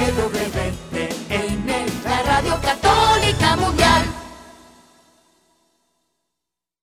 EWTN, 0.00 1.66
la 2.04 2.22
radio 2.22 2.58
católica 2.62 3.56
mundial. 3.56 4.02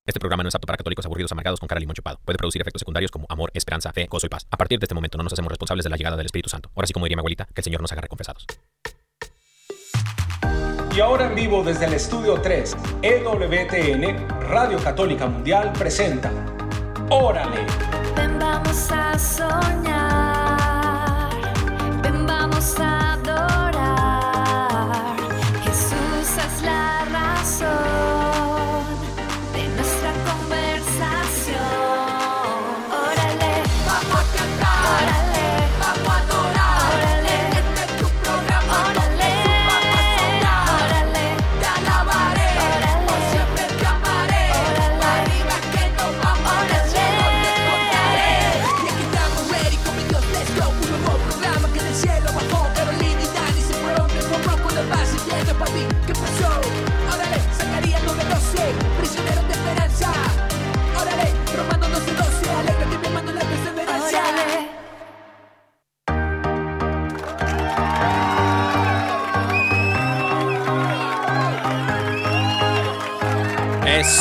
Este 0.05 0.20
programa 0.20 0.44
no 0.44 0.50
es 0.50 0.55
apto 0.55 0.68
para 0.68 0.78
católicos 0.78 1.04
aburridos 1.05 1.32
amargados 1.32 1.60
con 1.60 1.68
cara 1.68 1.78
de 1.78 1.82
limón 1.82 1.96
chupado. 1.96 2.20
Puede 2.24 2.38
producir 2.38 2.62
efectos 2.62 2.82
secundarios 2.82 3.10
como 3.10 3.26
amor, 3.30 3.50
esperanza, 3.56 3.92
fe, 3.92 4.06
gozo 4.06 4.28
y 4.28 4.30
paz. 4.30 4.46
A 4.52 4.58
partir 4.58 4.80
de 4.80 4.86
este 4.86 4.94
momento 4.94 5.18
no 5.18 5.24
nos 5.24 5.34
hacemos 5.34 5.50
responsables 5.50 5.84
de 5.84 5.90
la 5.90 5.98
llegada 5.98 6.16
del 6.16 6.28
Espíritu 6.28 6.50
Santo. 6.50 6.70
Ahora 6.76 6.86
sí, 6.86 6.94
como 6.94 7.06
diría 7.06 7.18
mi 7.18 7.22
abuelita, 7.22 7.46
que 7.46 7.62
el 7.62 7.64
Señor 7.64 7.82
nos 7.82 7.91
haga 7.91 8.02
reconfesados. 8.02 8.45
Y 10.95 10.99
ahora 10.99 11.25
en 11.25 11.36
vivo 11.36 11.63
desde 11.63 11.86
el 11.86 11.93
estudio 11.93 12.39
3, 12.39 12.77
EWTN, 13.02 14.29
Radio 14.49 14.77
Católica 14.77 15.25
Mundial 15.25 15.73
presenta 15.73 16.31
Órale. 17.09 17.65
Ven, 18.15 18.39
vamos 18.39 18.91
a 18.91 19.18
soñar. 19.18 20.27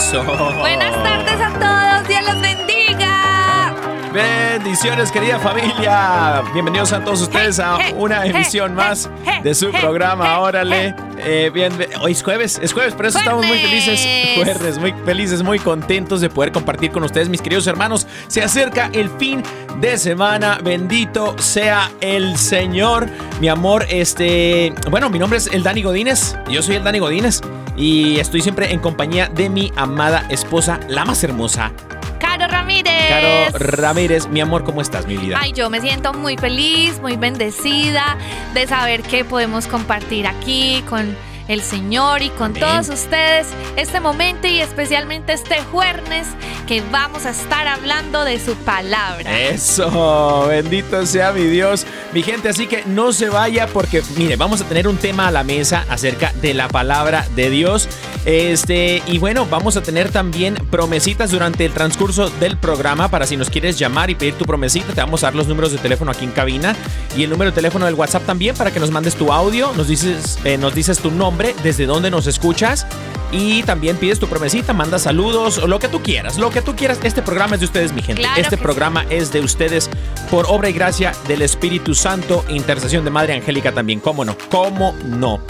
Eso. 0.06 0.22
Buenas 0.22 1.02
tardes 1.02 1.40
a 1.40 1.50
todos, 1.58 2.06
Dios 2.06 2.22
los 2.32 2.40
bendiga. 2.40 3.74
Bendiciones, 4.12 5.10
querida 5.10 5.40
familia. 5.40 6.44
Bienvenidos 6.52 6.92
a 6.92 7.02
todos 7.02 7.22
ustedes 7.22 7.58
a 7.58 7.78
una 7.96 8.24
emisión 8.24 8.76
más 8.76 9.10
de 9.42 9.52
su 9.52 9.72
programa. 9.72 10.38
Órale. 10.38 10.94
Eh, 11.18 11.50
bien, 11.52 11.72
hoy 12.00 12.12
es 12.12 12.22
jueves, 12.22 12.60
es 12.62 12.72
jueves, 12.72 12.94
por 12.94 13.06
eso 13.06 13.18
estamos 13.18 13.44
muy 13.44 13.58
felices. 13.58 14.06
Jueves, 14.36 14.78
muy 14.78 14.94
felices, 15.04 15.42
muy 15.42 15.58
contentos 15.58 16.20
de 16.20 16.30
poder 16.30 16.52
compartir 16.52 16.92
con 16.92 17.02
ustedes, 17.02 17.28
mis 17.28 17.42
queridos 17.42 17.66
hermanos. 17.66 18.06
Se 18.28 18.44
acerca 18.44 18.90
el 18.92 19.10
fin 19.10 19.42
de 19.80 19.98
semana. 19.98 20.60
Bendito 20.62 21.36
sea 21.36 21.90
el 22.00 22.38
Señor. 22.38 23.08
Mi 23.40 23.48
amor, 23.48 23.84
este. 23.88 24.72
Bueno, 24.88 25.10
mi 25.10 25.18
nombre 25.18 25.38
es 25.38 25.48
el 25.48 25.64
Dani 25.64 25.82
Godínez. 25.82 26.36
Yo 26.48 26.62
soy 26.62 26.76
el 26.76 26.84
Dani 26.84 27.00
Godínez. 27.00 27.40
Y 27.76 28.18
estoy 28.18 28.40
siempre 28.40 28.72
en 28.72 28.80
compañía 28.80 29.28
de 29.28 29.50
mi 29.50 29.72
amada 29.76 30.26
esposa, 30.30 30.80
la 30.88 31.04
más 31.04 31.22
hermosa, 31.24 31.72
Caro 32.18 32.46
Ramírez. 32.48 33.08
Caro 33.08 33.58
Ramírez. 33.58 34.28
Mi 34.28 34.40
amor, 34.40 34.64
¿cómo 34.64 34.80
estás, 34.80 35.06
mi 35.06 35.16
vida? 35.16 35.38
Ay, 35.40 35.52
yo 35.52 35.70
me 35.70 35.80
siento 35.80 36.12
muy 36.12 36.36
feliz, 36.36 37.00
muy 37.00 37.16
bendecida 37.16 38.16
de 38.54 38.66
saber 38.66 39.02
que 39.02 39.24
podemos 39.24 39.66
compartir 39.66 40.26
aquí 40.26 40.82
con 40.88 41.16
el 41.48 41.62
Señor 41.62 42.22
y 42.22 42.30
con 42.30 42.50
Amén. 42.56 42.62
todos 42.62 42.88
ustedes 42.88 43.48
este 43.76 44.00
momento 44.00 44.46
y 44.46 44.60
especialmente 44.60 45.32
este 45.32 45.62
jueves 45.72 46.26
que 46.66 46.82
vamos 46.90 47.26
a 47.26 47.30
estar 47.30 47.68
hablando 47.68 48.24
de 48.24 48.40
su 48.40 48.54
palabra. 48.56 49.38
Eso, 49.38 50.46
bendito 50.48 51.06
sea 51.06 51.32
mi 51.32 51.44
Dios, 51.44 51.86
mi 52.12 52.22
gente, 52.22 52.48
así 52.48 52.66
que 52.66 52.84
no 52.86 53.12
se 53.12 53.28
vaya 53.28 53.66
porque, 53.68 54.02
mire, 54.16 54.36
vamos 54.36 54.60
a 54.60 54.64
tener 54.64 54.88
un 54.88 54.96
tema 54.96 55.28
a 55.28 55.30
la 55.30 55.44
mesa 55.44 55.84
acerca 55.88 56.32
de 56.42 56.54
la 56.54 56.68
palabra 56.68 57.26
de 57.36 57.50
Dios. 57.50 57.88
Este, 58.24 59.02
y 59.06 59.18
bueno, 59.18 59.46
vamos 59.48 59.76
a 59.76 59.82
tener 59.82 60.10
también 60.10 60.56
promesitas 60.70 61.30
durante 61.30 61.64
el 61.64 61.72
transcurso 61.72 62.28
del 62.40 62.56
programa 62.56 63.08
para 63.08 63.24
si 63.26 63.36
nos 63.36 63.50
quieres 63.50 63.78
llamar 63.78 64.10
y 64.10 64.16
pedir 64.16 64.34
tu 64.34 64.44
promesita, 64.44 64.92
te 64.92 65.00
vamos 65.00 65.22
a 65.22 65.28
dar 65.28 65.36
los 65.36 65.46
números 65.46 65.70
de 65.70 65.78
teléfono 65.78 66.10
aquí 66.10 66.24
en 66.24 66.32
cabina 66.32 66.74
y 67.16 67.22
el 67.22 67.30
número 67.30 67.52
de 67.52 67.54
teléfono 67.54 67.86
del 67.86 67.94
WhatsApp 67.94 68.26
también 68.26 68.56
para 68.56 68.72
que 68.72 68.80
nos 68.80 68.90
mandes 68.90 69.14
tu 69.14 69.32
audio, 69.32 69.72
nos 69.76 69.86
dices, 69.86 70.38
eh, 70.44 70.58
nos 70.58 70.74
dices 70.74 70.98
tu 70.98 71.12
nombre, 71.12 71.35
desde 71.36 71.86
dónde 71.86 72.10
nos 72.10 72.26
escuchas 72.26 72.86
y 73.32 73.62
también 73.64 73.96
pides 73.96 74.18
tu 74.18 74.28
promesita, 74.28 74.72
manda 74.72 74.98
saludos 74.98 75.58
o 75.58 75.66
lo 75.66 75.78
que 75.78 75.88
tú 75.88 76.02
quieras, 76.02 76.38
lo 76.38 76.50
que 76.50 76.62
tú 76.62 76.74
quieras. 76.74 76.98
Este 77.02 77.22
programa 77.22 77.54
es 77.54 77.60
de 77.60 77.66
ustedes, 77.66 77.92
mi 77.92 78.02
gente. 78.02 78.22
Claro 78.22 78.40
este 78.40 78.56
programa 78.56 79.04
es 79.10 79.32
de 79.32 79.40
ustedes 79.40 79.90
por 80.30 80.46
obra 80.48 80.68
y 80.68 80.72
gracia 80.72 81.12
del 81.28 81.42
Espíritu 81.42 81.94
Santo, 81.94 82.44
intercesión 82.48 83.04
de 83.04 83.10
Madre 83.10 83.34
Angélica 83.34 83.72
también. 83.72 84.00
¿Cómo 84.00 84.24
no? 84.24 84.36
¿Cómo 84.50 84.94
no? 85.04 85.40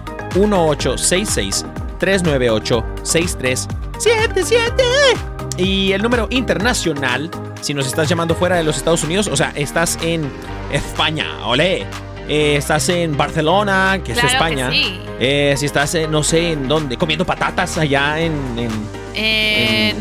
1866-398-6377. 3.97 4.83
Y 5.57 5.91
el 5.93 6.01
número 6.03 6.27
internacional, 6.29 7.31
si 7.61 7.73
nos 7.73 7.87
estás 7.87 8.07
llamando 8.07 8.35
fuera 8.35 8.55
de 8.57 8.63
los 8.63 8.77
Estados 8.77 9.03
Unidos, 9.03 9.27
o 9.27 9.35
sea, 9.35 9.51
estás 9.55 9.97
en 10.03 10.29
España, 10.71 11.25
olé. 11.45 11.85
Eh, 12.29 12.55
estás 12.57 12.89
en 12.89 13.15
Barcelona, 13.17 13.99
que 14.03 14.11
Claro 14.13 14.27
es 14.27 14.33
que 14.33 14.37
España. 14.37 14.69
sí. 14.69 14.99
Eh, 15.19 15.55
si 15.57 15.65
estás, 15.65 15.95
en, 15.95 16.11
no 16.11 16.21
sé, 16.23 16.51
en 16.51 16.67
dónde, 16.67 16.97
comiendo 16.97 17.25
patatas 17.25 17.77
allá 17.77 18.19
en- 18.19 18.59
en 18.59 18.97
En, 19.19 19.95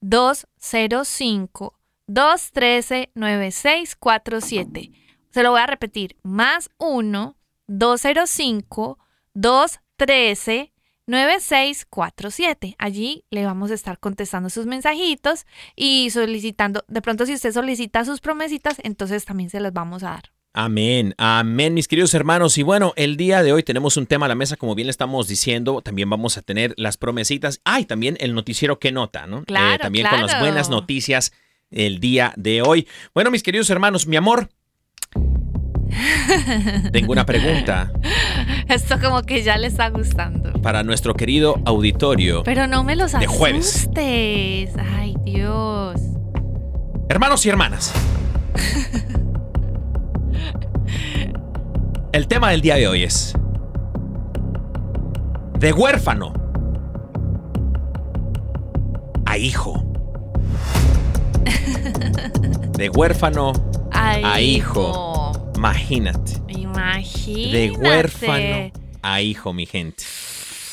205 0.00 1.78
213 2.06 3.10
9647. 3.14 4.90
Se 5.30 5.42
lo 5.42 5.50
voy 5.50 5.60
a 5.60 5.66
repetir, 5.66 6.16
más 6.22 6.70
1 6.78 7.36
205 7.66 8.98
213 9.34 10.72
9647. 11.06 12.76
Allí 12.78 13.24
le 13.30 13.44
vamos 13.44 13.70
a 13.70 13.74
estar 13.74 13.98
contestando 13.98 14.48
sus 14.50 14.66
mensajitos 14.66 15.46
y 15.76 16.10
solicitando, 16.10 16.84
de 16.88 17.02
pronto 17.02 17.26
si 17.26 17.34
usted 17.34 17.52
solicita 17.52 18.04
sus 18.04 18.20
promesitas, 18.20 18.76
entonces 18.82 19.24
también 19.24 19.50
se 19.50 19.60
las 19.60 19.72
vamos 19.72 20.02
a 20.02 20.10
dar. 20.10 20.34
Amén, 20.56 21.16
amén, 21.18 21.74
mis 21.74 21.88
queridos 21.88 22.14
hermanos. 22.14 22.56
Y 22.58 22.62
bueno, 22.62 22.92
el 22.94 23.16
día 23.16 23.42
de 23.42 23.52
hoy 23.52 23.64
tenemos 23.64 23.96
un 23.96 24.06
tema 24.06 24.26
a 24.26 24.28
la 24.28 24.36
mesa, 24.36 24.56
como 24.56 24.76
bien 24.76 24.86
le 24.86 24.92
estamos 24.92 25.26
diciendo. 25.26 25.82
También 25.82 26.08
vamos 26.08 26.38
a 26.38 26.42
tener 26.42 26.74
las 26.76 26.96
promesitas. 26.96 27.60
Ah, 27.64 27.80
y 27.80 27.86
también 27.86 28.16
el 28.20 28.34
noticiero 28.34 28.78
que 28.78 28.92
nota, 28.92 29.26
¿no? 29.26 29.40
Eh, 29.40 29.44
Claro, 29.46 29.78
también 29.82 30.06
con 30.08 30.20
las 30.20 30.38
buenas 30.38 30.70
noticias 30.70 31.32
el 31.70 32.00
día 32.00 32.32
de 32.36 32.62
hoy. 32.62 32.86
Bueno, 33.14 33.30
mis 33.30 33.42
queridos 33.42 33.68
hermanos, 33.70 34.06
mi 34.06 34.16
amor. 34.16 34.48
Tengo 36.92 37.12
una 37.12 37.24
pregunta. 37.24 37.92
Esto 38.68 38.98
como 39.00 39.22
que 39.22 39.42
ya 39.42 39.56
le 39.56 39.68
está 39.68 39.88
gustando. 39.90 40.52
para 40.60 40.82
nuestro 40.82 41.14
querido 41.14 41.60
auditorio. 41.64 42.42
Pero 42.42 42.66
no 42.66 42.82
me 42.84 42.96
los 42.96 43.12
De 43.12 43.26
jueves. 43.26 43.88
Ay, 43.96 45.14
Dios. 45.24 46.00
Hermanos 47.08 47.44
y 47.46 47.48
hermanas. 47.50 47.92
El 52.12 52.28
tema 52.28 52.50
del 52.50 52.60
día 52.60 52.76
de 52.76 52.86
hoy 52.86 53.02
es 53.02 53.34
de 55.58 55.72
huérfano 55.72 56.32
a 59.26 59.36
hijo. 59.36 59.83
De 62.76 62.90
huérfano 62.90 63.52
a 63.92 64.40
hijo. 64.40 65.32
Imagínate. 65.54 66.42
Imagínate. 66.48 67.56
De 67.56 67.70
huérfano 67.70 68.72
a 69.00 69.22
hijo, 69.22 69.52
mi 69.52 69.64
gente. 69.64 70.02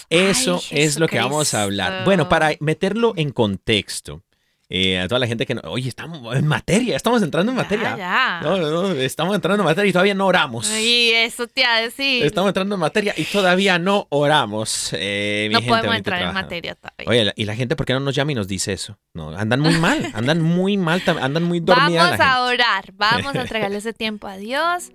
Eso 0.09 0.59
Ay, 0.71 0.79
es 0.79 0.99
lo 0.99 1.07
que 1.07 1.19
vamos 1.19 1.53
a 1.53 1.61
hablar. 1.61 2.03
Bueno, 2.03 2.27
para 2.27 2.53
meterlo 2.59 3.13
en 3.17 3.29
contexto, 3.29 4.23
eh, 4.73 4.99
a 4.99 5.07
toda 5.09 5.19
la 5.19 5.27
gente 5.27 5.45
que 5.45 5.53
no. 5.53 5.61
Oye, 5.65 5.89
estamos 5.89 6.33
en 6.33 6.47
materia, 6.47 6.95
estamos 6.95 7.21
entrando 7.21 7.51
en 7.51 7.57
materia. 7.57 7.97
Ya. 7.97 8.39
No, 8.41 8.57
no, 8.57 8.91
estamos 8.93 9.35
entrando 9.35 9.61
en 9.63 9.65
materia 9.65 9.89
y 9.89 9.91
todavía 9.91 10.13
no 10.13 10.27
oramos. 10.27 10.71
Ay, 10.71 11.11
eso 11.13 11.45
te 11.45 11.59
iba 11.59 11.75
a 11.75 11.81
decir. 11.81 12.25
Estamos 12.25 12.47
entrando 12.47 12.75
en 12.75 12.79
materia 12.79 13.13
y 13.17 13.25
todavía 13.25 13.77
no 13.79 14.07
oramos. 14.09 14.91
eh, 14.93 15.49
no 15.51 15.59
gente 15.59 15.69
podemos 15.69 15.95
entrar 15.97 16.21
en 16.21 16.33
materia 16.33 16.75
todavía. 16.75 17.05
Oye, 17.05 17.33
y 17.35 17.43
la 17.43 17.55
gente, 17.55 17.75
¿por 17.75 17.85
qué 17.85 17.91
no 17.91 17.99
nos 17.99 18.15
llama 18.15 18.31
y 18.31 18.35
nos 18.35 18.47
dice 18.47 18.71
eso? 18.71 18.97
No, 19.13 19.31
andan 19.37 19.59
muy 19.59 19.77
mal, 19.77 20.09
andan 20.13 20.41
muy 20.41 20.77
mal, 20.77 21.03
andan 21.21 21.43
muy 21.43 21.59
dormidas. 21.59 22.17
Vamos 22.17 22.25
a 22.25 22.43
orar, 22.43 22.93
vamos 22.93 23.35
a 23.35 23.41
entregarle 23.41 23.77
ese 23.77 23.91
tiempo 23.91 24.27
a 24.27 24.37
Dios. 24.37 24.91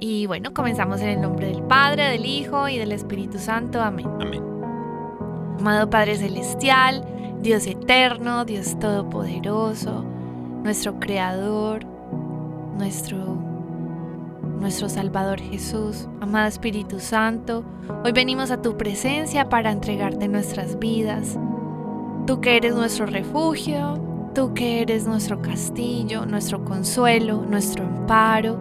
Y 0.00 0.26
bueno, 0.26 0.52
comenzamos 0.52 1.00
en 1.00 1.10
el 1.10 1.20
nombre 1.20 1.46
del 1.46 1.62
Padre, 1.62 2.08
del 2.08 2.26
Hijo 2.26 2.68
y 2.68 2.76
del 2.76 2.90
Espíritu 2.90 3.38
Santo. 3.38 3.80
Amén. 3.80 4.08
Amén. 4.20 4.42
Amado 5.60 5.88
Padre 5.88 6.16
Celestial, 6.16 7.04
Dios 7.42 7.66
eterno, 7.66 8.44
Dios 8.44 8.78
todopoderoso, 8.78 10.04
nuestro 10.62 10.98
Creador, 10.98 11.84
nuestro, 12.76 13.18
nuestro 14.58 14.88
Salvador 14.88 15.40
Jesús, 15.40 16.08
amado 16.20 16.48
Espíritu 16.48 16.98
Santo, 16.98 17.64
hoy 18.04 18.12
venimos 18.12 18.50
a 18.50 18.60
tu 18.60 18.76
presencia 18.76 19.48
para 19.48 19.70
entregarte 19.70 20.28
nuestras 20.28 20.78
vidas. 20.78 21.38
Tú 22.26 22.40
que 22.40 22.56
eres 22.56 22.74
nuestro 22.74 23.06
refugio, 23.06 24.00
tú 24.34 24.52
que 24.52 24.82
eres 24.82 25.06
nuestro 25.06 25.40
castillo, 25.40 26.26
nuestro 26.26 26.64
consuelo, 26.64 27.44
nuestro 27.48 27.84
amparo. 27.84 28.58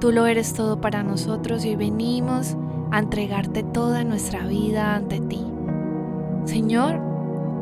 Tú 0.00 0.10
lo 0.10 0.26
eres 0.26 0.52
todo 0.52 0.80
para 0.80 1.02
nosotros 1.02 1.64
y 1.64 1.70
hoy 1.70 1.76
venimos 1.76 2.56
a 2.90 2.98
entregarte 2.98 3.62
toda 3.62 4.02
nuestra 4.02 4.46
vida 4.46 4.96
ante 4.96 5.20
ti. 5.20 5.44
Señor, 6.44 7.13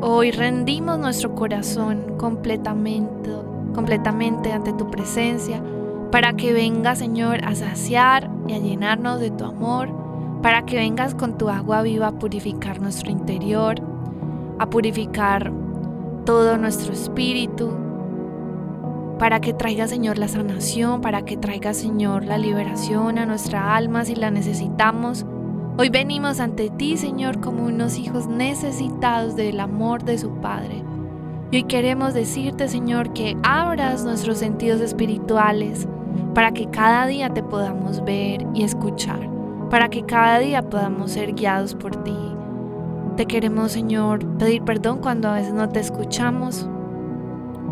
hoy 0.05 0.31
rendimos 0.31 0.99
nuestro 0.99 1.33
corazón 1.33 2.17
completamente, 2.17 3.29
completamente 3.73 4.51
ante 4.51 4.73
tu 4.73 4.91
presencia, 4.91 5.63
para 6.11 6.33
que 6.33 6.51
vengas, 6.51 6.99
Señor, 6.99 7.45
a 7.45 7.55
saciar 7.55 8.29
y 8.47 8.53
a 8.53 8.59
llenarnos 8.59 9.21
de 9.21 9.31
tu 9.31 9.45
amor, 9.45 9.89
para 10.41 10.65
que 10.65 10.75
vengas 10.75 11.15
con 11.15 11.37
tu 11.37 11.47
agua 11.47 11.83
viva 11.83 12.07
a 12.07 12.19
purificar 12.19 12.81
nuestro 12.81 13.11
interior, 13.11 13.75
a 14.59 14.69
purificar 14.69 15.53
todo 16.25 16.57
nuestro 16.57 16.91
espíritu, 16.91 17.71
para 19.17 19.39
que 19.39 19.53
traiga, 19.53 19.87
Señor, 19.87 20.17
la 20.17 20.27
sanación, 20.27 20.99
para 20.99 21.23
que 21.23 21.37
traiga, 21.37 21.73
Señor, 21.73 22.25
la 22.25 22.37
liberación 22.37 23.17
a 23.19 23.25
nuestra 23.25 23.73
alma 23.73 24.03
si 24.03 24.15
la 24.15 24.31
necesitamos. 24.31 25.25
Hoy 25.75 25.89
venimos 25.89 26.39
ante 26.39 26.69
ti, 26.69 26.97
Señor, 26.97 27.41
como 27.41 27.65
unos 27.65 27.97
hijos 27.97 28.27
necesitados 28.27 29.35
del 29.35 29.59
amor 29.59 30.03
de 30.03 30.19
su 30.19 30.29
Padre. 30.29 30.83
Y 31.49 31.57
hoy 31.57 31.63
queremos 31.63 32.13
decirte, 32.13 32.67
Señor, 32.67 33.11
que 33.13 33.35
abras 33.41 34.03
nuestros 34.03 34.37
sentidos 34.37 34.81
espirituales 34.81 35.87
para 36.35 36.51
que 36.51 36.67
cada 36.67 37.07
día 37.07 37.33
te 37.33 37.41
podamos 37.41 38.05
ver 38.05 38.45
y 38.53 38.63
escuchar, 38.63 39.27
para 39.71 39.89
que 39.89 40.03
cada 40.03 40.37
día 40.37 40.61
podamos 40.61 41.09
ser 41.09 41.33
guiados 41.33 41.73
por 41.73 42.03
ti. 42.03 42.17
Te 43.17 43.25
queremos, 43.25 43.71
Señor, 43.71 44.23
pedir 44.37 44.61
perdón 44.61 44.99
cuando 44.99 45.27
a 45.27 45.33
veces 45.33 45.55
no 45.55 45.69
te 45.69 45.79
escuchamos, 45.79 46.69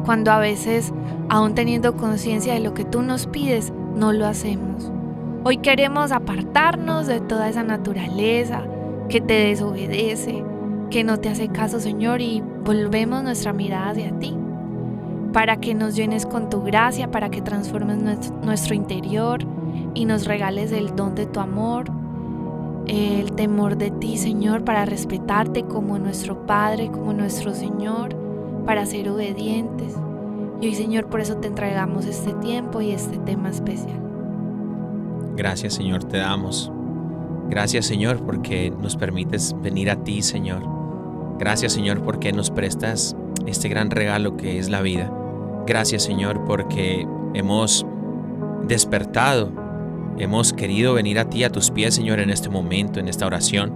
cuando 0.05 0.31
a 0.31 0.39
veces, 0.39 0.91
aún 1.29 1.53
teniendo 1.53 1.95
conciencia 1.97 2.55
de 2.55 2.61
lo 2.61 2.73
que 2.73 2.83
tú 2.83 3.03
nos 3.03 3.27
pides, 3.27 3.71
no 3.95 4.11
lo 4.11 4.25
hacemos. 4.25 4.91
Hoy 5.43 5.57
queremos 5.57 6.11
apartarnos 6.11 7.07
de 7.07 7.19
toda 7.19 7.49
esa 7.49 7.63
naturaleza 7.63 8.61
que 9.09 9.21
te 9.21 9.33
desobedece, 9.33 10.43
que 10.91 11.03
no 11.03 11.17
te 11.17 11.29
hace 11.29 11.47
caso, 11.47 11.79
Señor, 11.79 12.21
y 12.21 12.43
volvemos 12.63 13.23
nuestra 13.23 13.51
mirada 13.51 13.89
hacia 13.89 14.11
ti, 14.19 14.37
para 15.33 15.57
que 15.57 15.73
nos 15.73 15.95
llenes 15.95 16.27
con 16.27 16.51
tu 16.51 16.61
gracia, 16.61 17.09
para 17.09 17.29
que 17.29 17.41
transformes 17.41 17.97
nues- 17.97 18.31
nuestro 18.43 18.75
interior 18.75 19.39
y 19.95 20.05
nos 20.05 20.25
regales 20.27 20.71
el 20.71 20.95
don 20.95 21.15
de 21.15 21.25
tu 21.25 21.39
amor, 21.39 21.85
el 22.85 23.31
temor 23.31 23.77
de 23.77 23.89
ti, 23.89 24.17
Señor, 24.17 24.63
para 24.63 24.85
respetarte 24.85 25.63
como 25.63 25.97
nuestro 25.97 26.45
Padre, 26.45 26.91
como 26.91 27.13
nuestro 27.13 27.55
Señor, 27.55 28.15
para 28.67 28.85
ser 28.85 29.09
obedientes. 29.09 29.95
Y 30.61 30.67
hoy, 30.67 30.75
Señor, 30.75 31.07
por 31.07 31.19
eso 31.19 31.37
te 31.37 31.47
entregamos 31.47 32.05
este 32.05 32.31
tiempo 32.33 32.79
y 32.79 32.91
este 32.91 33.17
tema 33.17 33.49
especial. 33.49 34.10
Gracias, 35.35 35.73
Señor, 35.73 36.03
te 36.03 36.17
damos. 36.17 36.71
Gracias, 37.49 37.85
Señor, 37.85 38.23
porque 38.25 38.71
nos 38.71 38.95
permites 38.95 39.55
venir 39.61 39.89
a 39.89 40.03
ti, 40.03 40.21
Señor. 40.21 40.63
Gracias, 41.37 41.73
Señor, 41.73 42.01
porque 42.03 42.31
nos 42.31 42.51
prestas 42.51 43.15
este 43.45 43.67
gran 43.67 43.91
regalo 43.91 44.37
que 44.37 44.57
es 44.57 44.69
la 44.69 44.81
vida. 44.81 45.11
Gracias, 45.65 46.03
Señor, 46.03 46.45
porque 46.45 47.07
hemos 47.33 47.85
despertado, 48.67 49.51
hemos 50.17 50.53
querido 50.53 50.93
venir 50.93 51.19
a 51.19 51.29
ti, 51.29 51.43
a 51.43 51.49
tus 51.49 51.71
pies, 51.71 51.95
Señor, 51.95 52.19
en 52.19 52.29
este 52.29 52.49
momento, 52.49 52.99
en 52.99 53.07
esta 53.07 53.25
oración, 53.25 53.73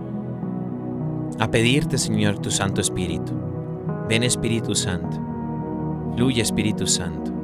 a 1.39 1.51
pedirte, 1.51 1.97
Señor, 1.97 2.39
tu 2.39 2.51
Santo 2.51 2.81
Espíritu. 2.81 3.33
Ven, 4.07 4.23
Espíritu 4.23 4.75
Santo. 4.75 5.19
Fluye, 6.15 6.41
Espíritu 6.41 6.87
Santo. 6.87 7.34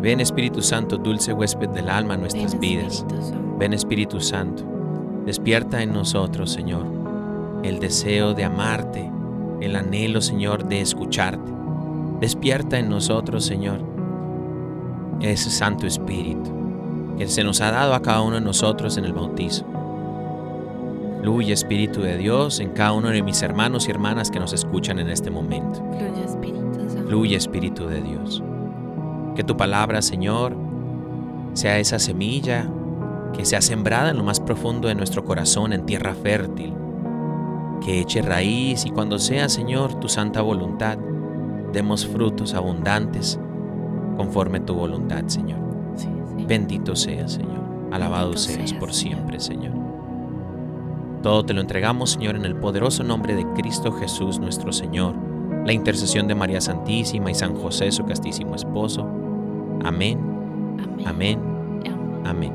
Ven, 0.00 0.20
Espíritu 0.20 0.62
Santo, 0.62 0.96
dulce 0.96 1.32
huésped 1.32 1.70
del 1.70 1.88
alma 1.88 2.14
a 2.14 2.16
nuestras 2.16 2.52
Ven, 2.52 2.60
vidas. 2.60 2.98
Espíritu. 2.98 3.56
Ven 3.58 3.72
Espíritu 3.72 4.20
Santo, 4.20 4.62
despierta 5.26 5.82
en 5.82 5.92
nosotros, 5.92 6.52
Señor, 6.52 6.86
el 7.64 7.80
deseo 7.80 8.34
de 8.34 8.44
amarte, 8.44 9.10
el 9.60 9.74
anhelo, 9.74 10.20
Señor, 10.20 10.68
de 10.68 10.80
escucharte. 10.80 11.52
Despierta 12.20 12.78
en 12.78 12.88
nosotros, 12.88 13.44
Señor, 13.44 13.80
ese 15.20 15.50
Santo 15.50 15.86
Espíritu 15.86 16.58
que 17.18 17.26
se 17.26 17.42
nos 17.42 17.60
ha 17.60 17.72
dado 17.72 17.94
a 17.94 18.02
cada 18.02 18.22
uno 18.22 18.36
de 18.36 18.40
nosotros 18.40 18.96
en 18.96 19.04
el 19.04 19.12
bautizo. 19.12 19.64
Fluye 21.20 21.52
Espíritu 21.52 22.00
de 22.00 22.16
Dios 22.16 22.60
en 22.60 22.70
cada 22.70 22.92
uno 22.92 23.08
de 23.08 23.22
mis 23.22 23.42
hermanos 23.42 23.88
y 23.88 23.90
hermanas 23.90 24.30
que 24.30 24.38
nos 24.38 24.52
escuchan 24.52 25.00
en 25.00 25.08
este 25.08 25.30
momento. 25.30 25.82
Fluye, 25.90 26.24
Espíritu. 26.24 27.08
Fluye 27.08 27.36
Espíritu 27.36 27.86
de 27.88 28.00
Dios. 28.00 28.42
Que 29.38 29.44
tu 29.44 29.56
palabra, 29.56 30.02
Señor, 30.02 30.56
sea 31.52 31.78
esa 31.78 32.00
semilla 32.00 32.68
que 33.32 33.44
sea 33.44 33.60
sembrada 33.60 34.10
en 34.10 34.16
lo 34.16 34.24
más 34.24 34.40
profundo 34.40 34.88
de 34.88 34.96
nuestro 34.96 35.24
corazón, 35.24 35.72
en 35.72 35.86
tierra 35.86 36.12
fértil. 36.12 36.74
Que 37.80 38.00
eche 38.00 38.20
raíz 38.20 38.84
y 38.84 38.90
cuando 38.90 39.20
sea, 39.20 39.48
Señor, 39.48 40.00
tu 40.00 40.08
santa 40.08 40.42
voluntad, 40.42 40.98
demos 41.72 42.04
frutos 42.04 42.52
abundantes 42.54 43.38
conforme 44.16 44.58
tu 44.58 44.74
voluntad, 44.74 45.22
Señor. 45.28 45.60
Sí, 45.94 46.08
sí. 46.36 46.44
Bendito 46.44 46.96
seas, 46.96 47.34
Señor. 47.34 47.62
Alabado 47.92 48.30
Bendito 48.30 48.44
seas 48.44 48.70
seas, 48.70 48.80
por 48.80 48.92
siempre, 48.92 49.38
Señor. 49.38 49.74
Todo 51.22 51.44
te 51.44 51.54
lo 51.54 51.60
entregamos, 51.60 52.10
Señor, 52.10 52.34
en 52.34 52.44
el 52.44 52.56
poderoso 52.56 53.04
nombre 53.04 53.36
de 53.36 53.46
Cristo 53.52 53.92
Jesús, 53.92 54.40
nuestro 54.40 54.72
Señor. 54.72 55.14
La 55.64 55.72
intercesión 55.72 56.26
de 56.26 56.34
María 56.34 56.60
Santísima 56.60 57.30
y 57.30 57.36
San 57.36 57.54
José, 57.54 57.92
su 57.92 58.04
castísimo 58.04 58.56
esposo. 58.56 59.08
Amén, 59.84 60.18
Amén. 61.06 61.38
amén, 62.24 62.52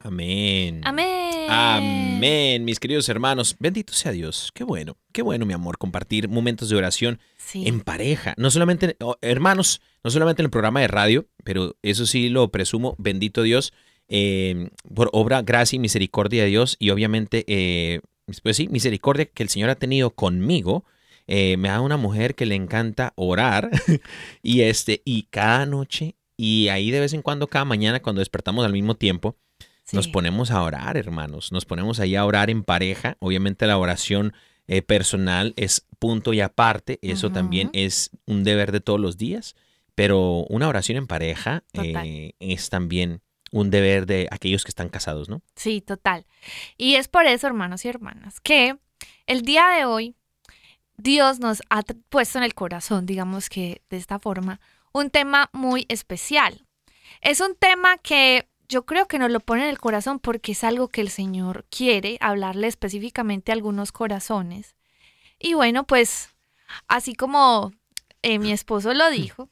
Amén. 0.00 0.80
amén. 0.84 1.10
Amén. 1.48 2.64
Mis 2.64 2.80
queridos 2.80 3.08
hermanos. 3.08 3.56
Bendito 3.58 3.92
sea 3.92 4.12
Dios. 4.12 4.50
Qué 4.54 4.64
bueno, 4.64 4.96
qué 5.12 5.22
bueno, 5.22 5.46
mi 5.46 5.52
amor, 5.54 5.78
compartir 5.78 6.28
momentos 6.28 6.68
de 6.68 6.76
oración 6.76 7.20
Sí. 7.36 7.66
en 7.68 7.80
pareja. 7.80 8.34
No 8.36 8.50
solamente, 8.50 8.96
oh, 9.00 9.16
hermanos, 9.20 9.80
no 10.02 10.10
solamente 10.10 10.42
en 10.42 10.46
el 10.46 10.50
programa 10.50 10.80
de 10.80 10.88
radio, 10.88 11.26
pero 11.44 11.76
eso 11.82 12.06
sí 12.06 12.28
lo 12.28 12.50
presumo, 12.50 12.94
bendito 12.98 13.42
Dios, 13.42 13.72
eh, 14.14 14.68
por 14.94 15.08
obra, 15.12 15.42
gracia 15.42 15.76
y 15.76 15.80
misericordia 15.80 16.42
de 16.42 16.50
Dios 16.50 16.76
y 16.78 16.90
obviamente, 16.90 17.44
eh, 17.48 18.00
pues 18.42 18.56
sí, 18.56 18.68
misericordia 18.68 19.24
que 19.26 19.42
el 19.42 19.48
Señor 19.48 19.70
ha 19.70 19.74
tenido 19.76 20.10
conmigo. 20.10 20.84
eh, 21.26 21.56
me 21.56 21.68
da 21.68 21.80
una 21.80 21.96
mujer 21.96 22.34
que 22.34 22.46
le 22.46 22.56
encanta 22.56 23.12
orar 23.16 23.70
y 24.42 24.62
este 24.62 25.02
y 25.04 25.24
cada 25.30 25.66
noche 25.66 26.16
y 26.36 26.68
ahí 26.68 26.90
de 26.90 27.00
vez 27.00 27.12
en 27.12 27.22
cuando 27.22 27.46
cada 27.46 27.64
mañana 27.64 28.02
cuando 28.02 28.18
despertamos 28.18 28.66
al 28.66 28.72
mismo 28.72 28.96
tiempo 28.96 29.36
nos 29.92 30.08
ponemos 30.08 30.50
a 30.50 30.62
orar, 30.62 30.96
hermanos. 30.96 31.52
Nos 31.52 31.64
ponemos 31.64 32.00
ahí 32.00 32.16
a 32.16 32.24
orar 32.24 32.50
en 32.50 32.62
pareja. 32.62 33.16
Obviamente 33.20 33.66
la 33.66 33.76
oración 33.76 34.32
eh, 34.66 34.80
personal 34.82 35.52
es 35.56 35.86
punto 35.98 36.32
y 36.32 36.40
aparte. 36.40 36.98
Eso 37.02 37.30
también 37.30 37.70
es 37.72 38.10
un 38.26 38.44
deber 38.44 38.72
de 38.72 38.80
todos 38.80 39.00
los 39.00 39.18
días. 39.18 39.54
Pero 39.94 40.46
una 40.48 40.68
oración 40.68 40.96
en 40.96 41.06
pareja 41.06 41.64
eh, 41.74 42.32
es 42.38 42.70
también 42.70 43.20
un 43.52 43.70
deber 43.70 44.06
de 44.06 44.26
aquellos 44.32 44.64
que 44.64 44.70
están 44.70 44.88
casados, 44.88 45.28
¿no? 45.28 45.42
Sí, 45.54 45.80
total. 45.80 46.26
Y 46.76 46.96
es 46.96 47.06
por 47.06 47.26
eso, 47.26 47.46
hermanos 47.46 47.84
y 47.84 47.88
hermanas, 47.88 48.40
que 48.40 48.78
el 49.26 49.42
día 49.42 49.68
de 49.68 49.84
hoy 49.84 50.16
Dios 50.96 51.38
nos 51.38 51.62
ha 51.70 51.82
puesto 52.08 52.38
en 52.38 52.44
el 52.44 52.54
corazón, 52.54 53.06
digamos 53.06 53.48
que 53.48 53.82
de 53.90 53.98
esta 53.98 54.18
forma, 54.18 54.60
un 54.92 55.10
tema 55.10 55.50
muy 55.52 55.86
especial. 55.88 56.66
Es 57.20 57.40
un 57.40 57.54
tema 57.54 57.98
que 57.98 58.48
yo 58.68 58.86
creo 58.86 59.06
que 59.06 59.18
nos 59.18 59.30
lo 59.30 59.40
pone 59.40 59.64
en 59.64 59.68
el 59.68 59.78
corazón 59.78 60.18
porque 60.18 60.52
es 60.52 60.64
algo 60.64 60.88
que 60.88 61.02
el 61.02 61.10
Señor 61.10 61.66
quiere 61.70 62.16
hablarle 62.20 62.68
específicamente 62.68 63.52
a 63.52 63.54
algunos 63.54 63.92
corazones. 63.92 64.76
Y 65.38 65.54
bueno, 65.54 65.84
pues 65.84 66.30
así 66.88 67.14
como 67.14 67.72
eh, 68.22 68.38
mi 68.38 68.50
esposo 68.50 68.94
lo 68.94 69.10
dijo, 69.10 69.50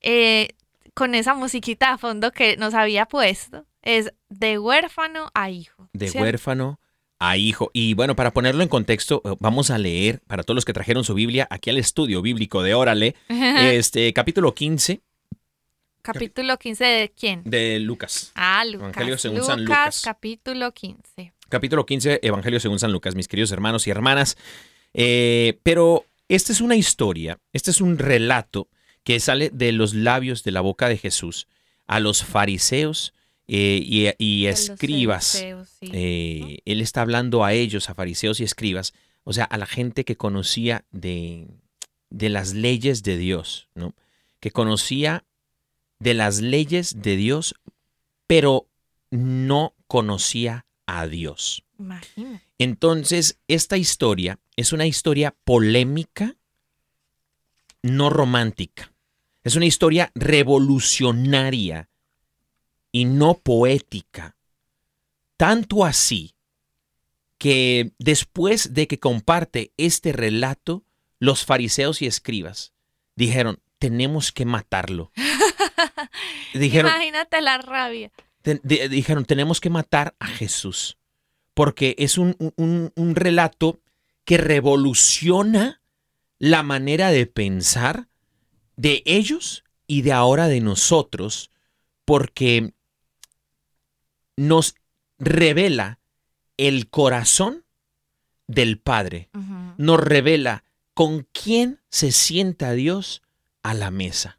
eh, 0.00 0.50
con 0.98 1.14
esa 1.14 1.34
musiquita 1.34 1.92
a 1.92 1.98
fondo 1.98 2.32
que 2.32 2.56
nos 2.56 2.74
había 2.74 3.06
puesto, 3.06 3.64
es 3.82 4.12
de 4.30 4.58
huérfano 4.58 5.30
a 5.32 5.48
hijo. 5.48 5.88
De 5.92 6.10
huérfano 6.10 6.80
a 7.20 7.36
hijo. 7.36 7.70
Y 7.72 7.94
bueno, 7.94 8.16
para 8.16 8.32
ponerlo 8.32 8.64
en 8.64 8.68
contexto, 8.68 9.22
eh, 9.24 9.36
vamos 9.38 9.70
a 9.70 9.78
leer 9.78 10.20
para 10.26 10.42
todos 10.42 10.56
los 10.56 10.64
que 10.64 10.72
trajeron 10.72 11.04
su 11.04 11.14
Biblia 11.14 11.46
aquí 11.50 11.70
al 11.70 11.78
estudio 11.78 12.20
bíblico 12.20 12.64
de 12.64 12.74
Órale, 12.74 13.14
este 13.28 14.12
capítulo 14.12 14.54
15 14.56 15.00
Capítulo 16.02 16.58
15 16.58 16.84
de 16.84 17.12
quién? 17.16 17.42
de 17.44 17.78
Lucas. 17.78 18.32
Ah, 18.34 18.64
Lucas. 18.64 18.88
Evangelio 18.88 19.18
según 19.18 19.44
San 19.44 19.64
Lucas. 19.64 20.02
capítulo 20.04 20.72
15. 20.72 21.32
Capítulo 21.48 21.86
15, 21.86 22.20
Evangelio 22.22 22.58
según 22.58 22.80
San 22.80 22.90
Lucas, 22.90 23.14
mis 23.14 23.28
queridos 23.28 23.52
hermanos 23.52 23.86
y 23.86 23.90
hermanas. 23.90 24.36
Eh, 24.94 25.60
pero 25.62 26.06
esta 26.28 26.50
es 26.50 26.60
una 26.60 26.74
historia, 26.74 27.38
este 27.52 27.70
es 27.70 27.80
un 27.80 27.98
relato 27.98 28.68
que 29.08 29.20
sale 29.20 29.48
de 29.48 29.72
los 29.72 29.94
labios 29.94 30.44
de 30.44 30.50
la 30.50 30.60
boca 30.60 30.86
de 30.86 30.98
Jesús 30.98 31.48
a 31.86 31.98
los 31.98 32.22
fariseos 32.24 33.14
eh, 33.46 33.82
y, 34.18 34.46
los 34.46 34.68
escribas. 34.68 35.24
sí. 35.24 35.90
Eh, 35.94 36.58
él 36.66 36.82
está 36.82 37.00
hablando 37.00 37.42
a 37.42 37.54
ellos, 37.54 37.88
a 37.88 37.94
fariseos 37.94 38.38
y 38.38 38.44
escribas, 38.44 38.92
o 39.24 39.32
sea, 39.32 39.44
a 39.44 39.56
la 39.56 39.64
gente 39.64 40.04
que 40.04 40.18
conocía 40.18 40.84
de, 40.90 41.48
de 42.10 42.28
las 42.28 42.52
leyes 42.52 43.02
de 43.02 43.16
Dios, 43.16 43.70
¿no? 43.74 43.94
Que 44.40 44.50
conocía 44.50 45.24
de 45.98 46.12
las 46.12 46.42
leyes 46.42 47.00
de 47.00 47.16
Dios, 47.16 47.54
pero 48.26 48.68
no 49.10 49.72
conocía 49.86 50.66
a 50.84 51.06
Dios. 51.06 51.64
Imagínate. 51.78 52.44
Entonces, 52.58 53.38
esta 53.48 53.78
historia 53.78 54.38
es 54.56 54.74
una 54.74 54.84
historia 54.84 55.34
polémica, 55.44 56.36
no 57.80 58.10
romántica. 58.10 58.92
Es 59.48 59.56
una 59.56 59.64
historia 59.64 60.12
revolucionaria 60.14 61.88
y 62.92 63.06
no 63.06 63.32
poética. 63.38 64.36
Tanto 65.38 65.86
así 65.86 66.34
que 67.38 67.92
después 67.98 68.74
de 68.74 68.86
que 68.86 68.98
comparte 68.98 69.72
este 69.78 70.12
relato, 70.12 70.84
los 71.18 71.46
fariseos 71.46 72.02
y 72.02 72.06
escribas 72.06 72.74
dijeron, 73.16 73.58
tenemos 73.78 74.32
que 74.32 74.44
matarlo. 74.44 75.12
Dijeron, 76.52 76.90
Imagínate 76.92 77.40
la 77.40 77.56
rabia. 77.56 78.10
Dijeron, 78.44 79.24
tenemos 79.24 79.62
que 79.62 79.70
matar 79.70 80.14
a 80.18 80.26
Jesús, 80.26 80.98
porque 81.54 81.94
es 81.98 82.18
un, 82.18 82.36
un- 82.56 82.92
un 82.94 83.14
relato 83.16 83.80
que 84.26 84.36
revoluciona 84.36 85.80
la 86.38 86.62
manera 86.62 87.10
de 87.10 87.24
pensar 87.24 88.08
de 88.78 89.02
ellos 89.06 89.64
y 89.88 90.02
de 90.02 90.12
ahora 90.12 90.46
de 90.46 90.60
nosotros, 90.60 91.50
porque 92.04 92.72
nos 94.36 94.76
revela 95.18 95.98
el 96.56 96.88
corazón 96.88 97.64
del 98.46 98.78
Padre, 98.78 99.30
nos 99.76 100.00
revela 100.00 100.64
con 100.94 101.26
quién 101.32 101.80
se 101.90 102.12
sienta 102.12 102.72
Dios 102.72 103.22
a 103.62 103.74
la 103.74 103.90
mesa. 103.90 104.38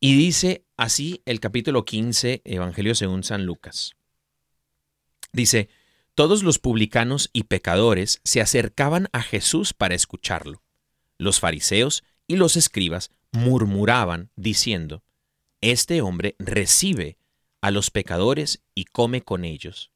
Y 0.00 0.16
dice 0.16 0.64
así 0.76 1.22
el 1.24 1.38
capítulo 1.38 1.84
15, 1.84 2.42
Evangelio 2.44 2.96
según 2.96 3.22
San 3.22 3.46
Lucas. 3.46 3.94
Dice, 5.32 5.68
todos 6.16 6.42
los 6.42 6.58
publicanos 6.58 7.30
y 7.32 7.44
pecadores 7.44 8.20
se 8.24 8.40
acercaban 8.40 9.08
a 9.12 9.22
Jesús 9.22 9.74
para 9.74 9.94
escucharlo. 9.94 10.62
Los 11.18 11.38
fariseos 11.38 12.02
y 12.26 12.36
los 12.36 12.56
escribas 12.56 13.12
murmuraban 13.32 14.30
diciendo, 14.36 15.04
Este 15.60 16.00
hombre 16.00 16.36
recibe 16.38 17.18
a 17.60 17.70
los 17.70 17.90
pecadores 17.90 18.62
y 18.74 18.84
come 18.84 19.22
con 19.22 19.44
ellos. 19.44 19.90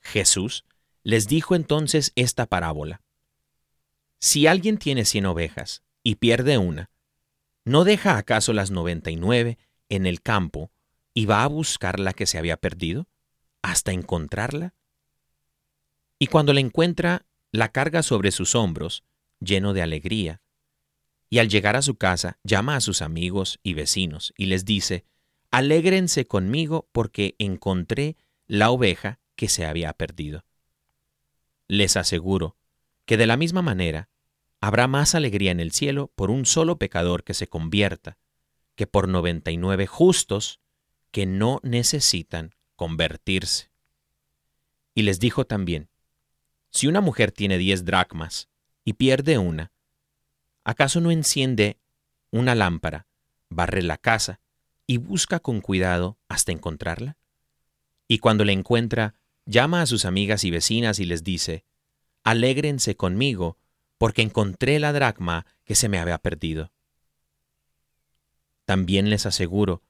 Jesús 0.00 0.64
les 1.02 1.28
dijo 1.28 1.54
entonces 1.54 2.12
esta 2.14 2.46
parábola. 2.46 3.02
Si 4.18 4.46
alguien 4.46 4.76
tiene 4.76 5.04
cien 5.04 5.26
ovejas 5.26 5.82
y 6.02 6.16
pierde 6.16 6.58
una, 6.58 6.90
¿no 7.64 7.84
deja 7.84 8.18
acaso 8.18 8.52
las 8.52 8.70
noventa 8.70 9.10
y 9.10 9.16
nueve 9.16 9.58
en 9.88 10.06
el 10.06 10.20
campo 10.20 10.70
y 11.14 11.26
va 11.26 11.42
a 11.42 11.48
buscar 11.48 11.98
la 11.98 12.12
que 12.12 12.26
se 12.26 12.38
había 12.38 12.56
perdido 12.58 13.08
hasta 13.62 13.92
encontrarla? 13.92 14.74
Y 16.18 16.26
cuando 16.26 16.52
la 16.52 16.60
encuentra, 16.60 17.26
la 17.50 17.72
carga 17.72 18.02
sobre 18.02 18.30
sus 18.30 18.54
hombros, 18.54 19.04
lleno 19.40 19.72
de 19.72 19.82
alegría. 19.82 20.42
Y 21.30 21.38
al 21.38 21.48
llegar 21.48 21.76
a 21.76 21.82
su 21.82 21.94
casa, 21.94 22.38
llama 22.42 22.76
a 22.76 22.80
sus 22.80 23.00
amigos 23.00 23.60
y 23.62 23.74
vecinos 23.74 24.34
y 24.36 24.46
les 24.46 24.64
dice, 24.64 25.06
Alégrense 25.52 26.26
conmigo 26.26 26.88
porque 26.92 27.36
encontré 27.38 28.16
la 28.46 28.70
oveja 28.70 29.20
que 29.36 29.48
se 29.48 29.64
había 29.64 29.92
perdido. 29.92 30.44
Les 31.68 31.96
aseguro 31.96 32.56
que 33.04 33.16
de 33.16 33.26
la 33.26 33.36
misma 33.36 33.62
manera 33.62 34.10
habrá 34.60 34.88
más 34.88 35.14
alegría 35.14 35.52
en 35.52 35.60
el 35.60 35.72
cielo 35.72 36.12
por 36.14 36.30
un 36.30 36.46
solo 36.46 36.78
pecador 36.78 37.24
que 37.24 37.34
se 37.34 37.48
convierta 37.48 38.18
que 38.74 38.86
por 38.86 39.08
99 39.08 39.86
justos 39.86 40.60
que 41.10 41.26
no 41.26 41.60
necesitan 41.62 42.54
convertirse. 42.76 43.70
Y 44.94 45.02
les 45.02 45.20
dijo 45.20 45.44
también, 45.46 45.90
si 46.70 46.86
una 46.86 47.00
mujer 47.00 47.32
tiene 47.32 47.58
diez 47.58 47.84
dracmas 47.84 48.48
y 48.84 48.94
pierde 48.94 49.38
una, 49.38 49.72
¿acaso 50.64 51.00
no 51.00 51.10
enciende 51.10 51.78
una 52.30 52.54
lámpara, 52.54 53.06
barre 53.48 53.82
la 53.82 53.96
casa 53.96 54.40
y 54.86 54.98
busca 54.98 55.40
con 55.40 55.60
cuidado 55.60 56.18
hasta 56.28 56.52
encontrarla? 56.52 57.16
Y 58.08 58.18
cuando 58.18 58.44
la 58.44 58.52
encuentra, 58.52 59.14
llama 59.46 59.82
a 59.82 59.86
sus 59.86 60.04
amigas 60.04 60.44
y 60.44 60.50
vecinas 60.50 60.98
y 60.98 61.04
les 61.04 61.24
dice, 61.24 61.64
Alégrense 62.22 62.96
conmigo, 62.96 63.58
porque 63.98 64.22
encontré 64.22 64.78
la 64.78 64.92
dracma 64.92 65.46
que 65.64 65.74
se 65.74 65.88
me 65.88 65.98
había 65.98 66.18
perdido. 66.18 66.72
También 68.64 69.10
les 69.10 69.26
aseguro 69.26 69.82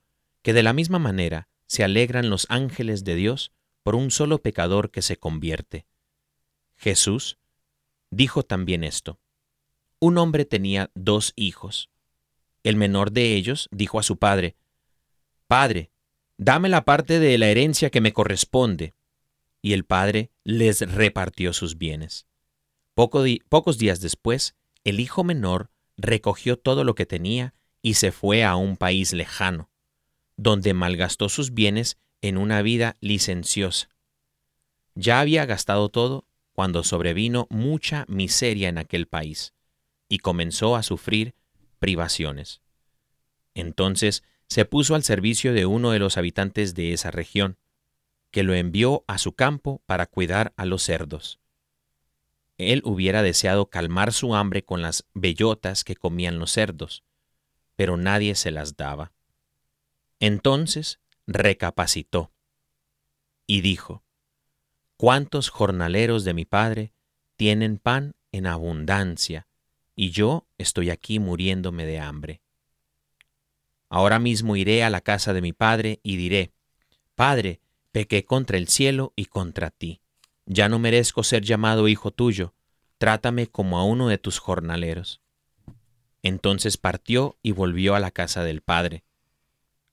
que 0.42 0.52
de 0.52 0.62
la 0.62 0.72
misma 0.72 0.98
manera 0.98 1.48
se 1.66 1.84
alegran 1.84 2.30
los 2.30 2.46
ángeles 2.48 3.04
de 3.04 3.14
Dios 3.14 3.52
por 3.82 3.94
un 3.94 4.10
solo 4.10 4.42
pecador 4.42 4.90
que 4.90 5.02
se 5.02 5.16
convierte. 5.16 5.86
Jesús 6.76 7.38
dijo 8.10 8.42
también 8.42 8.84
esto. 8.84 9.20
Un 10.02 10.16
hombre 10.16 10.46
tenía 10.46 10.90
dos 10.94 11.34
hijos. 11.36 11.90
El 12.62 12.76
menor 12.76 13.12
de 13.12 13.34
ellos 13.34 13.68
dijo 13.70 13.98
a 13.98 14.02
su 14.02 14.16
padre, 14.16 14.56
Padre, 15.46 15.90
dame 16.38 16.70
la 16.70 16.86
parte 16.86 17.18
de 17.18 17.36
la 17.36 17.48
herencia 17.48 17.90
que 17.90 18.00
me 18.00 18.14
corresponde. 18.14 18.94
Y 19.60 19.74
el 19.74 19.84
padre 19.84 20.30
les 20.42 20.80
repartió 20.90 21.52
sus 21.52 21.76
bienes. 21.76 22.26
Pocos 22.94 23.76
días 23.76 24.00
después, 24.00 24.54
el 24.84 25.00
hijo 25.00 25.22
menor 25.22 25.70
recogió 25.98 26.58
todo 26.58 26.82
lo 26.82 26.94
que 26.94 27.04
tenía 27.04 27.52
y 27.82 27.94
se 27.94 28.10
fue 28.10 28.42
a 28.42 28.56
un 28.56 28.78
país 28.78 29.12
lejano, 29.12 29.70
donde 30.38 30.72
malgastó 30.72 31.28
sus 31.28 31.52
bienes 31.52 31.98
en 32.22 32.38
una 32.38 32.62
vida 32.62 32.96
licenciosa. 33.02 33.90
Ya 34.94 35.20
había 35.20 35.44
gastado 35.44 35.90
todo 35.90 36.26
cuando 36.52 36.84
sobrevino 36.84 37.46
mucha 37.50 38.06
miseria 38.08 38.70
en 38.70 38.78
aquel 38.78 39.06
país 39.06 39.52
y 40.10 40.18
comenzó 40.18 40.76
a 40.76 40.82
sufrir 40.82 41.34
privaciones. 41.78 42.60
Entonces 43.54 44.24
se 44.48 44.66
puso 44.66 44.96
al 44.96 45.04
servicio 45.04 45.54
de 45.54 45.64
uno 45.64 45.92
de 45.92 46.00
los 46.00 46.18
habitantes 46.18 46.74
de 46.74 46.92
esa 46.92 47.12
región, 47.12 47.56
que 48.32 48.42
lo 48.42 48.52
envió 48.54 49.04
a 49.06 49.16
su 49.16 49.32
campo 49.32 49.80
para 49.86 50.06
cuidar 50.06 50.52
a 50.56 50.66
los 50.66 50.82
cerdos. 50.82 51.40
él 52.58 52.82
hubiera 52.84 53.22
deseado 53.22 53.70
calmar 53.70 54.12
su 54.12 54.34
hambre 54.34 54.64
con 54.64 54.82
las 54.82 55.06
bellotas 55.14 55.82
que 55.82 55.96
comían 55.96 56.38
los 56.38 56.50
cerdos, 56.50 57.04
pero 57.74 57.96
nadie 57.96 58.34
se 58.34 58.50
las 58.50 58.76
daba. 58.76 59.12
Entonces 60.18 61.00
recapacitó 61.26 62.32
y 63.46 63.62
dijo, 63.62 64.04
¿Cuántos 64.98 65.48
jornaleros 65.48 66.24
de 66.24 66.34
mi 66.34 66.44
padre 66.44 66.92
tienen 67.36 67.78
pan 67.78 68.14
en 68.32 68.46
abundancia 68.46 69.46
y 70.00 70.12
yo 70.12 70.46
estoy 70.56 70.88
aquí 70.88 71.18
muriéndome 71.18 71.84
de 71.84 71.98
hambre? 71.98 72.40
Ahora 73.90 74.18
mismo 74.18 74.56
iré 74.56 74.82
a 74.82 74.88
la 74.88 75.02
casa 75.02 75.34
de 75.34 75.42
mi 75.42 75.52
padre 75.52 76.00
y 76.02 76.16
diré, 76.16 76.54
Padre, 77.14 77.60
pequé 77.92 78.24
contra 78.24 78.56
el 78.56 78.68
cielo 78.68 79.12
y 79.14 79.26
contra 79.26 79.68
ti. 79.70 80.00
Ya 80.46 80.70
no 80.70 80.78
merezco 80.78 81.22
ser 81.22 81.42
llamado 81.42 81.86
hijo 81.86 82.12
tuyo, 82.12 82.54
trátame 82.96 83.48
como 83.48 83.78
a 83.78 83.84
uno 83.84 84.08
de 84.08 84.16
tus 84.16 84.38
jornaleros. 84.38 85.20
Entonces 86.22 86.78
partió 86.78 87.36
y 87.42 87.52
volvió 87.52 87.94
a 87.94 88.00
la 88.00 88.10
casa 88.10 88.42
del 88.42 88.62
padre. 88.62 89.04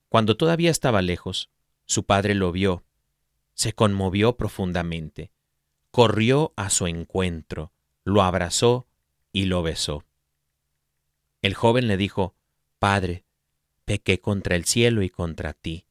Cuando 0.08 0.38
todavía 0.38 0.72
estaba 0.72 1.02
lejos, 1.02 1.50
su 1.84 2.06
padre 2.06 2.34
lo 2.34 2.54
vio, 2.54 2.86
se 3.56 3.74
conmovió 3.74 4.38
profundamente, 4.38 5.34
corrió 5.92 6.54
a 6.56 6.70
su 6.70 6.88
encuentro, 6.88 7.74
lo 8.06 8.22
abrazó 8.22 8.88
y 9.32 9.46
lo 9.46 9.64
besó. 9.64 10.04
El 11.42 11.54
joven 11.54 11.88
le 11.88 11.98
dijo, 11.98 12.36
Padre, 12.80 13.24
pequé 13.86 14.20
contra 14.20 14.56
el 14.56 14.66
cielo 14.66 15.04
y 15.04 15.10
contra 15.10 15.54
ti, 15.54 15.86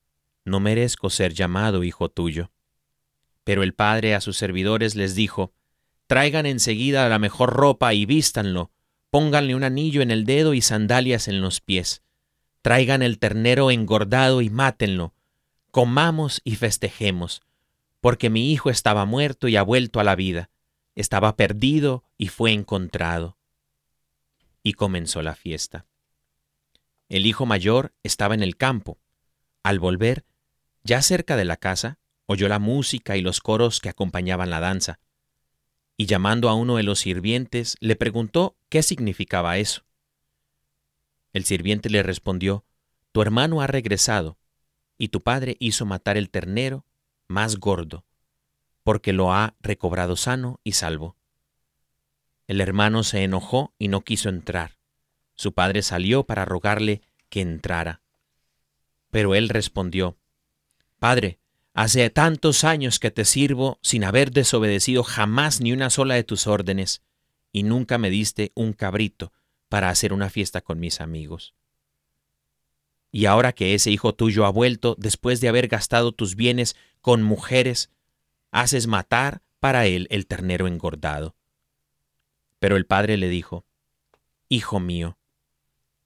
no 0.45 0.61
merezco 0.61 1.11
ser 1.11 1.33
llamado 1.33 1.85
hijo 1.85 2.09
tuyo. 2.09 2.50
Pero 3.45 3.62
el 3.62 3.75
padre 3.75 4.14
a 4.14 4.21
sus 4.21 4.37
servidores 4.37 4.95
les 4.95 5.14
dijo, 5.14 5.52
Traigan 6.07 6.47
enseguida 6.47 7.09
la 7.09 7.19
mejor 7.19 7.52
ropa 7.52 7.93
y 7.95 8.07
vístanlo, 8.07 8.71
pónganle 9.11 9.55
un 9.55 9.64
anillo 9.64 10.02
en 10.02 10.11
el 10.11 10.25
dedo 10.25 10.55
y 10.55 10.61
sandalias 10.61 11.26
en 11.26 11.40
los 11.40 11.61
pies. 11.61 12.02
Traigan 12.62 13.02
el 13.02 13.19
ternero 13.19 13.71
engordado 13.71 14.43
y 14.43 14.50
mátenlo. 14.50 15.14
Comamos 15.71 16.40
y 16.45 16.57
festejemos, 16.57 17.43
porque 18.00 18.31
mi 18.31 18.52
hijo 18.52 18.71
estaba 18.71 19.05
muerto 19.05 19.49
y 19.49 19.57
ha 19.57 19.62
vuelto 19.62 20.00
a 20.00 20.05
la 20.05 20.16
vida, 20.16 20.50
estaba 20.97 21.37
perdido 21.37 22.03
y 22.19 22.29
fue 22.29 22.53
encontrado. 22.53 23.37
Y 24.62 24.73
comenzó 24.73 25.23
la 25.23 25.37
fiesta. 25.37 25.87
El 27.09 27.26
hijo 27.26 27.47
mayor 27.47 27.95
estaba 28.03 28.35
en 28.35 28.43
el 28.43 28.57
campo. 28.57 28.99
Al 29.62 29.79
volver, 29.79 30.25
ya 30.83 31.03
cerca 31.03 31.37
de 31.37 31.45
la 31.45 31.57
casa, 31.57 32.00
oyó 32.25 32.49
la 32.49 32.59
música 32.59 33.17
y 33.17 33.23
los 33.23 33.41
coros 33.41 33.81
que 33.81 33.88
acompañaban 33.88 34.50
la 34.50 34.59
danza, 34.59 34.99
y 35.97 36.07
llamando 36.07 36.49
a 36.49 36.55
uno 36.55 36.76
de 36.76 36.83
los 36.83 36.99
sirvientes, 36.99 37.76
le 37.81 37.97
preguntó 37.97 38.57
qué 38.69 38.83
significaba 38.83 39.59
eso. 39.59 39.83
El 41.33 41.45
sirviente 41.45 41.88
le 41.88 42.03
respondió, 42.03 42.65
Tu 43.12 43.23
hermano 43.23 43.61
ha 43.61 43.67
regresado, 43.67 44.38
y 44.99 45.09
tu 45.09 45.23
padre 45.23 45.57
hizo 45.59 45.87
matar 45.87 46.17
el 46.17 46.31
ternero 46.31 46.85
más 47.29 47.57
gordo, 47.57 48.05
porque 48.87 49.12
lo 49.12 49.33
ha 49.33 49.57
recobrado 49.59 50.14
sano 50.14 50.61
y 50.62 50.75
salvo. 50.75 51.16
El 52.47 52.61
hermano 52.61 53.02
se 53.02 53.25
enojó 53.25 53.75
y 53.81 53.88
no 53.88 54.02
quiso 54.02 54.28
entrar. 54.28 54.78
Su 55.35 55.55
padre 55.55 55.83
salió 55.83 56.23
para 56.23 56.45
rogarle 56.45 57.02
que 57.28 57.40
entrara. 57.40 58.00
Pero 59.11 59.35
él 59.35 59.49
respondió, 59.49 60.19
Padre, 61.00 61.40
Hace 61.75 62.09
tantos 62.11 62.62
años 62.62 63.00
que 63.00 63.11
te 63.11 63.25
sirvo 63.25 63.81
sin 63.83 64.05
haber 64.05 64.31
desobedecido 64.31 65.02
jamás 65.02 65.61
ni 65.61 65.73
una 65.73 65.90
sola 65.90 66.14
de 66.14 66.25
tus 66.25 66.47
órdenes, 66.47 67.02
y 67.52 67.64
nunca 67.64 67.99
me 67.99 68.09
diste 68.09 68.52
un 68.55 68.73
cabrito 68.73 69.33
para 69.69 69.90
hacer 69.90 70.12
una 70.12 70.31
fiesta 70.31 70.61
con 70.61 70.78
mis 70.78 71.00
amigos. 71.02 71.55
Y 73.11 73.26
ahora 73.26 73.52
que 73.52 73.75
ese 73.75 73.91
hijo 73.91 74.15
tuyo 74.15 74.47
ha 74.47 74.50
vuelto, 74.50 74.95
después 74.97 75.43
de 75.43 75.49
haber 75.49 75.67
gastado 75.69 76.13
tus 76.13 76.37
bienes 76.37 76.76
con 77.02 77.23
mujeres, 77.23 77.91
haces 78.60 78.86
matar 78.86 79.42
para 79.60 79.86
él 79.86 80.06
el 80.10 80.26
ternero 80.26 80.66
engordado. 80.66 81.36
Pero 82.58 82.76
el 82.76 82.86
padre 82.86 83.16
le 83.16 83.28
dijo, 83.28 83.64
Hijo 84.49 84.80
mío, 84.80 85.19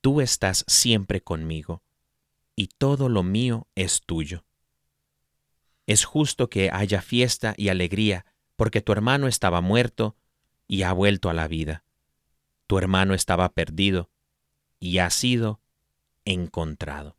tú 0.01 0.21
estás 0.21 0.65
siempre 0.67 1.21
conmigo, 1.21 1.83
y 2.57 2.69
todo 2.69 3.09
lo 3.09 3.23
mío 3.23 3.67
es 3.75 4.03
tuyo 4.03 4.45
es 5.91 6.05
justo 6.05 6.49
que 6.49 6.71
haya 6.73 7.03
fiesta 7.03 7.53
y 7.57 7.69
alegría, 7.69 8.25
porque 8.55 8.81
tu 8.81 8.93
hermano 8.93 9.27
estaba 9.27 9.61
muerto 9.61 10.15
y 10.69 10.85
ha 10.85 10.93
vuelto 10.93 11.29
a 11.31 11.35
la 11.35 11.49
vida. 11.49 11.83
Tu 12.69 12.79
hermano 12.79 13.13
estaba 13.13 13.49
perdido 13.49 14.09
y 14.79 14.99
ha 14.99 15.11
sido 15.11 15.61
encontrado. 16.25 17.17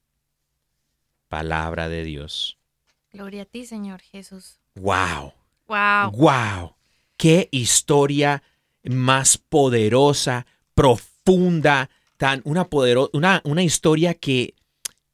Palabra 1.28 1.90
de 1.90 2.06
Dios. 2.06 2.60
Gloria 3.12 3.42
a 3.42 3.46
ti, 3.46 3.66
Señor 3.66 4.00
Jesús. 4.00 4.61
¡Wow! 4.76 5.34
Wow. 5.68 6.12
¡Wow! 6.12 6.76
¡Qué 7.18 7.50
historia 7.52 8.44
más 8.84 9.38
poderosa, 9.38 10.46
profunda, 10.74 11.90
tan 12.18 12.42
una, 12.46 12.68
una, 13.14 13.42
una 13.44 13.64
historia 13.64 14.14
que 14.14 14.56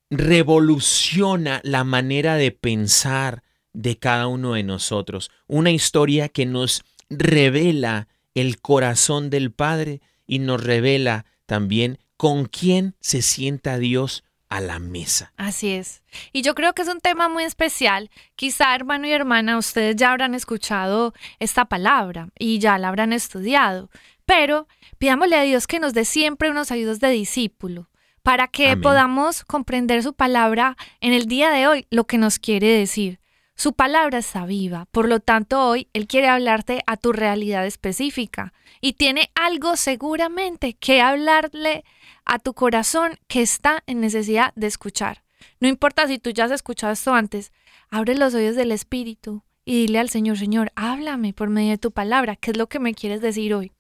revoluciona 0.10 1.62
la 1.64 1.84
manera 1.84 2.36
de 2.36 2.52
pensar, 2.52 3.44
de 3.74 3.98
cada 3.98 4.28
uno 4.28 4.54
de 4.54 4.64
nosotros. 4.64 5.30
Una 5.48 5.72
historia 5.72 6.30
que 6.30 6.46
nos 6.46 6.84
revela 7.10 8.08
el 8.34 8.60
corazón 8.60 9.30
del 9.30 9.52
Padre 9.52 10.02
y 10.26 10.40
nos 10.40 10.64
revela 10.64 11.26
también 11.46 12.00
con 12.18 12.46
quién 12.46 12.96
se 13.00 13.22
sienta 13.22 13.78
Dios 13.78 14.24
a 14.50 14.62
la 14.62 14.80
mesa. 14.80 15.34
Así 15.38 15.72
es. 15.72 16.04
Y 16.32 16.42
yo 16.42 16.56
creo 16.56 16.74
que 16.74 16.82
es 16.82 16.88
un 16.88 17.00
tema 17.00 17.30
muy 17.30 17.44
especial. 17.44 18.10
Quizá, 18.36 18.76
hermano 18.76 19.08
y 19.08 19.12
hermana, 19.12 19.58
ustedes 19.58 19.96
ya 19.96 20.12
habrán 20.12 20.34
escuchado 20.34 21.14
esta 21.40 21.66
palabra 21.66 22.30
y 22.38 22.60
ya 22.60 22.78
la 22.78 22.88
habrán 22.88 23.14
estudiado. 23.14 23.90
Pero 24.26 24.68
pidámosle 24.98 25.36
a 25.36 25.44
Dios 25.44 25.68
que 25.68 25.80
nos 25.80 25.94
dé 25.94 26.06
siempre 26.06 26.50
unos 26.50 26.72
ayudos 26.72 27.00
de 27.00 27.10
discípulo 27.10 27.90
para 28.24 28.50
que 28.50 28.76
podamos 28.76 29.46
comprender 29.46 30.04
su 30.04 30.14
palabra 30.14 30.76
en 31.00 31.14
el 31.14 31.28
día 31.28 31.50
de 31.50 31.66
hoy, 31.66 31.88
lo 31.90 32.04
que 32.04 32.18
nos 32.18 32.40
quiere 32.40 32.68
decir. 32.68 33.20
Su 33.60 33.74
palabra 33.74 34.20
está 34.20 34.46
viva, 34.46 34.86
por 34.92 35.10
lo 35.10 35.20
tanto 35.20 35.68
hoy 35.68 35.90
Él 35.94 36.06
quiere 36.06 36.28
hablarte 36.28 36.84
a 36.86 36.96
tu 36.96 37.12
realidad 37.12 37.66
específica 37.66 38.54
y 38.82 38.94
tiene 38.94 39.32
algo 39.34 39.78
seguramente 39.78 40.76
que 40.76 41.02
hablarle 41.02 41.84
a 42.24 42.38
tu 42.38 42.54
corazón 42.54 43.18
que 43.28 43.42
está 43.42 43.84
en 43.88 44.00
necesidad 44.00 44.54
de 44.56 44.68
escuchar. 44.68 45.24
No 45.60 45.68
importa 45.68 46.06
si 46.06 46.20
tú 46.20 46.30
ya 46.30 46.46
has 46.46 46.52
escuchado 46.52 46.94
esto 46.94 47.16
antes, 47.16 47.52
abre 47.90 48.14
los 48.14 48.36
oídos 48.36 48.56
del 48.56 48.72
Espíritu 48.72 49.44
y 49.66 49.88
dile 49.88 49.98
al 49.98 50.10
Señor, 50.12 50.38
Señor, 50.38 50.72
háblame 50.76 51.34
por 51.34 51.50
medio 51.50 51.72
de 51.72 51.78
tu 51.80 51.92
palabra, 51.92 52.36
¿qué 52.36 52.52
es 52.52 52.58
lo 52.58 52.68
que 52.68 52.78
me 52.78 52.94
quieres 52.94 53.22
decir 53.22 53.56
hoy? 53.56 53.72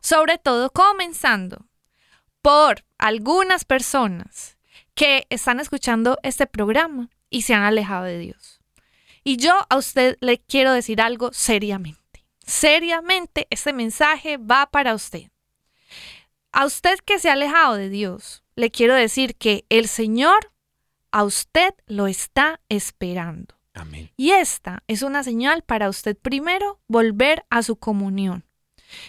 Sobre 0.00 0.38
todo 0.38 0.70
comenzando 0.70 1.66
por 2.40 2.84
algunas 2.98 3.64
personas 3.64 4.58
que 4.94 5.26
están 5.28 5.58
escuchando 5.58 6.20
este 6.22 6.46
programa 6.46 7.10
y 7.30 7.42
se 7.42 7.54
han 7.54 7.64
alejado 7.64 8.04
de 8.04 8.20
Dios. 8.20 8.53
Y 9.24 9.38
yo 9.38 9.54
a 9.70 9.76
usted 9.76 10.18
le 10.20 10.38
quiero 10.38 10.72
decir 10.72 11.00
algo 11.00 11.32
seriamente. 11.32 12.24
Seriamente, 12.46 13.46
este 13.50 13.72
mensaje 13.72 14.36
va 14.36 14.66
para 14.66 14.94
usted. 14.94 15.30
A 16.52 16.66
usted 16.66 16.98
que 17.00 17.18
se 17.18 17.30
ha 17.30 17.32
alejado 17.32 17.74
de 17.74 17.88
Dios, 17.88 18.44
le 18.54 18.70
quiero 18.70 18.94
decir 18.94 19.34
que 19.34 19.64
el 19.70 19.88
Señor 19.88 20.52
a 21.10 21.24
usted 21.24 21.74
lo 21.86 22.06
está 22.06 22.60
esperando. 22.68 23.54
Amén. 23.72 24.10
Y 24.16 24.30
esta 24.30 24.82
es 24.86 25.02
una 25.02 25.24
señal 25.24 25.62
para 25.62 25.88
usted 25.88 26.16
primero 26.16 26.80
volver 26.86 27.44
a 27.50 27.62
su 27.62 27.76
comunión. 27.76 28.44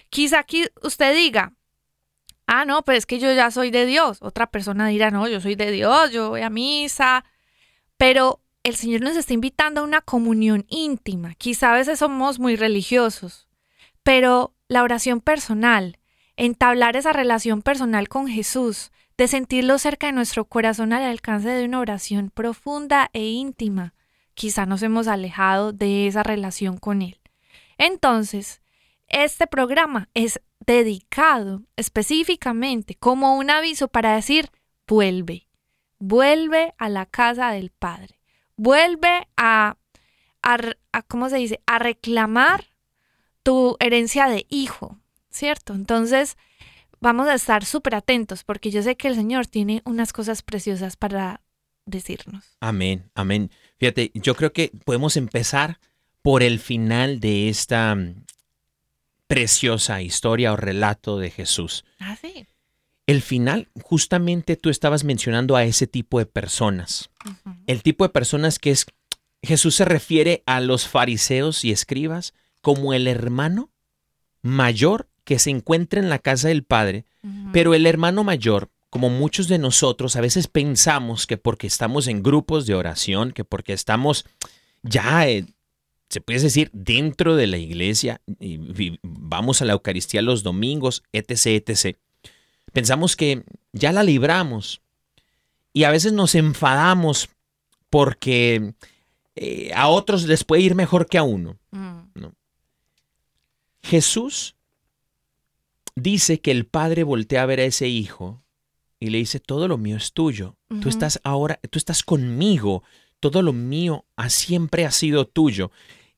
Quizá 0.10 0.40
aquí 0.40 0.66
usted 0.82 1.14
diga, 1.14 1.54
ah, 2.48 2.66
no, 2.66 2.84
pues 2.84 3.00
es 3.00 3.06
que 3.06 3.20
yo 3.20 3.32
ya 3.34 3.52
soy 3.52 3.70
de 3.70 3.86
Dios. 3.86 4.18
Otra 4.22 4.50
persona 4.50 4.88
dirá, 4.88 5.12
no, 5.12 5.28
yo 5.28 5.42
soy 5.42 5.56
de 5.56 5.72
Dios, 5.72 6.12
yo 6.12 6.30
voy 6.30 6.42
a 6.42 6.50
misa. 6.50 7.26
Pero 7.98 8.42
el 8.66 8.76
Señor 8.76 9.02
nos 9.02 9.16
está 9.16 9.32
invitando 9.32 9.82
a 9.82 9.84
una 9.84 10.02
comunión 10.02 10.66
íntima. 10.70 11.36
Quizá 11.36 11.72
a 11.72 11.76
veces 11.76 12.00
somos 12.00 12.40
muy 12.40 12.56
religiosos, 12.56 13.48
pero 14.02 14.56
la 14.68 14.82
oración 14.82 15.22
personal, 15.22 16.00
entablar 16.36 16.98
esa 16.98 17.14
relación 17.14 17.62
personal 17.62 18.10
con 18.10 18.28
Jesús, 18.28 18.92
de 19.18 19.28
sentirlo 19.28 19.78
cerca 19.78 20.08
de 20.08 20.14
nuestro 20.14 20.46
corazón 20.46 20.94
al 20.94 21.04
alcance 21.04 21.48
de 21.48 21.64
una 21.64 21.80
oración 21.80 22.32
profunda 22.32 23.12
e 23.14 23.28
íntima, 23.28 23.94
quizá 24.34 24.66
nos 24.66 24.82
hemos 24.82 25.08
alejado 25.08 25.72
de 25.72 26.08
esa 26.08 26.24
relación 26.24 26.78
con 26.78 27.04
Él. 27.04 27.20
Entonces, 27.78 28.64
este 29.08 29.46
programa 29.46 30.10
es 30.16 30.42
dedicado 30.66 31.62
específicamente 31.76 32.96
como 32.96 33.38
un 33.38 33.52
aviso 33.52 33.90
para 33.90 34.16
decir, 34.16 34.50
vuelve, 34.88 35.48
vuelve 36.00 36.74
a 36.80 36.90
la 36.90 37.06
casa 37.06 37.52
del 37.52 37.70
Padre 37.70 38.15
vuelve 38.58 39.28
a, 39.38 39.78
a, 40.42 41.02
¿cómo 41.08 41.30
se 41.30 41.38
dice? 41.38 41.62
A 41.66 41.80
reclamar 41.80 42.66
tu 43.44 43.78
herencia 43.80 44.28
de 44.28 44.46
hijo, 44.50 45.00
¿cierto? 45.30 45.74
Entonces, 45.74 46.38
vamos 47.00 47.28
a 47.28 47.36
estar 47.36 47.66
súper 47.66 47.96
atentos 47.96 48.44
porque 48.44 48.72
yo 48.72 48.82
sé 48.82 48.96
que 48.96 49.08
el 49.08 49.16
Señor 49.16 49.48
tiene 49.48 49.82
unas 49.86 50.14
cosas 50.14 50.42
preciosas 50.42 50.98
para 50.98 51.42
decirnos. 51.86 52.58
Amén, 52.60 53.12
amén. 53.14 53.52
Fíjate, 53.78 54.12
yo 54.14 54.36
creo 54.36 54.54
que 54.54 54.72
podemos 54.86 55.18
empezar 55.18 55.80
por 56.22 56.42
el 56.42 56.60
final 56.60 57.20
de 57.20 57.50
esta 57.50 57.94
mm, 57.94 58.26
preciosa 59.28 60.02
historia 60.02 60.54
o 60.54 60.56
relato 60.56 61.20
de 61.20 61.30
Jesús. 61.30 61.86
Ah, 62.00 62.18
sí. 62.20 62.48
El 63.08 63.22
final, 63.22 63.70
justamente 63.84 64.56
tú 64.56 64.70
estabas 64.70 65.04
mencionando 65.04 65.56
a 65.56 65.64
ese 65.64 65.86
tipo 65.86 66.20
de 66.20 66.26
personas. 66.26 67.12
El 67.68 67.84
tipo 67.84 68.04
de 68.04 68.10
personas 68.10 68.58
que 68.58 68.72
es, 68.72 68.86
Jesús 69.44 69.76
se 69.76 69.86
refiere 69.86 70.44
a 70.46 70.60
los 70.60 70.88
fariseos 70.88 71.64
y 71.64 71.72
escribas 71.72 72.34
como 72.62 72.94
el 72.94 73.08
hermano 73.08 73.70
mayor 74.42 75.08
que 75.24 75.40
se 75.40 75.52
encuentra 75.52 76.00
en 76.00 76.10
la 76.10 76.20
casa 76.20 76.48
del 76.48 76.64
Padre, 76.64 77.06
pero 77.52 77.74
el 77.74 77.86
hermano 77.88 78.24
mayor, 78.24 78.70
como 78.90 79.10
muchos 79.10 79.48
de 79.48 79.58
nosotros, 79.58 80.16
a 80.16 80.22
veces 80.22 80.48
pensamos 80.48 81.26
que 81.28 81.38
porque 81.38 81.68
estamos 81.68 82.08
en 82.08 82.24
grupos 82.24 82.66
de 82.66 82.76
oración, 82.76 83.32
que 83.32 83.44
porque 83.44 83.74
estamos 83.74 84.26
ya, 84.84 85.28
eh, 85.28 85.46
se 86.10 86.22
puede 86.22 86.40
decir, 86.40 86.70
dentro 86.74 87.36
de 87.36 87.48
la 87.48 87.58
iglesia, 87.58 88.22
y 88.40 88.60
vamos 89.02 89.62
a 89.62 89.66
la 89.66 89.74
Eucaristía 89.74 90.22
los 90.22 90.44
domingos, 90.44 91.04
etc., 91.12 91.68
etc., 91.68 91.98
pensamos 92.76 93.16
que 93.16 93.44
ya 93.74 93.92
la 93.92 94.04
libramos. 94.04 94.82
Y 95.74 95.84
a 95.86 95.92
veces 95.92 96.14
nos 96.14 96.36
enfadamos 96.36 97.30
porque 97.90 98.74
eh, 99.36 99.72
a 99.74 99.88
otros 99.88 100.24
les 100.26 100.44
puede 100.44 100.62
ir 100.62 100.76
mejor 100.76 101.08
que 101.08 101.18
a 101.18 101.24
uno. 101.24 101.58
Mm, 101.72 102.26
Jesús 103.82 104.56
dice 105.96 106.40
que 106.42 106.52
el 106.52 106.66
padre 106.66 107.04
voltea 107.04 107.44
a 107.44 107.46
ver 107.46 107.60
a 107.60 107.64
ese 107.66 107.88
hijo 107.88 108.44
y 109.00 109.10
le 109.10 109.20
dice, 109.20 109.40
todo 109.40 109.68
lo 109.68 109.78
mío 109.78 109.98
es 109.98 110.14
tuyo. 110.14 110.58
Tú 110.82 110.90
estás 110.90 111.20
ahora, 111.24 111.60
tú 111.70 111.78
estás 111.78 112.04
conmigo. 112.04 112.84
Todo 113.20 113.42
lo 113.42 113.54
mío 113.54 114.06
ha, 114.16 114.30
siempre 114.30 114.86
ha 114.86 114.92
sido 114.92 115.26
tuyo. 115.28 115.72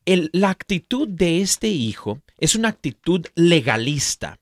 El- 0.04 0.30
la 0.32 0.50
actitud 0.50 1.06
de 1.08 1.40
este 1.42 1.68
hijo 1.68 2.20
es 2.38 2.54
una 2.54 2.68
actitud 2.68 3.26
legalista. 3.34 4.38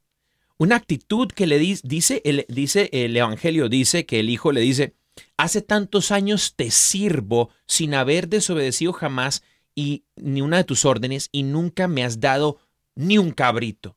Una 0.59 0.77
actitud 0.77 1.29
que 1.29 1.47
le 1.47 1.61
dis- 1.61 1.83
dice, 1.83 2.23
el, 2.25 2.47
dice 2.49 2.89
el 2.93 3.17
Evangelio, 3.17 3.69
dice 3.69 4.07
que 4.07 4.21
el 4.21 4.31
hijo 4.31 4.53
le 4.53 4.61
dice, 4.61 4.95
hace 5.37 5.63
tantos 5.63 6.11
años 6.11 6.55
te 6.57 6.71
sirvo 6.71 7.51
sin 7.67 7.95
haber 7.95 8.29
desobedecido 8.29 8.93
jamás 8.93 9.43
y 9.75 10.05
ni 10.17 10.41
una 10.41 10.59
de 10.59 10.65
tus 10.65 10.85
órdenes 10.85 11.29
y 11.33 11.43
nunca 11.43 11.89
me 11.89 12.05
has 12.05 12.21
dado 12.21 12.59
ni 12.95 13.19
un 13.19 13.31
cabrito. 13.31 13.97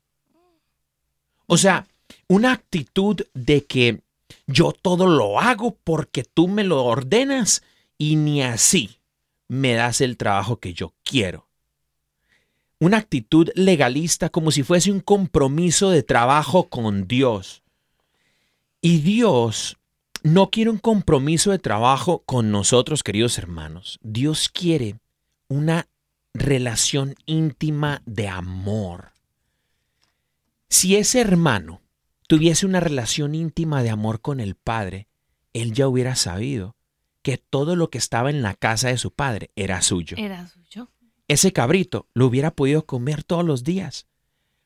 O 1.47 1.57
sea, 1.57 1.87
una 2.27 2.51
actitud 2.51 3.21
de 3.33 3.65
que 3.65 4.01
yo 4.45 4.71
todo 4.71 5.07
lo 5.07 5.39
hago 5.39 5.77
porque 5.83 6.23
tú 6.23 6.47
me 6.47 6.63
lo 6.63 6.83
ordenas 6.83 7.63
y 7.97 8.15
ni 8.17 8.43
así 8.43 8.99
me 9.47 9.73
das 9.73 10.01
el 10.01 10.17
trabajo 10.17 10.59
que 10.59 10.73
yo 10.73 10.93
quiero. 11.03 11.48
Una 12.79 12.97
actitud 12.97 13.49
legalista 13.55 14.29
como 14.29 14.51
si 14.51 14.63
fuese 14.63 14.91
un 14.91 15.01
compromiso 15.01 15.89
de 15.89 16.03
trabajo 16.03 16.69
con 16.69 17.07
Dios. 17.07 17.63
Y 18.81 18.99
Dios 18.99 19.77
no 20.23 20.49
quiere 20.49 20.69
un 20.69 20.77
compromiso 20.77 21.51
de 21.51 21.59
trabajo 21.59 22.23
con 22.25 22.51
nosotros, 22.51 23.03
queridos 23.03 23.37
hermanos. 23.37 23.99
Dios 24.01 24.49
quiere 24.49 24.99
una 25.47 25.87
relación 26.33 27.15
íntima 27.25 28.01
de 28.05 28.27
amor. 28.27 29.11
Si 30.69 30.95
ese 30.95 31.19
hermano 31.19 31.81
tuviese 32.27 32.65
una 32.65 32.79
relación 32.79 33.33
íntima 33.33 33.81
de 33.81 33.89
amor 33.89 34.21
con 34.21 34.39
el 34.39 34.55
Padre, 34.55 35.07
él 35.53 35.73
ya 35.73 35.87
hubiera 35.87 36.15
sabido 36.15 36.75
que 37.23 37.37
todo 37.37 37.75
lo 37.75 37.89
que 37.89 37.97
estaba 37.97 38.29
en 38.29 38.41
la 38.41 38.53
casa 38.53 38.89
de 38.89 38.97
su 38.97 39.11
Padre 39.11 39.51
era 39.55 39.81
suyo. 39.81 40.15
Era 40.17 40.47
suyo. 40.47 40.89
Ese 41.29 41.53
cabrito 41.53 42.07
lo 42.13 42.25
hubiera 42.25 42.51
podido 42.51 42.85
comer 42.85 43.23
todos 43.23 43.45
los 43.45 43.63
días, 43.63 44.07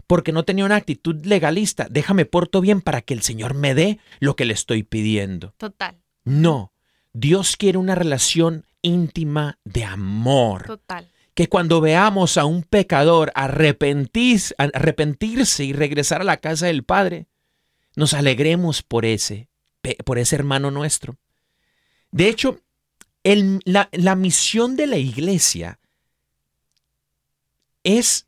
porque 0.08 0.32
no 0.32 0.44
tenía 0.46 0.66
una 0.66 0.78
actitud 0.78 1.24
legalista. 1.26 1.88
Déjame 1.92 2.26
porto 2.26 2.60
bien 2.62 2.82
para 2.82 3.02
que 3.02 3.14
el 3.14 3.22
Señor 3.22 3.54
me 3.54 3.76
dé 3.76 4.00
lo 4.20 4.36
que 4.36 4.46
le 4.46 4.54
estoy 4.54 4.82
pidiendo. 4.84 5.54
Total, 5.58 5.98
No, 6.26 6.72
Dios 7.14 7.58
quiere 7.58 7.78
una 7.78 7.94
relación 7.96 8.66
íntima 8.82 9.60
de 9.66 9.84
amor 9.86 10.64
total. 10.66 11.10
que 11.36 11.48
cuando 11.50 11.80
veamos 11.82 12.38
a 12.38 12.46
un 12.46 12.64
pecador 12.64 13.32
arrepentir- 13.36 14.54
arrepentirse 14.58 15.64
y 15.66 15.74
regresar 15.74 16.22
a 16.22 16.26
la 16.26 16.38
casa 16.38 16.68
del 16.68 16.84
Padre, 16.84 17.28
nos 17.96 18.14
alegremos 18.14 18.82
por 18.84 19.06
ese, 19.06 19.48
por 20.06 20.18
ese 20.18 20.36
hermano 20.36 20.72
nuestro. 20.72 21.18
De 22.12 22.30
hecho, 22.30 22.60
el- 23.24 23.60
la, 23.66 23.90
la 23.92 24.16
misión 24.16 24.76
de 24.76 24.88
la 24.88 24.98
iglesia 24.98 25.80
es 27.84 28.28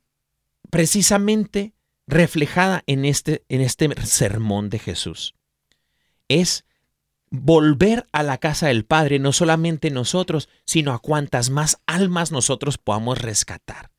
precisamente 0.69 1.73
reflejada 2.07 2.83
en 2.87 3.05
este, 3.05 3.43
en 3.49 3.61
este 3.61 3.89
sermón 4.05 4.69
de 4.69 4.79
Jesús. 4.79 5.35
Es 6.27 6.65
volver 7.29 8.05
a 8.11 8.23
la 8.23 8.37
casa 8.37 8.67
del 8.67 8.85
Padre, 8.85 9.19
no 9.19 9.31
solamente 9.31 9.89
nosotros, 9.89 10.49
sino 10.65 10.93
a 10.93 10.99
cuantas 10.99 11.49
más 11.49 11.79
almas 11.85 12.31
nosotros 12.31 12.77
podamos 12.77 13.19
rescatar. 13.19 13.91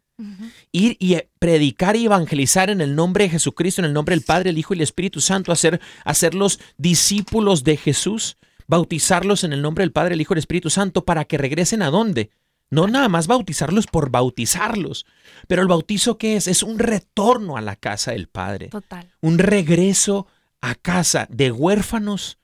Ir 0.73 0.97
y 0.99 1.19
predicar 1.39 1.95
y 1.95 2.07
evangelizar 2.07 2.71
en 2.71 2.81
el 2.81 2.95
nombre 2.95 3.25
de 3.25 3.31
Jesucristo, 3.31 3.83
en 3.83 3.87
el 3.87 3.93
nombre 3.93 4.15
del 4.15 4.25
Padre, 4.25 4.51
el 4.51 4.59
Hijo 4.59 4.73
y 4.73 4.79
el 4.79 4.83
Espíritu 4.83 5.21
Santo, 5.21 5.53
hacer, 5.53 5.81
hacerlos 6.05 6.59
discípulos 6.79 7.65
de 7.65 7.77
Jesús, 7.77 8.39
bautizarlos 8.67 9.45
en 9.45 9.53
el 9.53 9.61
nombre 9.61 9.83
del 9.83 9.93
Padre, 9.93 10.15
el 10.15 10.21
Hijo 10.23 10.33
y 10.33 10.37
el 10.37 10.39
Espíritu 10.39 10.71
Santo, 10.71 11.05
para 11.05 11.27
que 11.27 11.37
regresen 11.37 11.83
a 11.83 11.91
dónde. 11.91 12.31
No 12.71 12.87
nada 12.89 13.09
más 13.09 13.27
bautizarlos 13.27 13.87
por 13.87 14.11
bautizarlos, 14.11 15.07
pero 15.47 15.63
el 15.63 15.69
bautizo 15.69 16.19
que 16.19 16.37
es? 16.37 16.49
Es 16.49 16.63
un 16.63 16.79
retorno 16.79 17.57
a 17.57 17.61
la 17.61 17.77
casa 17.77 18.11
del 18.11 18.29
Padre 18.29 18.69
Total. 18.69 19.09
un 19.21 19.39
regreso 19.39 20.27
a 20.61 20.75
casa 20.75 21.27
de 21.31 21.53
huérfanos 21.53 22.39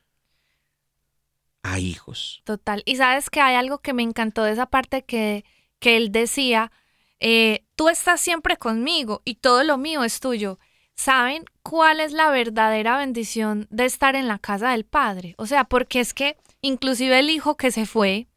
a 1.62 1.78
hijos. 1.78 2.42
Total. 2.44 2.82
Y 2.84 2.96
sabes 2.96 3.30
que 3.30 3.40
hay 3.40 3.56
algo 3.56 3.78
que 3.78 3.92
me 3.92 4.02
encantó 4.02 4.44
de 4.44 4.52
esa 4.52 4.66
parte 4.66 5.04
que, 5.04 5.44
que 5.78 5.96
él 5.96 6.12
decía, 6.12 6.72
eh, 7.20 7.64
tú 7.76 7.88
estás 7.88 8.20
siempre 8.20 8.56
conmigo 8.56 9.22
y 9.24 9.36
todo 9.36 9.64
lo 9.64 9.78
mío 9.78 10.04
es 10.04 10.20
tuyo. 10.20 10.58
¿Saben 10.94 11.44
cuál 11.62 12.00
es 12.00 12.12
la 12.12 12.30
verdadera 12.30 12.98
bendición 12.98 13.66
de 13.70 13.86
estar 13.86 14.14
en 14.14 14.28
la 14.28 14.38
casa 14.38 14.70
del 14.70 14.84
Padre? 14.84 15.34
O 15.38 15.46
sea, 15.46 15.64
porque 15.64 16.00
es 16.00 16.14
que 16.14 16.36
inclusive 16.60 17.18
el 17.18 17.30
hijo 17.30 17.56
que 17.56 17.70
se 17.70 17.86
fue, 17.86 18.28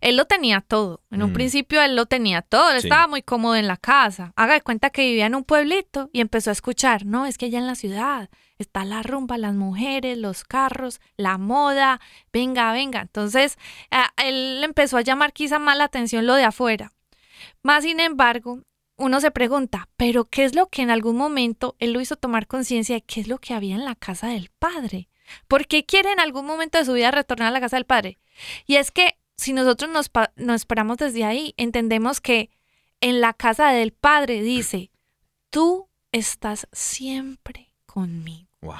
él 0.00 0.16
lo 0.16 0.24
tenía 0.26 0.60
todo. 0.60 1.02
En 1.10 1.22
un 1.22 1.30
Mm. 1.30 1.34
principio 1.34 1.82
él 1.82 1.96
lo 1.96 2.06
tenía 2.06 2.42
todo, 2.42 2.70
él 2.70 2.80
Sí. 2.80 2.86
estaba 2.88 3.06
muy 3.08 3.22
cómodo 3.22 3.56
en 3.56 3.66
la 3.66 3.76
casa. 3.76 4.32
Haga 4.36 4.54
de 4.54 4.60
cuenta 4.62 4.90
que 4.90 5.02
vivía 5.02 5.26
en 5.26 5.34
un 5.34 5.44
pueblito 5.44 6.10
y 6.12 6.20
empezó 6.20 6.50
a 6.50 6.52
escuchar, 6.52 7.04
no, 7.06 7.26
es 7.26 7.38
que 7.38 7.46
allá 7.46 7.58
en 7.58 7.66
la 7.66 7.74
ciudad 7.74 8.28
está 8.58 8.84
la 8.84 9.02
rumba, 9.02 9.38
las 9.38 9.54
mujeres, 9.54 10.18
los 10.18 10.44
carros, 10.44 11.00
la 11.16 11.38
moda, 11.38 12.00
venga, 12.32 12.72
venga. 12.72 13.00
Entonces, 13.00 13.56
él 14.22 14.60
empezó 14.62 14.96
a 14.98 15.02
llamar 15.02 15.32
quizá 15.32 15.58
más 15.58 15.76
la 15.76 15.84
atención 15.84 16.26
lo 16.26 16.34
de 16.34 16.44
afuera. 16.44 16.92
Más 17.62 17.84
sin 17.84 18.00
embargo, 18.00 18.60
uno 18.96 19.20
se 19.20 19.30
pregunta, 19.30 19.88
¿pero 19.96 20.24
qué 20.26 20.44
es 20.44 20.54
lo 20.54 20.66
que 20.68 20.82
en 20.82 20.90
algún 20.90 21.16
momento 21.16 21.74
él 21.78 21.92
lo 21.94 22.02
hizo 22.02 22.16
tomar 22.16 22.46
conciencia 22.46 22.96
de 22.96 23.00
qué 23.00 23.20
es 23.20 23.28
lo 23.28 23.38
que 23.38 23.54
había 23.54 23.74
en 23.76 23.86
la 23.86 23.94
casa 23.94 24.26
del 24.28 24.50
padre? 24.58 25.08
¿Por 25.48 25.66
qué 25.66 25.86
quiere 25.86 26.12
en 26.12 26.20
algún 26.20 26.44
momento 26.44 26.76
de 26.76 26.84
su 26.84 26.92
vida 26.92 27.10
retornar 27.10 27.48
a 27.48 27.52
la 27.52 27.60
casa 27.60 27.76
del 27.76 27.86
padre? 27.86 28.18
Y 28.66 28.76
es 28.76 28.90
que 28.90 29.16
si 29.40 29.54
nosotros 29.54 29.90
nos, 29.90 30.10
nos 30.36 30.66
paramos 30.66 30.98
desde 30.98 31.24
ahí, 31.24 31.54
entendemos 31.56 32.20
que 32.20 32.50
en 33.00 33.22
la 33.22 33.32
casa 33.32 33.70
del 33.70 33.92
padre 33.92 34.42
dice, 34.42 34.90
tú 35.48 35.88
estás 36.12 36.68
siempre 36.72 37.72
conmigo. 37.86 38.50
Wow. 38.60 38.76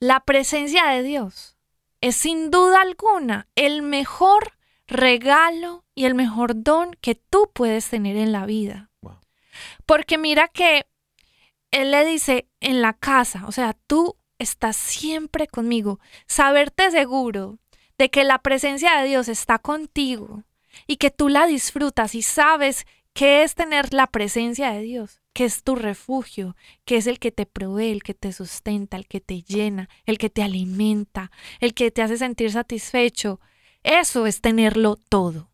La 0.00 0.24
presencia 0.24 0.86
de 0.88 1.04
Dios 1.04 1.56
es 2.00 2.16
sin 2.16 2.50
duda 2.50 2.80
alguna 2.80 3.46
el 3.54 3.82
mejor 3.82 4.54
regalo 4.88 5.84
y 5.94 6.06
el 6.06 6.16
mejor 6.16 6.60
don 6.60 6.96
que 7.00 7.14
tú 7.14 7.48
puedes 7.54 7.88
tener 7.88 8.16
en 8.16 8.32
la 8.32 8.46
vida. 8.46 8.90
Wow. 9.00 9.20
Porque 9.86 10.18
mira 10.18 10.48
que 10.48 10.86
Él 11.70 11.92
le 11.92 12.04
dice 12.04 12.48
en 12.58 12.82
la 12.82 12.94
casa, 12.94 13.44
o 13.46 13.52
sea, 13.52 13.76
tú 13.86 14.16
estás 14.40 14.76
siempre 14.76 15.46
conmigo. 15.46 16.00
Saberte 16.26 16.90
seguro 16.90 17.60
de 17.98 18.10
que 18.10 18.24
la 18.24 18.38
presencia 18.38 18.98
de 18.98 19.08
Dios 19.08 19.28
está 19.28 19.58
contigo 19.58 20.44
y 20.86 20.96
que 20.96 21.10
tú 21.10 21.28
la 21.28 21.46
disfrutas 21.46 22.14
y 22.14 22.22
sabes 22.22 22.86
qué 23.12 23.42
es 23.42 23.56
tener 23.56 23.92
la 23.92 24.06
presencia 24.06 24.70
de 24.70 24.82
Dios, 24.82 25.20
que 25.32 25.44
es 25.44 25.64
tu 25.64 25.74
refugio, 25.74 26.56
que 26.84 26.96
es 26.96 27.08
el 27.08 27.18
que 27.18 27.32
te 27.32 27.46
provee, 27.46 27.90
el 27.90 28.04
que 28.04 28.14
te 28.14 28.32
sustenta, 28.32 28.96
el 28.96 29.08
que 29.08 29.20
te 29.20 29.42
llena, 29.42 29.88
el 30.06 30.18
que 30.18 30.30
te 30.30 30.42
alimenta, 30.42 31.32
el 31.58 31.74
que 31.74 31.90
te 31.90 32.02
hace 32.02 32.16
sentir 32.16 32.52
satisfecho. 32.52 33.40
Eso 33.82 34.26
es 34.26 34.40
tenerlo 34.40 34.96
todo, 34.96 35.50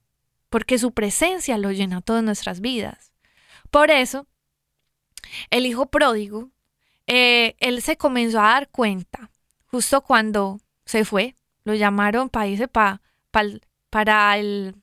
porque 0.51 0.79
su 0.79 0.93
presencia 0.93 1.57
lo 1.57 1.73
llena 1.73 2.03
todas 2.03 2.23
nuestras 2.23 2.61
vidas. 2.61 3.13
Por 3.71 3.91
eso, 3.91 4.27
el 5.51 5.65
hijo 5.65 5.87
pródigo, 5.87 6.51
eh, 7.07 7.57
él 7.61 7.81
se 7.81 7.97
comenzó 7.97 8.41
a 8.41 8.51
dar 8.51 8.69
cuenta 8.69 9.31
justo 9.67 10.03
cuando 10.03 10.61
se 10.85 11.05
fue. 11.05 11.35
Lo 11.65 11.75
llamaron 11.75 12.29
para 12.29 12.47
irse 12.47 12.69
pa- 12.69 13.01
pa'l- 13.33 13.61
para 13.91 14.37
el, 14.39 14.75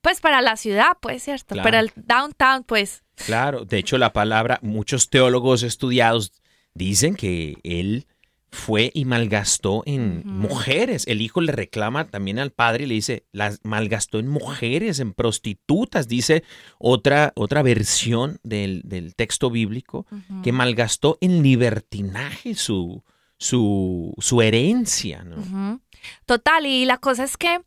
pues 0.00 0.20
para 0.20 0.40
la 0.42 0.56
ciudad, 0.56 0.92
pues 1.00 1.22
cierto, 1.22 1.54
Claro. 1.54 1.64
para 1.64 1.80
el 1.80 1.92
downtown, 1.96 2.64
pues. 2.64 3.02
Claro, 3.26 3.64
de 3.64 3.78
hecho 3.78 3.98
la 3.98 4.12
palabra, 4.12 4.58
muchos 4.62 5.10
teólogos 5.10 5.62
estudiados 5.62 6.32
dicen 6.74 7.16
que 7.16 7.56
él 7.64 8.06
fue 8.50 8.90
y 8.94 9.04
malgastó 9.04 9.82
en 9.84 10.22
mujeres. 10.24 11.06
El 11.06 11.20
hijo 11.20 11.42
le 11.42 11.52
reclama 11.52 12.06
también 12.08 12.38
al 12.38 12.50
padre 12.50 12.84
y 12.84 12.86
le 12.86 12.94
dice, 12.94 13.26
las 13.30 13.60
malgastó 13.62 14.18
en 14.20 14.28
mujeres, 14.28 15.00
en 15.00 15.12
prostitutas, 15.12 16.08
dice 16.08 16.44
otra, 16.78 17.32
otra 17.36 17.62
versión 17.62 18.38
del, 18.42 18.80
del 18.84 19.14
texto 19.16 19.50
bíblico, 19.50 20.06
que 20.42 20.52
malgastó 20.52 21.18
en 21.20 21.42
libertinaje 21.42 22.54
su, 22.54 23.04
su, 23.38 24.14
su 24.18 24.42
herencia, 24.42 25.22
¿no? 25.22 25.80
Total, 26.26 26.66
y 26.66 26.84
la 26.84 26.98
cosa 26.98 27.24
es 27.24 27.36
que 27.36 27.60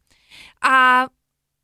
ah, 0.62 1.12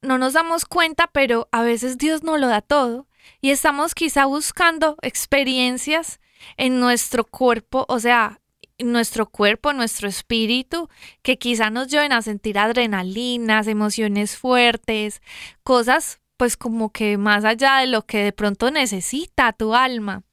no 0.02 0.18
nos 0.18 0.34
damos 0.34 0.66
cuenta, 0.66 1.08
pero 1.08 1.48
a 1.52 1.62
veces 1.62 1.98
Dios 1.98 2.24
no 2.24 2.38
lo 2.38 2.48
da 2.48 2.62
todo 2.62 3.08
y 3.42 3.52
estamos 3.52 3.94
quizá 3.94 4.26
buscando 4.26 4.98
experiencias 5.02 6.20
en 6.56 6.80
nuestro 6.80 7.26
cuerpo, 7.26 7.86
o 7.90 8.00
sea, 8.00 8.40
nuestro 8.80 9.28
cuerpo, 9.28 9.74
nuestro 9.74 10.08
espíritu, 10.08 10.88
que 11.24 11.38
quizá 11.38 11.70
nos 11.70 11.88
lleven 11.88 12.12
a 12.12 12.22
sentir 12.22 12.60
adrenalinas, 12.60 13.68
emociones 13.68 14.38
fuertes, 14.38 15.22
cosas 15.64 16.22
pues 16.38 16.56
como 16.56 16.92
que 16.92 17.18
más 17.18 17.44
allá 17.44 17.80
de 17.80 17.88
lo 17.88 18.06
que 18.06 18.20
de 18.20 18.32
pronto 18.32 18.70
necesita 18.70 19.54
tu 19.54 19.74
alma. 19.74 20.24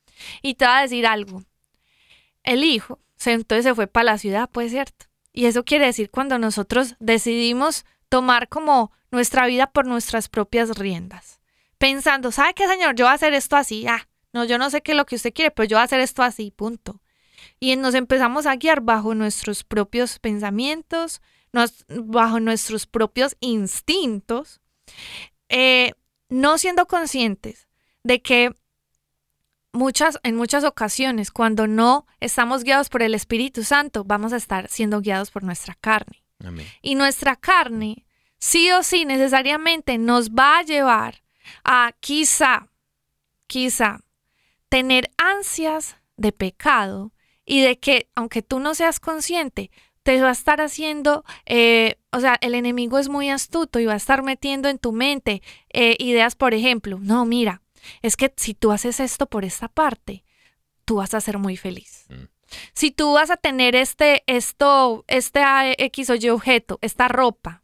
Y 0.42 0.54
te 0.54 0.66
voy 0.66 0.74
a 0.74 0.82
decir 0.82 1.06
algo. 1.06 1.42
El 2.42 2.62
hijo 2.62 3.00
entonces 3.32 3.64
se 3.64 3.74
fue 3.74 3.87
para 3.87 4.04
la 4.04 4.18
ciudad, 4.18 4.48
pues 4.50 4.70
cierto. 4.70 5.06
Y 5.32 5.46
eso 5.46 5.64
quiere 5.64 5.87
decir 5.87 6.10
cuando 6.10 6.38
nosotros 6.38 6.96
decidimos 7.00 7.84
tomar 8.08 8.48
como 8.48 8.92
nuestra 9.10 9.46
vida 9.46 9.70
por 9.72 9.87
nuestras 9.87 10.28
propias 10.28 10.76
riendas. 10.78 11.40
Pensando, 11.78 12.30
¿sabe 12.30 12.54
qué, 12.54 12.68
señor? 12.68 12.94
Yo 12.94 13.04
voy 13.04 13.12
a 13.12 13.14
hacer 13.14 13.34
esto 13.34 13.56
así. 13.56 13.87
Ah, 13.87 14.08
no, 14.32 14.44
yo 14.44 14.58
no 14.58 14.70
sé 14.70 14.82
qué 14.82 14.92
es 14.92 14.96
lo 14.96 15.06
que 15.06 15.16
usted 15.16 15.32
quiere, 15.32 15.50
pero 15.50 15.68
yo 15.68 15.76
voy 15.76 15.82
a 15.82 15.84
hacer 15.84 16.00
esto 16.00 16.22
así, 16.22 16.50
punto. 16.50 17.00
Y 17.58 17.76
nos 17.76 17.94
empezamos 17.94 18.46
a 18.46 18.56
guiar 18.56 18.80
bajo 18.80 19.14
nuestros 19.14 19.64
propios 19.64 20.18
pensamientos, 20.18 21.20
bajo 21.88 22.40
nuestros 22.40 22.87
propios 22.87 23.37
instintos, 23.40 24.60
eh, 25.48 25.92
no 26.28 26.58
siendo 26.58 26.87
conscientes 26.87 27.68
de 28.02 28.22
que 28.22 28.54
muchas, 29.74 30.18
en 30.22 30.37
muchas 30.37 30.64
ocasiones, 30.64 31.30
cuando 31.30 31.66
no 31.66 32.06
estamos 32.20 32.64
guiados 32.64 32.88
por 32.88 33.02
el 33.02 33.14
Espíritu 33.14 33.64
Santo, 33.64 34.04
vamos 34.04 34.32
a 34.32 34.37
estar 34.37 34.68
siendo 34.68 35.00
guiados 35.00 35.30
por 35.30 35.42
nuestra 35.42 35.74
carne. 35.74 36.22
Amén. 36.42 36.66
Y 36.80 36.94
nuestra 36.94 37.37
carne, 37.37 38.06
sí 38.38 38.70
o 38.70 38.82
sí, 38.82 39.04
necesariamente 39.04 39.98
nos 39.98 40.30
va 40.30 40.58
a 40.58 40.62
llevar 40.62 41.22
a 41.64 41.92
quizá, 42.00 42.68
quizá, 43.46 44.00
tener 44.68 45.10
ansias 45.18 45.96
de 46.16 46.32
pecado 46.32 47.12
y 47.44 47.60
de 47.60 47.78
que, 47.78 48.08
aunque 48.14 48.42
tú 48.42 48.60
no 48.60 48.74
seas 48.74 49.00
consciente, 49.00 49.70
te 50.02 50.20
va 50.20 50.28
a 50.28 50.32
estar 50.32 50.60
haciendo, 50.60 51.24
eh, 51.46 51.96
o 52.12 52.20
sea, 52.20 52.37
el 52.40 52.54
enemigo 52.54 52.98
es 52.98 53.08
muy 53.08 53.30
astuto 53.30 53.80
y 53.80 53.87
va 53.87 53.94
a 53.94 53.96
estar 53.96 54.22
metiendo 54.22 54.68
en 54.68 54.78
tu 54.78 54.92
mente 54.92 55.42
eh, 55.70 55.96
ideas, 55.98 56.37
por 56.37 56.54
ejemplo, 56.54 56.98
no, 57.00 57.24
mira, 57.24 57.62
es 58.02 58.16
que 58.16 58.32
si 58.36 58.54
tú 58.54 58.72
haces 58.72 59.00
esto 59.00 59.26
por 59.26 59.44
esta 59.44 59.68
parte, 59.68 60.24
tú 60.84 60.96
vas 60.96 61.14
a 61.14 61.20
ser 61.20 61.38
muy 61.38 61.56
feliz. 61.56 62.06
Mm. 62.08 62.24
Si 62.74 62.90
tú 62.90 63.12
vas 63.14 63.30
a 63.30 63.36
tener 63.36 63.74
este, 63.74 64.22
esto, 64.26 65.04
este 65.08 65.40
X 65.84 66.10
o 66.10 66.14
Y 66.14 66.28
objeto, 66.28 66.78
esta 66.82 67.08
ropa, 67.08 67.62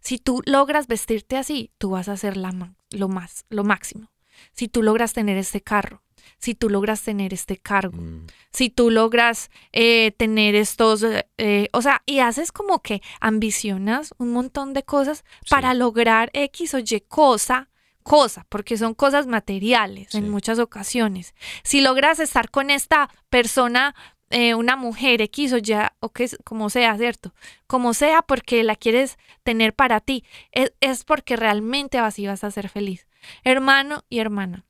si 0.00 0.18
tú 0.18 0.42
logras 0.44 0.86
vestirte 0.86 1.36
así, 1.38 1.70
tú 1.78 1.90
vas 1.90 2.08
a 2.08 2.16
ser 2.16 2.36
la, 2.36 2.52
lo 2.90 3.08
más, 3.08 3.46
lo 3.48 3.64
máximo. 3.64 4.10
Si 4.52 4.68
tú 4.68 4.82
logras 4.82 5.14
tener 5.14 5.38
este 5.38 5.62
carro, 5.62 6.02
si 6.38 6.54
tú 6.54 6.68
logras 6.68 7.02
tener 7.02 7.32
este 7.32 7.56
cargo, 7.56 7.96
Mm. 8.00 8.26
si 8.52 8.68
tú 8.70 8.90
logras 8.90 9.50
eh, 9.72 10.12
tener 10.12 10.54
estos, 10.54 11.02
eh, 11.02 11.26
eh, 11.38 11.68
o 11.72 11.80
sea, 11.82 12.02
y 12.06 12.18
haces 12.20 12.52
como 12.52 12.82
que 12.82 13.00
ambicionas 13.20 14.14
un 14.18 14.32
montón 14.32 14.74
de 14.74 14.82
cosas 14.82 15.24
Sí. 15.42 15.50
para 15.50 15.72
lograr 15.74 16.30
X 16.34 16.74
o 16.74 16.78
Y 16.78 17.00
cosa, 17.08 17.69
cosa, 18.10 18.44
porque 18.48 18.76
son 18.76 18.92
cosas 18.94 19.26
materiales 19.28 20.08
Sí. 20.10 20.18
en 20.18 20.28
muchas 20.30 20.58
ocasiones. 20.58 21.32
Si 21.62 21.80
logras 21.80 22.18
estar 22.18 22.50
con 22.50 22.70
esta 22.70 23.08
persona, 23.28 23.94
eh, 24.30 24.54
una 24.56 24.74
mujer 24.74 25.22
X 25.22 25.52
o 25.52 25.58
Y, 25.58 25.72
o 26.00 26.08
que 26.08 26.24
es- 26.24 26.36
como 26.44 26.70
sea, 26.70 26.96
¿cierto? 26.98 27.32
Como 27.68 27.94
sea 27.94 28.22
porque 28.22 28.64
la 28.64 28.74
quieres 28.74 29.16
tener 29.44 29.74
para 29.74 30.00
ti, 30.00 30.24
es, 30.50 30.72
es 30.80 31.04
porque 31.04 31.36
realmente 31.36 31.98
así 31.98 32.26
vas 32.26 32.42
a 32.42 32.50
ser 32.50 32.68
feliz. 32.68 33.06
Hermano 33.44 34.02
y 34.08 34.18
hermana, 34.18 34.66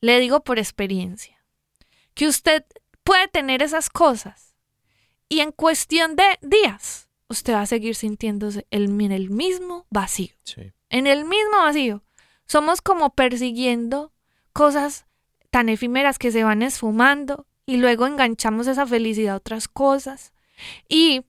le 0.00 0.18
digo 0.18 0.42
por 0.42 0.58
experiencia, 0.58 1.36
que 2.14 2.26
usted 2.26 2.64
puede 3.04 3.28
tener 3.28 3.62
esas 3.62 3.88
cosas 3.88 4.56
y 5.28 5.40
en 5.40 5.52
cuestión 5.52 6.16
de 6.16 6.24
días, 6.42 7.08
usted 7.28 7.52
va 7.54 7.62
a 7.62 7.66
seguir 7.66 7.94
sintiéndose 7.94 8.66
el- 8.70 9.00
en 9.00 9.12
el 9.12 9.30
mismo 9.30 9.86
vacío 9.90 10.34
Sí. 10.42 10.72
en 10.90 11.06
el 11.06 11.24
mismo 11.24 11.56
vacío. 11.62 12.02
Somos 12.46 12.80
como 12.80 13.10
persiguiendo 13.14 14.12
cosas 14.52 15.06
tan 15.50 15.68
efímeras 15.68 16.18
que 16.18 16.32
se 16.32 16.44
van 16.44 16.62
esfumando 16.62 17.46
y 17.66 17.76
luego 17.76 18.06
enganchamos 18.06 18.66
esa 18.66 18.86
felicidad 18.86 19.34
a 19.34 19.38
otras 19.38 19.68
cosas. 19.68 20.32
Y 20.88 21.24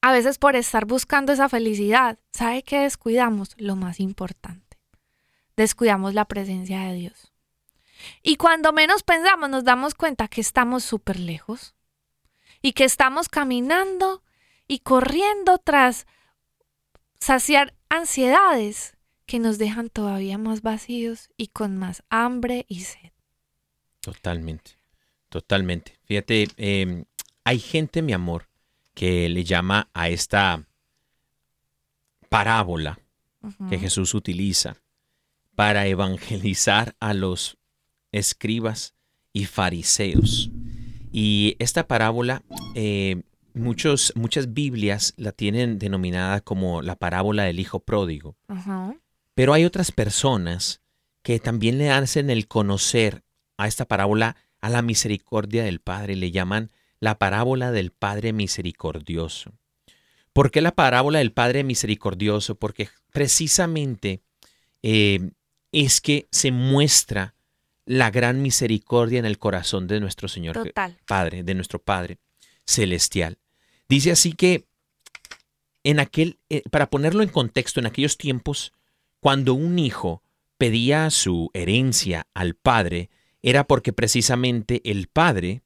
a 0.00 0.12
veces 0.12 0.38
por 0.38 0.56
estar 0.56 0.84
buscando 0.84 1.32
esa 1.32 1.48
felicidad, 1.48 2.18
¿sabe 2.32 2.62
qué 2.62 2.80
descuidamos? 2.80 3.54
Lo 3.56 3.76
más 3.76 4.00
importante. 4.00 4.78
Descuidamos 5.56 6.14
la 6.14 6.24
presencia 6.26 6.80
de 6.80 6.94
Dios. 6.94 7.32
Y 8.22 8.36
cuando 8.36 8.72
menos 8.72 9.02
pensamos 9.02 9.48
nos 9.48 9.64
damos 9.64 9.94
cuenta 9.94 10.28
que 10.28 10.40
estamos 10.40 10.84
súper 10.84 11.18
lejos 11.18 11.74
y 12.60 12.72
que 12.72 12.84
estamos 12.84 13.28
caminando 13.28 14.22
y 14.66 14.80
corriendo 14.80 15.58
tras 15.58 16.06
saciar 17.18 17.74
ansiedades 17.88 18.93
que 19.26 19.38
nos 19.38 19.58
dejan 19.58 19.88
todavía 19.88 20.38
más 20.38 20.62
vacíos 20.62 21.30
y 21.36 21.48
con 21.48 21.76
más 21.76 22.02
hambre 22.10 22.66
y 22.68 22.80
sed. 22.80 23.10
Totalmente, 24.00 24.72
totalmente. 25.28 25.98
Fíjate, 26.04 26.48
eh, 26.56 27.04
hay 27.44 27.58
gente, 27.58 28.02
mi 28.02 28.12
amor, 28.12 28.48
que 28.94 29.28
le 29.28 29.44
llama 29.44 29.88
a 29.92 30.08
esta 30.08 30.66
parábola 32.28 32.98
que 33.68 33.78
Jesús 33.78 34.14
utiliza 34.14 34.76
para 35.54 35.86
evangelizar 35.86 36.96
a 36.98 37.12
los 37.12 37.58
escribas 38.10 38.94
y 39.32 39.44
fariseos. 39.44 40.50
Y 41.12 41.56
esta 41.58 41.86
parábola, 41.86 42.42
eh, 42.74 43.22
muchos, 43.52 44.12
muchas 44.16 44.54
Biblias 44.54 45.14
la 45.16 45.32
tienen 45.32 45.78
denominada 45.78 46.40
como 46.40 46.80
la 46.80 46.96
parábola 46.96 47.44
del 47.44 47.60
hijo 47.60 47.80
pródigo. 47.80 48.36
Ajá. 48.48 48.96
Pero 49.34 49.52
hay 49.52 49.64
otras 49.64 49.92
personas 49.92 50.80
que 51.22 51.40
también 51.40 51.78
le 51.78 51.90
hacen 51.90 52.30
el 52.30 52.46
conocer 52.46 53.24
a 53.56 53.66
esta 53.66 53.84
parábola 53.86 54.36
a 54.60 54.68
la 54.68 54.82
misericordia 54.82 55.64
del 55.64 55.80
Padre. 55.80 56.16
Le 56.16 56.30
llaman 56.30 56.70
la 57.00 57.18
parábola 57.18 57.72
del 57.72 57.90
Padre 57.90 58.32
misericordioso. 58.32 59.52
¿Por 60.32 60.50
qué 60.50 60.60
la 60.60 60.74
parábola 60.74 61.18
del 61.20 61.32
Padre 61.32 61.64
misericordioso? 61.64 62.56
Porque 62.56 62.88
precisamente 63.12 64.20
eh, 64.82 65.30
es 65.72 66.00
que 66.00 66.28
se 66.30 66.50
muestra 66.50 67.34
la 67.86 68.10
gran 68.10 68.42
misericordia 68.42 69.18
en 69.18 69.26
el 69.26 69.38
corazón 69.38 69.86
de 69.86 70.00
nuestro 70.00 70.28
Señor 70.28 70.54
Total. 70.54 70.96
Padre, 71.06 71.42
de 71.42 71.54
nuestro 71.54 71.78
Padre 71.78 72.18
celestial. 72.66 73.38
Dice 73.88 74.10
así 74.10 74.32
que 74.32 74.66
en 75.84 76.00
aquel, 76.00 76.38
eh, 76.48 76.62
para 76.70 76.88
ponerlo 76.88 77.22
en 77.22 77.28
contexto, 77.28 77.80
en 77.80 77.86
aquellos 77.86 78.16
tiempos, 78.16 78.72
cuando 79.24 79.54
un 79.54 79.78
hijo 79.78 80.22
pedía 80.58 81.08
su 81.08 81.50
herencia 81.54 82.26
al 82.34 82.52
padre, 82.52 83.08
era 83.40 83.66
porque 83.66 83.94
precisamente 83.94 84.82
el 84.84 85.06
padre 85.06 85.62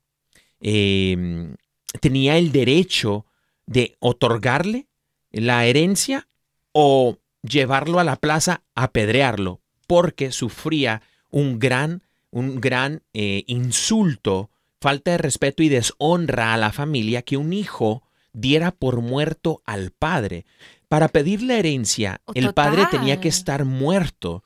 eh, 0.60 1.56
tenía 2.00 2.38
el 2.38 2.52
derecho 2.52 3.26
de 3.66 3.96
otorgarle 3.98 4.86
la 5.32 5.66
herencia 5.66 6.28
o 6.70 7.18
llevarlo 7.42 7.98
a 7.98 8.04
la 8.04 8.14
plaza 8.14 8.62
a 8.76 8.84
apedrearlo, 8.84 9.60
porque 9.88 10.30
sufría 10.30 11.02
un 11.28 11.58
gran, 11.58 12.04
un 12.30 12.60
gran 12.60 13.02
eh, 13.12 13.42
insulto, 13.48 14.50
falta 14.80 15.10
de 15.10 15.18
respeto 15.18 15.64
y 15.64 15.68
deshonra 15.68 16.54
a 16.54 16.58
la 16.58 16.70
familia 16.70 17.22
que 17.22 17.36
un 17.36 17.52
hijo 17.52 18.04
diera 18.32 18.70
por 18.70 19.00
muerto 19.00 19.62
al 19.66 19.90
padre. 19.90 20.46
Para 20.88 21.08
pedir 21.08 21.42
la 21.42 21.54
herencia, 21.54 22.20
Oh, 22.24 22.32
el 22.34 22.54
padre 22.54 22.86
tenía 22.90 23.20
que 23.20 23.28
estar 23.28 23.64
muerto. 23.64 24.42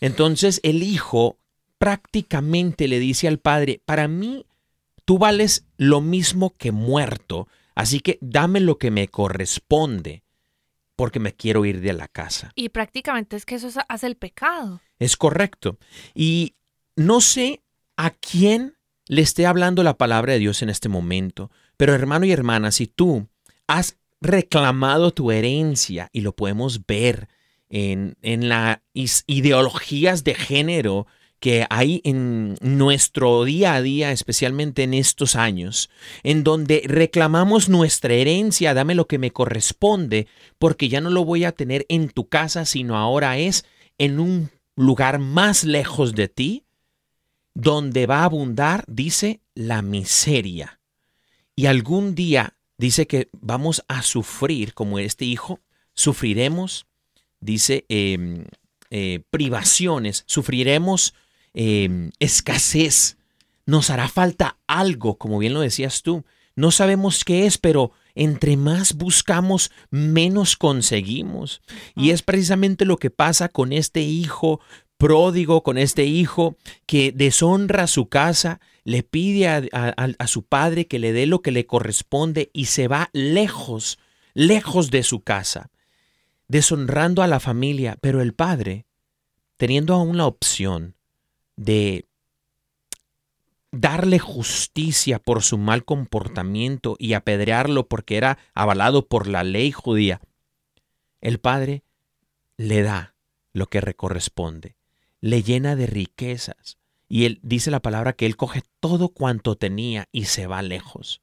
Entonces 0.00 0.60
el 0.62 0.82
hijo 0.82 1.38
prácticamente 1.78 2.88
le 2.88 2.98
dice 2.98 3.28
al 3.28 3.38
padre, 3.38 3.80
para 3.84 4.08
mí 4.08 4.46
tú 5.04 5.18
vales 5.18 5.66
lo 5.76 6.00
mismo 6.00 6.54
que 6.56 6.72
muerto, 6.72 7.48
así 7.74 8.00
que 8.00 8.18
dame 8.20 8.60
lo 8.60 8.78
que 8.78 8.90
me 8.90 9.08
corresponde, 9.08 10.22
porque 10.96 11.20
me 11.20 11.34
quiero 11.34 11.64
ir 11.64 11.80
de 11.80 11.92
la 11.92 12.08
casa. 12.08 12.52
Y 12.54 12.70
prácticamente 12.70 13.36
es 13.36 13.44
que 13.44 13.56
eso 13.56 13.68
hace 13.88 14.06
el 14.06 14.16
pecado. 14.16 14.80
Es 14.98 15.16
correcto. 15.16 15.78
Y 16.14 16.54
no 16.96 17.20
sé 17.20 17.62
a 17.96 18.10
quién 18.10 18.76
le 19.06 19.22
esté 19.22 19.46
hablando 19.46 19.82
la 19.82 19.98
palabra 19.98 20.32
de 20.32 20.38
Dios 20.38 20.62
en 20.62 20.70
este 20.70 20.88
momento, 20.88 21.50
pero 21.76 21.94
hermano 21.94 22.24
y 22.24 22.32
hermana, 22.32 22.70
si 22.70 22.86
tú 22.86 23.28
has 23.66 23.96
reclamado 24.24 25.12
tu 25.12 25.30
herencia, 25.30 26.10
y 26.12 26.22
lo 26.22 26.34
podemos 26.34 26.86
ver 26.86 27.28
en, 27.68 28.16
en 28.22 28.48
las 28.48 28.78
ideologías 29.26 30.24
de 30.24 30.34
género 30.34 31.06
que 31.44 31.66
hay 31.68 32.00
en 32.04 32.56
nuestro 32.62 33.44
día 33.44 33.74
a 33.74 33.82
día, 33.82 34.12
especialmente 34.12 34.82
en 34.82 34.94
estos 34.94 35.36
años, 35.36 35.90
en 36.22 36.42
donde 36.42 36.82
reclamamos 36.86 37.68
nuestra 37.68 38.14
herencia, 38.14 38.72
dame 38.72 38.94
lo 38.94 39.06
que 39.06 39.18
me 39.18 39.30
corresponde, 39.30 40.26
porque 40.58 40.88
ya 40.88 41.02
no 41.02 41.10
lo 41.10 41.24
voy 41.24 41.44
a 41.44 41.52
tener 41.52 41.84
en 41.90 42.08
tu 42.08 42.28
casa, 42.30 42.64
sino 42.64 42.96
ahora 42.96 43.36
es 43.36 43.66
en 43.98 44.20
un 44.20 44.50
lugar 44.74 45.18
más 45.18 45.64
lejos 45.64 46.14
de 46.14 46.28
ti, 46.28 46.64
donde 47.52 48.06
va 48.06 48.20
a 48.20 48.24
abundar, 48.24 48.84
dice, 48.88 49.40
la 49.54 49.82
miseria. 49.82 50.80
Y 51.54 51.66
algún 51.66 52.14
día 52.14 52.56
dice 52.78 53.06
que 53.06 53.28
vamos 53.32 53.84
a 53.88 54.02
sufrir, 54.02 54.74
como 54.74 54.98
este 54.98 55.24
hijo, 55.24 55.60
sufriremos, 55.94 56.86
dice, 57.40 57.84
em, 57.88 58.44
eh, 58.90 59.22
privaciones, 59.30 60.24
sufriremos 60.26 61.14
em, 61.56 62.10
escasez, 62.18 63.16
nos 63.66 63.90
hará 63.90 64.08
falta 64.08 64.58
algo, 64.66 65.18
como 65.18 65.38
bien 65.38 65.54
lo 65.54 65.60
decías 65.60 66.02
tú. 66.02 66.24
No 66.56 66.70
sabemos 66.70 67.24
qué 67.24 67.46
es, 67.46 67.58
pero 67.58 67.92
entre 68.14 68.56
más 68.56 68.94
buscamos, 68.94 69.70
menos 69.90 70.56
conseguimos. 70.56 71.62
Y 71.96 72.10
es 72.10 72.22
precisamente 72.22 72.84
lo 72.84 72.96
que 72.96 73.10
pasa 73.10 73.48
con 73.48 73.72
este 73.72 74.02
hijo 74.02 74.60
pródigo, 74.98 75.62
con 75.62 75.78
este 75.78 76.04
hijo 76.04 76.56
que 76.86 77.12
deshonra 77.12 77.86
su 77.86 78.08
casa, 78.08 78.60
le 78.84 79.02
pide 79.02 79.48
a, 79.48 80.26
su 80.26 80.44
padre 80.44 80.86
que 80.86 80.98
le 80.98 81.12
dé 81.12 81.26
lo 81.26 81.40
que 81.40 81.50
le 81.50 81.66
corresponde 81.66 82.50
y 82.52 82.66
se 82.66 82.86
va 82.86 83.08
lejos, 83.12 83.98
lejos 84.34 84.90
de 84.90 85.02
su 85.02 85.22
casa, 85.22 85.70
deshonrando 86.48 87.22
a 87.22 87.26
la 87.26 87.40
familia, 87.40 87.96
pero 88.02 88.20
el 88.20 88.34
padre, 88.34 88.84
teniendo 89.56 89.94
aún 89.94 90.18
la 90.18 90.26
opción 90.26 90.94
de 91.56 92.06
darle 93.72 94.18
justicia 94.18 95.18
por 95.18 95.42
su 95.42 95.56
mal 95.56 95.84
comportamiento 95.84 96.96
y 96.98 97.14
apedrearlo 97.14 97.88
porque 97.88 98.18
era 98.18 98.38
avalado 98.52 99.08
por 99.08 99.26
la 99.26 99.44
ley 99.44 99.72
judía, 99.72 100.20
el 101.22 101.40
padre 101.40 101.82
le 102.58 102.82
da 102.82 103.14
lo 103.54 103.66
que 103.66 103.80
le 103.80 103.94
corresponde, 103.94 104.76
le 105.22 105.42
llena 105.42 105.74
de 105.74 105.86
riquezas, 105.86 106.76
y 107.08 107.24
él 107.24 107.40
dice 107.42 107.70
la 107.70 107.80
palabra 107.80 108.14
que 108.14 108.26
él 108.26 108.36
coge 108.36 108.62
todo 108.80 109.08
cuanto 109.08 109.56
tenía 109.56 110.08
y 110.12 110.24
se 110.24 110.46
va 110.46 110.62
lejos. 110.62 111.22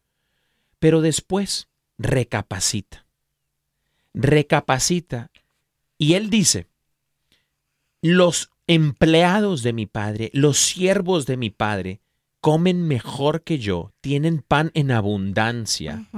Pero 0.80 1.02
después 1.02 1.68
recapacita. 1.98 3.06
Recapacita. 4.14 5.32
Y 5.98 6.14
él 6.14 6.30
dice, 6.30 6.68
los 8.02 8.52
empleados 8.68 9.64
de 9.64 9.74
mi 9.74 9.86
padre, 9.86 10.32
los 10.34 10.58
siervos 10.58 11.26
de 11.26 11.38
mi 11.38 11.50
padre, 11.50 12.02
comen 12.40 12.88
mejor 12.88 13.44
que 13.44 13.60
yo, 13.60 13.94
tienen 14.02 14.40
pan 14.40 14.72
en 14.74 14.92
abundancia. 14.92 16.10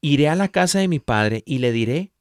Iré 0.00 0.28
a 0.28 0.36
la 0.36 0.48
casa 0.48 0.78
de 0.78 0.88
mi 0.88 0.98
padre 0.98 1.42
y 1.46 1.58
le 1.58 1.72
diré 1.72 2.12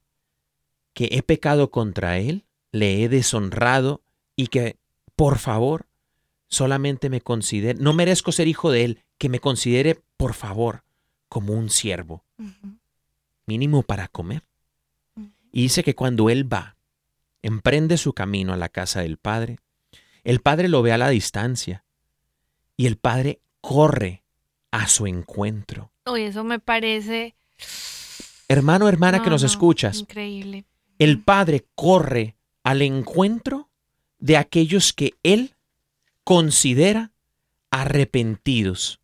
que 0.94 1.10
he 1.12 1.22
pecado 1.22 1.70
contra 1.70 2.18
él, 2.18 2.46
le 2.72 3.04
he 3.04 3.10
deshonrado 3.10 4.02
y 4.36 4.48
que, 4.48 4.78
por 5.16 5.38
favor, 5.38 5.87
solamente 6.48 7.10
me 7.10 7.22
considere, 7.22 7.80
no 7.80 7.94
merezco 7.94 8.32
ser 8.32 8.48
hijo 8.48 8.72
de 8.72 8.86
él, 8.86 9.04
que 9.18 9.30
me 9.30 9.40
considere, 9.40 10.02
por 10.18 10.34
favor, 10.34 10.84
como 11.30 11.54
un 11.54 11.70
siervo, 11.70 12.24
mínimo 13.46 13.84
para 13.84 14.08
comer. 14.08 14.44
Y 15.52 15.64
dice 15.64 15.84
que 15.84 15.96
cuando 15.96 16.30
él 16.30 16.52
va, 16.52 16.76
emprende 17.42 17.98
su 17.98 18.14
camino 18.14 18.54
a 18.54 18.58
la 18.58 18.70
casa 18.70 19.02
del 19.02 19.18
Padre, 19.18 19.60
el 20.24 20.42
Padre 20.42 20.68
lo 20.68 20.82
ve 20.82 20.92
a 20.92 20.98
la 20.98 21.10
distancia 21.10 21.84
y 22.76 22.86
el 22.86 22.98
Padre 22.98 23.40
corre 23.62 24.24
a 24.72 24.88
su 24.88 25.08
encuentro. 25.08 25.92
Oye, 26.06 26.28
eso 26.28 26.44
me 26.44 26.60
parece... 26.60 27.36
Hermano, 28.50 28.88
hermana 28.88 29.24
que 29.24 29.30
nos 29.30 29.44
escuchas. 29.44 30.00
Increíble. 30.00 30.66
El 31.00 31.22
Padre 31.22 31.66
corre 31.76 32.38
al 32.64 32.82
encuentro 32.82 33.70
de 34.20 34.38
aquellos 34.38 34.94
que 34.94 35.16
Él 35.24 35.54
considera 36.28 37.13
arrepentidos. 37.72 39.00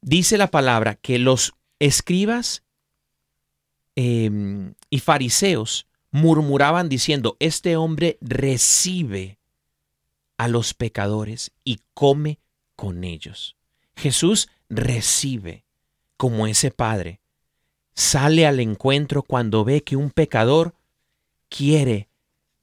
Dice 0.00 0.36
la 0.36 0.50
palabra 0.50 0.96
que 0.96 1.20
los 1.20 1.54
escribas 1.78 2.64
em, 3.94 4.74
y 4.90 4.98
fariseos 4.98 5.86
murmuraban 6.10 6.88
diciendo, 6.88 7.36
este 7.38 7.76
hombre 7.76 8.18
recibe 8.20 9.38
a 10.38 10.48
los 10.48 10.74
pecadores 10.74 11.52
y 11.62 11.82
come 11.94 12.40
con 12.74 13.04
ellos. 13.04 13.54
Jesús 13.94 14.48
recibe 14.68 15.66
como 16.16 16.48
ese 16.48 16.72
Padre. 16.72 17.20
Sale 17.94 18.44
al 18.44 18.58
encuentro 18.58 19.22
cuando 19.22 19.64
ve 19.64 19.84
que 19.84 19.94
un 19.94 20.10
pecador 20.10 20.74
quiere 21.48 22.08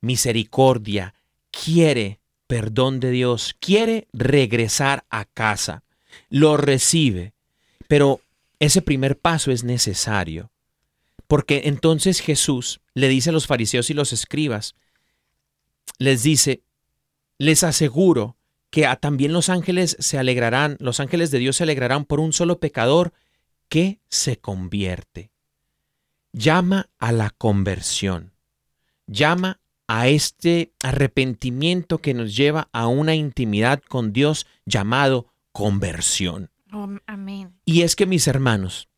misericordia, 0.02 1.16
quiere 1.52 2.20
perdón 2.48 3.00
de 3.00 3.12
Dios, 3.12 3.56
quiere 3.60 4.08
regresar 4.14 5.06
a 5.10 5.26
casa, 5.26 5.84
lo 6.30 6.58
recibe, 6.58 7.34
pero 7.88 8.22
ese 8.60 8.82
primer 8.82 9.18
paso 9.18 9.52
es 9.52 9.64
necesario, 9.64 10.52
porque 11.28 11.64
entonces 11.66 12.20
Jesús 12.20 12.82
le 12.94 13.08
dice 13.08 13.30
a 13.30 13.34
los 13.34 13.48
fariseos 13.48 13.90
y 13.90 13.94
los 13.94 14.14
escribas, 14.14 14.76
les 15.98 16.24
dice, 16.24 16.62
les 17.38 17.64
aseguro 17.64 18.38
que 18.70 18.88
también 19.00 19.32
los 19.34 19.50
ángeles 19.50 19.96
se 20.00 20.18
alegrarán, 20.18 20.78
los 20.80 21.00
ángeles 21.00 21.32
de 21.32 21.40
Dios 21.40 21.58
se 21.58 21.64
alegrarán 21.64 22.06
por 22.06 22.20
un 22.20 22.34
solo 22.34 22.60
pecador 22.60 23.14
que 23.70 24.00
se 24.10 24.38
convierte. 24.38 25.32
Llama 26.34 26.90
a 27.00 27.12
la 27.12 27.30
conversión, 27.30 28.34
llama 29.08 29.62
a 29.88 30.08
este 30.08 30.72
arrepentimiento 30.82 32.00
que 32.00 32.14
nos 32.14 32.36
lleva 32.36 32.70
a 32.72 32.88
una 32.88 33.16
intimidad 33.16 33.82
con 33.88 34.14
Dios 34.14 34.48
llamado 34.66 35.28
conversión. 35.52 36.50
amén. 37.06 37.54
Y 37.66 37.82
es 37.84 37.96
que 37.96 38.06
mis 38.06 38.28
hermanos, 38.28 38.90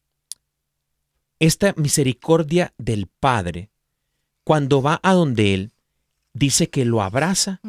esta 1.39 1.73
misericordia 1.77 2.73
del 2.77 3.07
Padre, 3.07 3.69
cuando 4.43 4.81
va 4.81 4.99
a 5.03 5.13
donde 5.13 5.53
Él, 5.53 5.71
dice 6.33 6.69
que 6.69 6.85
lo 6.85 7.01
abraza, 7.01 7.59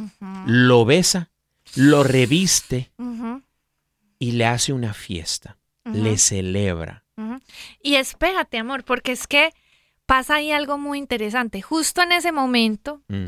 lo 0.47 0.85
besa, 0.85 1.31
lo 1.75 2.05
reviste 2.05 2.91
y 4.19 4.33
le 4.33 4.47
hace 4.47 4.73
una 4.73 4.95
fiesta, 4.95 5.59
le 5.85 6.19
celebra. 6.19 7.05
Y 7.83 7.97
espérate, 7.97 8.59
amor, 8.59 8.85
porque 8.85 9.13
es 9.13 9.27
que 9.27 9.53
pasa 10.09 10.37
ahí 10.37 10.51
algo 10.51 10.79
muy 10.79 10.97
interesante. 10.99 11.61
Justo 11.61 12.01
en 12.01 12.13
ese 12.13 12.33
momento, 12.33 13.03
Mm. 13.09 13.27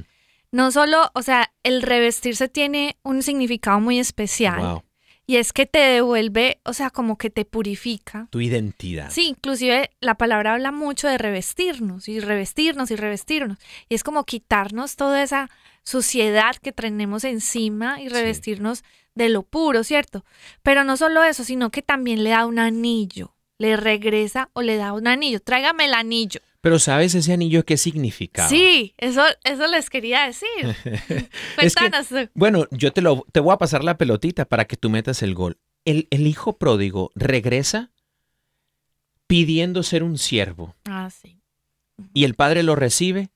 no 0.51 0.71
solo, 0.73 1.11
o 1.15 1.21
sea, 1.23 1.53
el 1.63 1.83
revestirse 1.83 2.49
tiene 2.49 2.97
un 3.03 3.23
significado 3.23 3.79
muy 3.81 3.99
especial. 3.99 4.59
Wow. 4.61 4.83
Y 5.27 5.37
es 5.37 5.53
que 5.53 5.67
te 5.67 5.79
devuelve, 5.79 6.59
o 6.65 6.73
sea, 6.73 6.89
como 6.89 7.19
que 7.19 7.29
te 7.29 7.45
purifica. 7.45 8.27
Tu 8.31 8.41
identidad. 8.41 9.11
Sí, 9.11 9.27
inclusive 9.29 9.91
la 10.01 10.15
palabra 10.17 10.55
habla 10.55 10.73
mucho 10.73 11.07
de 11.07 11.19
revestirnos 11.19 12.09
y 12.09 12.19
revestirnos 12.19 12.91
y 12.91 12.97
revestirnos. 12.97 13.59
Y 13.91 13.95
es 13.95 14.03
como 14.03 14.25
quitarnos 14.25 14.97
toda 14.97 15.23
esa 15.23 15.51
suciedad 15.85 16.57
que 16.57 16.73
tenemos 16.73 17.25
encima 17.25 18.01
y 18.01 18.09
revestirnos 18.09 18.83
de 19.15 19.29
lo 19.29 19.43
puro, 19.43 19.85
¿cierto? 19.85 20.25
Pero 20.63 20.83
no 20.83 20.97
solo 20.97 21.23
eso, 21.23 21.45
sino 21.45 21.71
que 21.71 21.83
también 21.83 22.25
le 22.25 22.31
da 22.31 22.47
un 22.47 22.59
anillo. 22.59 23.35
Le 23.59 23.77
regresa 23.77 24.49
o 24.55 24.63
le 24.63 24.77
da 24.77 24.95
un 24.95 25.07
anillo. 25.07 25.41
Tráigame 25.41 25.85
el 25.85 25.95
anillo. 25.95 26.41
Pero 26.63 26.79
¿sabes 26.79 27.15
ese 27.15 27.33
anillo 27.33 27.65
qué 27.65 27.77
significaba? 27.79 28.49
Sí, 28.49 28.95
eso, 28.99 29.23
eso 29.45 29.67
les 29.67 29.89
quería 29.89 30.27
decir. 30.27 30.49
Es 31.59 31.75
que, 31.75 31.89
Cuéntanos. 31.91 32.29
bueno, 32.35 32.67
yo 32.71 32.93
te, 32.93 33.01
lo, 33.01 33.25
te 33.33 33.41
voy 33.41 33.55
a 33.55 33.59
pasar 33.59 33.83
la 33.83 33.97
pelotita 33.97 34.45
para 34.45 34.67
que 34.67 34.77
tú 34.77 34.91
metas 34.91 35.23
el 35.23 35.35
gol. 35.35 35.59
El, 35.87 36.07
el 36.11 36.27
hijo 36.27 36.59
pródigo 36.59 37.11
regresa 37.15 37.91
pidiendo 39.27 39.83
ser 39.83 40.03
un 40.03 40.19
siervo 40.19 40.75
Ah, 40.85 41.09
sí. 41.11 41.41
y 42.13 42.25
el 42.25 42.35
padre 42.35 42.63
lo 42.63 42.75
recibe 42.77 43.31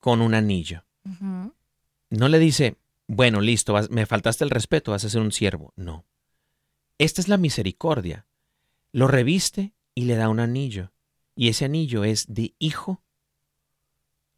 con 0.00 0.20
un 0.22 0.34
anillo. 0.34 0.84
No 2.10 2.28
le 2.28 2.38
dice, 2.38 2.76
bueno, 3.06 3.40
listo, 3.40 3.72
vas- 3.72 3.90
me 3.90 4.06
faltaste 4.06 4.44
el 4.44 4.50
respeto, 4.50 4.92
vas 4.92 5.04
a 5.04 5.08
ser 5.10 5.20
un 5.20 5.32
siervo. 5.32 5.72
No. 5.76 6.06
Esta 6.98 7.20
es 7.20 7.28
la 7.28 7.36
misericordia. 7.36 8.26
Lo 8.92 9.08
reviste 9.08 9.72
y 9.94 10.04
le 10.04 10.14
da 10.16 10.28
un 10.28 10.40
anillo. 10.40 10.92
Y 11.38 11.48
ese 11.48 11.66
anillo 11.66 12.02
es 12.02 12.26
de 12.28 12.52
hijo 12.58 13.00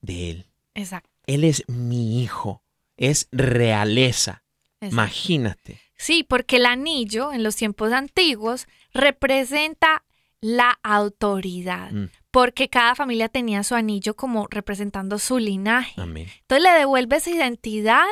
de 0.02 0.30
él. 0.30 0.46
Exacto. 0.74 1.08
Él 1.26 1.44
es 1.44 1.64
mi 1.68 2.22
hijo. 2.22 2.62
Es 2.96 3.26
realeza. 3.32 4.42
exacto. 4.82 4.94
Imagínate. 4.94 5.80
Sí, 5.96 6.24
porque 6.24 6.56
el 6.56 6.66
anillo 6.66 7.32
en 7.32 7.42
los 7.42 7.56
tiempos 7.56 7.92
antiguos 7.92 8.66
representa 8.92 10.04
la 10.42 10.78
autoridad, 10.82 11.90
Mm. 11.92 12.08
porque 12.30 12.68
cada 12.68 12.94
familia 12.94 13.28
tenía 13.28 13.62
su 13.62 13.74
anillo 13.74 14.14
como 14.16 14.46
representando 14.50 15.18
su 15.18 15.38
linaje. 15.38 16.00
Amén. 16.00 16.28
Entonces 16.42 16.62
le 16.64 16.78
devuelve 16.78 17.16
esa 17.16 17.30
identidad 17.30 18.06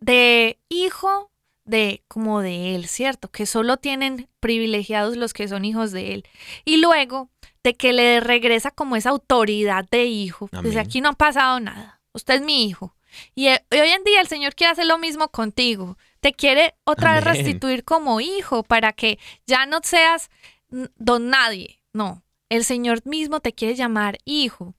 de 0.00 0.58
hijo 0.68 1.30
de 1.64 2.02
como 2.08 2.40
de 2.40 2.74
él, 2.74 2.86
¿cierto? 2.86 3.30
Que 3.30 3.44
solo 3.46 3.76
tienen 3.76 4.28
privilegiados 4.40 5.16
los 5.16 5.32
que 5.34 5.48
son 5.48 5.64
hijos 5.66 5.90
de 5.92 6.14
él. 6.14 6.24
Y 6.64 6.78
luego 6.78 7.30
de 7.68 7.74
que 7.74 7.92
le 7.92 8.20
regresa 8.20 8.70
como 8.70 8.96
esa 8.96 9.10
autoridad 9.10 9.86
de 9.90 10.06
hijo. 10.06 10.48
Desde 10.50 10.70
Amén. 10.70 10.78
aquí 10.78 11.00
no 11.00 11.10
ha 11.10 11.12
pasado 11.12 11.60
nada. 11.60 12.00
Usted 12.12 12.36
es 12.36 12.42
mi 12.42 12.64
hijo. 12.66 12.96
Y, 13.34 13.48
eh, 13.48 13.64
y 13.70 13.76
hoy 13.76 13.90
en 13.90 14.04
día 14.04 14.20
el 14.20 14.28
Señor 14.28 14.54
quiere 14.54 14.72
hacer 14.72 14.86
lo 14.86 14.98
mismo 14.98 15.28
contigo. 15.28 15.98
Te 16.20 16.32
quiere 16.32 16.74
otra 16.84 17.14
vez 17.14 17.24
restituir 17.24 17.84
como 17.84 18.20
hijo 18.20 18.62
para 18.62 18.92
que 18.92 19.18
ya 19.46 19.66
no 19.66 19.80
seas 19.82 20.30
don 20.70 21.28
nadie. 21.28 21.80
No, 21.92 22.22
el 22.48 22.64
Señor 22.64 23.06
mismo 23.06 23.40
te 23.40 23.52
quiere 23.52 23.74
llamar 23.74 24.18
hijo. 24.24 24.74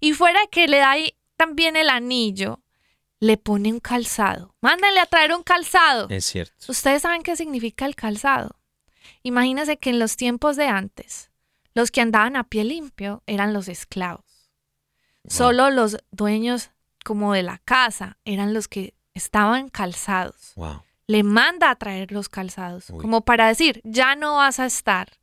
Y 0.00 0.14
fuera 0.14 0.40
de 0.40 0.48
que 0.48 0.66
le 0.66 0.78
da 0.78 0.94
también 1.36 1.76
el 1.76 1.88
anillo, 1.90 2.62
le 3.18 3.36
pone 3.36 3.72
un 3.72 3.80
calzado. 3.80 4.54
Mándenle 4.60 5.00
a 5.00 5.06
traer 5.06 5.34
un 5.34 5.42
calzado. 5.42 6.08
Es 6.08 6.24
cierto. 6.24 6.54
Ustedes 6.68 7.02
saben 7.02 7.22
qué 7.22 7.36
significa 7.36 7.86
el 7.86 7.94
calzado. 7.94 8.56
Imagínense 9.22 9.76
que 9.76 9.90
en 9.90 9.98
los 9.98 10.16
tiempos 10.16 10.56
de 10.56 10.66
antes, 10.66 11.29
los 11.74 11.90
que 11.90 12.00
andaban 12.00 12.36
a 12.36 12.44
pie 12.44 12.64
limpio 12.64 13.22
eran 13.26 13.52
los 13.52 13.68
esclavos. 13.68 14.24
Solo 15.26 15.70
los 15.70 15.98
dueños 16.10 16.70
como 17.04 17.32
de 17.34 17.42
la 17.42 17.58
casa 17.58 18.18
eran 18.24 18.54
los 18.54 18.68
que 18.68 18.94
estaban 19.14 19.68
calzados. 19.68 20.52
Wow. 20.56 20.82
Le 21.06 21.22
manda 21.22 21.70
a 21.70 21.76
traer 21.76 22.12
los 22.12 22.28
calzados, 22.28 22.90
Uy. 22.90 23.00
como 23.00 23.22
para 23.22 23.48
decir, 23.48 23.80
ya 23.84 24.14
no 24.14 24.36
vas 24.36 24.60
a 24.60 24.66
estar 24.66 25.20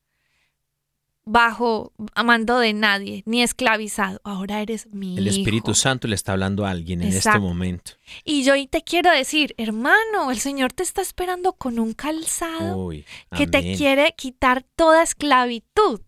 bajo 1.28 1.92
mando 2.24 2.60
de 2.60 2.74
nadie, 2.74 3.24
ni 3.26 3.44
esclavizado. 3.44 4.22
Ahora 4.24 4.62
eres 4.62 4.88
mi 4.94 5.18
El 5.18 5.28
Espíritu 5.28 5.72
hijo. 5.72 5.76
Santo 5.76 6.08
le 6.08 6.16
está 6.16 6.32
hablando 6.32 6.66
a 6.66 6.72
alguien 6.72 7.02
en 7.02 7.10
este 7.10 7.38
momento. 7.38 7.92
Y 8.24 8.44
yo 8.44 8.54
te 8.70 8.82
quiero 8.82 9.12
decir, 9.12 9.54
hermano, 9.58 10.32
el 10.32 10.40
Señor 10.40 10.72
te 10.72 10.84
está 10.84 11.02
esperando 11.02 11.54
con 11.54 11.80
un 11.80 11.94
calzado 11.94 12.78
Uy, 12.78 13.06
que 13.36 13.46
te 13.46 13.76
quiere 13.76 14.14
quitar 14.18 14.64
toda 14.76 15.04
esclavitud 15.04 16.02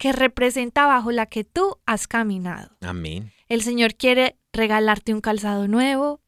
que 0.00 0.12
representa 0.12 0.86
bajo 0.86 1.12
la 1.12 1.26
que 1.26 1.44
tú 1.44 1.76
has 1.84 2.08
caminado. 2.08 2.74
Amén. 2.80 3.32
El 3.50 3.60
Señor 3.62 3.94
quiere 3.94 4.38
regalarte 4.50 5.12
un 5.12 5.20
calzado 5.20 5.68
nuevo, 5.68 6.20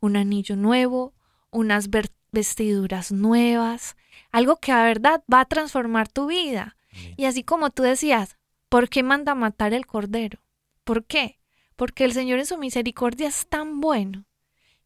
un 0.00 0.16
anillo 0.16 0.54
nuevo, 0.54 1.12
unas 1.50 1.88
vestiduras 2.30 3.10
nuevas, 3.10 3.96
algo 4.30 4.56
que 4.58 4.70
a 4.70 4.84
verdad 4.84 5.24
va 5.32 5.40
a 5.40 5.44
transformar 5.46 6.06
tu 6.08 6.26
vida. 6.26 6.76
Amén. 6.92 7.14
Y 7.16 7.24
así 7.24 7.42
como 7.42 7.70
tú 7.70 7.82
decías, 7.82 8.36
¿por 8.68 8.88
qué 8.88 9.02
manda 9.02 9.34
matar 9.34 9.74
el 9.74 9.86
cordero? 9.86 10.38
¿Por 10.84 11.04
qué? 11.04 11.40
Porque 11.74 12.04
el 12.04 12.12
Señor 12.12 12.38
en 12.38 12.46
su 12.46 12.56
misericordia 12.58 13.26
es 13.26 13.48
tan 13.48 13.80
bueno 13.80 14.24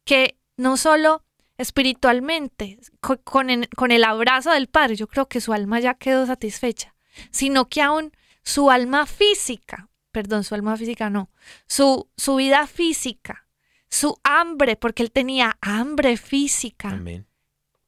que 0.03 0.39
no 0.57 0.77
solo 0.77 1.23
espiritualmente, 1.57 2.79
co- 3.01 3.21
con, 3.21 3.49
en- 3.51 3.67
con 3.75 3.91
el 3.91 4.03
abrazo 4.03 4.51
del 4.51 4.67
Padre, 4.67 4.95
yo 4.95 5.07
creo 5.07 5.27
que 5.27 5.41
su 5.41 5.53
alma 5.53 5.79
ya 5.79 5.93
quedó 5.93 6.25
satisfecha, 6.25 6.95
sino 7.29 7.69
que 7.69 7.81
aún 7.83 8.11
su 8.43 8.69
alma 8.71 9.05
física, 9.05 9.89
perdón, 10.11 10.43
su 10.43 10.55
alma 10.55 10.75
física 10.77 11.09
no, 11.09 11.29
su, 11.67 12.09
su 12.17 12.35
vida 12.35 12.67
física, 12.67 13.47
su 13.89 14.17
hambre, 14.23 14.75
porque 14.75 15.03
él 15.03 15.11
tenía 15.11 15.57
hambre 15.61 16.17
física, 16.17 16.89
Amén. 16.89 17.27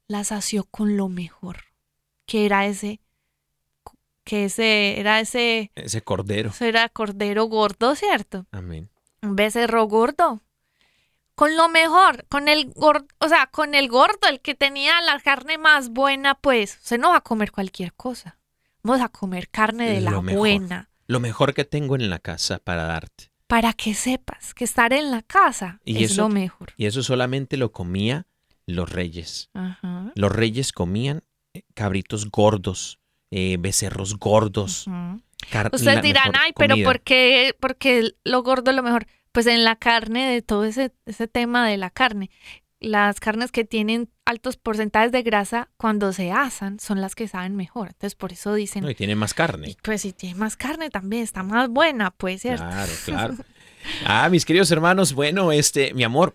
la 0.06 0.24
sació 0.24 0.64
con 0.64 0.96
lo 0.96 1.08
mejor, 1.08 1.58
que 2.26 2.46
era 2.46 2.66
ese, 2.66 3.00
que 4.24 4.46
ese, 4.46 4.98
era 5.00 5.20
ese, 5.20 5.70
Ese 5.74 6.02
cordero. 6.02 6.50
eso 6.50 6.64
era 6.64 6.88
cordero 6.88 7.44
gordo, 7.44 7.94
¿cierto? 7.94 8.46
Amén. 8.52 8.90
Un 9.22 9.36
becerro 9.36 9.84
gordo. 9.84 10.40
Con 11.34 11.56
lo 11.56 11.68
mejor, 11.68 12.24
con 12.28 12.46
el 12.48 12.70
gordo, 12.74 13.06
o 13.18 13.28
sea, 13.28 13.48
con 13.48 13.74
el 13.74 13.88
gordo, 13.88 14.28
el 14.28 14.40
que 14.40 14.54
tenía 14.54 15.00
la 15.00 15.18
carne 15.18 15.58
más 15.58 15.88
buena, 15.88 16.36
pues, 16.36 16.78
usted 16.78 16.98
no 17.00 17.10
va 17.10 17.16
a 17.16 17.20
comer 17.22 17.50
cualquier 17.50 17.92
cosa. 17.92 18.38
Vamos 18.84 19.00
a 19.02 19.08
comer 19.08 19.48
carne 19.48 19.90
de 19.90 20.00
la 20.00 20.20
mejor. 20.20 20.38
buena. 20.38 20.90
Lo 21.06 21.18
mejor 21.18 21.54
que 21.54 21.64
tengo 21.64 21.96
en 21.96 22.10
la 22.10 22.18
casa 22.18 22.58
para 22.58 22.84
darte. 22.84 23.30
Para 23.46 23.72
que 23.72 23.94
sepas 23.94 24.54
que 24.54 24.64
estar 24.64 24.92
en 24.92 25.10
la 25.10 25.22
casa 25.22 25.80
Y 25.84 26.04
es 26.04 26.12
eso- 26.12 26.22
lo 26.22 26.28
mejor. 26.28 26.72
Y 26.76 26.86
eso 26.86 27.02
solamente 27.02 27.56
lo 27.56 27.72
comía 27.72 28.26
los 28.66 28.90
reyes. 28.90 29.50
Ajá. 29.54 30.12
Los 30.14 30.30
reyes 30.32 30.72
comían 30.72 31.22
eh, 31.54 31.62
cabritos 31.74 32.30
gordos, 32.30 33.00
eh, 33.30 33.56
becerros 33.58 34.18
gordos. 34.18 34.86
Ustedes 35.72 36.02
dirán, 36.02 36.32
ay, 36.40 36.52
pero 36.56 36.74
comida". 36.74 36.86
¿por 36.88 37.00
qué, 37.00 37.54
por 37.60 37.76
qué 37.76 38.12
lo 38.24 38.42
gordo 38.42 38.70
es 38.70 38.76
lo 38.76 38.82
mejor? 38.82 39.06
Pues 39.32 39.46
en 39.46 39.64
la 39.64 39.76
carne, 39.76 40.30
de 40.30 40.42
todo 40.42 40.64
ese, 40.64 40.92
ese 41.06 41.26
tema 41.28 41.66
de 41.66 41.76
la 41.76 41.90
carne. 41.90 42.30
Las 42.80 43.20
carnes 43.20 43.50
que 43.52 43.64
tienen 43.64 44.10
altos 44.26 44.56
porcentajes 44.56 45.12
de 45.12 45.22
grasa, 45.22 45.70
cuando 45.76 46.12
se 46.12 46.32
asan, 46.32 46.78
son 46.80 47.00
las 47.00 47.14
que 47.14 47.28
saben 47.28 47.56
mejor. 47.56 47.88
Entonces, 47.88 48.14
por 48.14 48.32
eso 48.32 48.54
dicen, 48.54 48.82
No, 48.84 48.90
y 48.90 48.94
tiene 48.94 49.14
más 49.14 49.34
carne. 49.34 49.70
y 49.70 49.76
pues 49.82 50.02
si 50.02 50.12
tiene 50.12 50.34
más 50.36 50.56
carne 50.56 50.90
también, 50.90 51.22
está 51.22 51.42
más 51.42 51.68
buena, 51.68 52.10
pues, 52.10 52.42
¿cierto? 52.42 52.64
Claro, 52.64 52.92
claro. 53.04 53.34
Ah, 54.06 54.30
mis 54.30 54.46
queridos 54.46 54.70
hermanos, 54.70 55.12
bueno, 55.12 55.52
este, 55.52 55.92
mi 55.92 56.04
amor, 56.04 56.34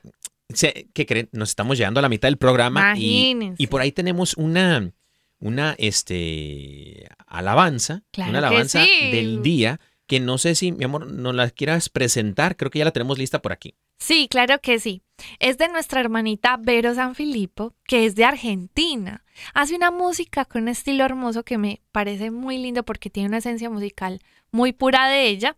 ¿qué 0.94 1.06
creen? 1.08 1.30
Nos 1.32 1.50
estamos 1.50 1.80
llegando 1.80 2.00
a 2.00 2.04
la 2.04 2.10
mitad 2.10 2.28
del 2.28 2.38
programa 2.38 2.94
y, 2.96 3.36
y 3.58 3.68
por 3.68 3.82
ahí 3.82 3.92
tenemos 3.92 4.36
una, 4.36 4.92
una, 5.40 5.74
este, 5.80 7.08
alabanza, 7.26 8.04
Claro 8.12 8.30
una 8.30 8.38
alabanza 8.40 8.84
sí. 8.86 9.10
del 9.12 9.42
día 9.42 9.80
que 10.06 10.20
no 10.20 10.38
sé 10.38 10.54
si, 10.54 10.72
mi 10.72 10.84
amor, 10.86 11.08
nos 11.08 11.34
la 11.34 11.50
quieras 11.50 11.90
presentar. 11.90 12.56
Creo 12.56 12.70
que 12.72 12.80
ya 12.80 12.86
la 12.86 12.92
tenemos 12.92 13.18
lista 13.18 13.42
por 13.42 13.52
aquí. 13.52 13.76
Sí, 14.00 14.28
claro 14.30 14.60
que 14.60 14.80
sí. 14.80 15.04
Es 15.40 15.58
de 15.58 15.68
nuestra 15.68 16.00
hermanita 16.00 16.58
Vero 16.58 16.94
San 16.96 17.16
Filipo, 17.16 17.74
que 17.86 18.06
es 18.06 18.16
de 18.16 18.26
Argentina. 18.26 19.24
Hace 19.54 19.76
una 19.76 19.92
música 19.92 20.46
con 20.46 20.64
un 20.64 20.68
estilo 20.70 21.04
hermoso 21.04 21.44
que 21.44 21.58
me 21.58 21.82
parece 21.92 22.32
muy 22.32 22.58
lindo 22.58 22.84
porque 22.84 23.10
tiene 23.10 23.30
una 23.30 23.38
esencia 23.38 23.70
musical 23.70 24.22
muy 24.52 24.74
pura 24.74 25.08
de 25.08 25.28
ella. 25.28 25.58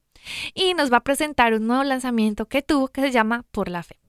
Y 0.53 0.73
nos 0.73 0.91
va 0.91 0.97
a 0.97 1.03
presentar 1.03 1.53
un 1.53 1.67
nuevo 1.67 1.83
lanzamiento 1.83 2.47
que 2.47 2.61
tuvo 2.61 2.89
que 2.89 3.01
se 3.01 3.11
llama 3.11 3.43
Por 3.51 3.69
la 3.69 3.83
Fe. 3.83 4.00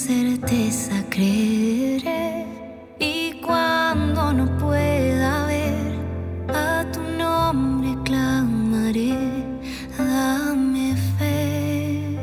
Certeza 0.00 1.04
creeré 1.10 2.46
y 2.98 3.38
cuando 3.42 4.32
no 4.32 4.46
pueda 4.56 5.44
ver 5.46 5.92
a 6.48 6.86
tu 6.90 7.02
nombre 7.02 7.90
clamaré, 8.04 9.18
dame 9.98 10.96
fe. 11.18 12.16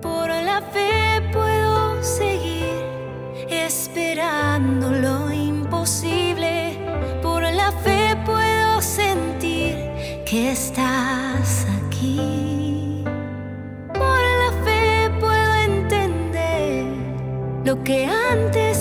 Por 0.00 0.28
la 0.28 0.62
fe 0.72 1.20
puedo 1.30 2.02
seguir 2.02 2.86
esperando 3.50 4.92
lo 4.92 5.30
imposible. 5.30 6.25
Que 17.86 18.04
antes 18.04 18.75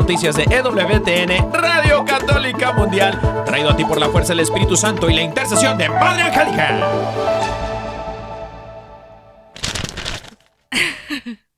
noticias 0.00 0.34
de 0.34 0.44
EWTN, 0.44 1.52
Radio 1.52 2.02
Católica 2.06 2.72
Mundial, 2.72 3.20
traído 3.44 3.68
a 3.68 3.76
ti 3.76 3.84
por 3.84 4.00
la 4.00 4.08
fuerza 4.08 4.32
del 4.32 4.40
Espíritu 4.40 4.74
Santo 4.74 5.10
y 5.10 5.14
la 5.14 5.20
intercesión 5.20 5.76
de 5.76 5.90
Madre 5.90 6.22
Angélica. 6.22 6.90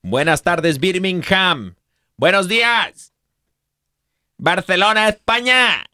Buenas 0.02 0.42
tardes, 0.42 0.80
Birmingham. 0.80 1.76
Buenos 2.16 2.48
días. 2.48 3.12
Barcelona, 4.38 5.08
España. 5.08 5.86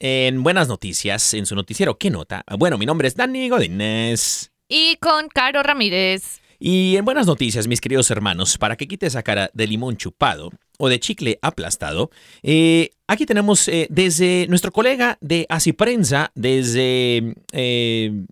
En 0.00 0.42
buenas 0.42 0.66
noticias, 0.66 1.34
en 1.34 1.46
su 1.46 1.54
noticiero, 1.54 1.98
¿qué 1.98 2.10
nota? 2.10 2.44
Bueno, 2.58 2.78
mi 2.78 2.86
nombre 2.86 3.06
es 3.06 3.14
Dani 3.14 3.48
Godínez. 3.48 4.50
Y 4.66 4.96
con 4.96 5.28
Caro 5.28 5.62
Ramírez. 5.62 6.41
Y 6.64 6.96
en 6.96 7.04
buenas 7.04 7.26
noticias, 7.26 7.66
mis 7.66 7.80
queridos 7.80 8.08
hermanos, 8.12 8.56
para 8.56 8.76
que 8.76 8.86
quite 8.86 9.06
esa 9.06 9.24
cara 9.24 9.50
de 9.52 9.66
limón 9.66 9.96
chupado 9.96 10.50
o 10.78 10.88
de 10.88 11.00
chicle 11.00 11.40
aplastado, 11.42 12.12
eh, 12.44 12.90
aquí 13.08 13.26
tenemos 13.26 13.66
eh, 13.66 13.88
desde 13.90 14.46
nuestro 14.48 14.70
colega 14.70 15.18
de 15.20 15.44
Así 15.48 15.72
Prensa, 15.72 16.30
desde, 16.36 17.34
eh, 17.50 18.26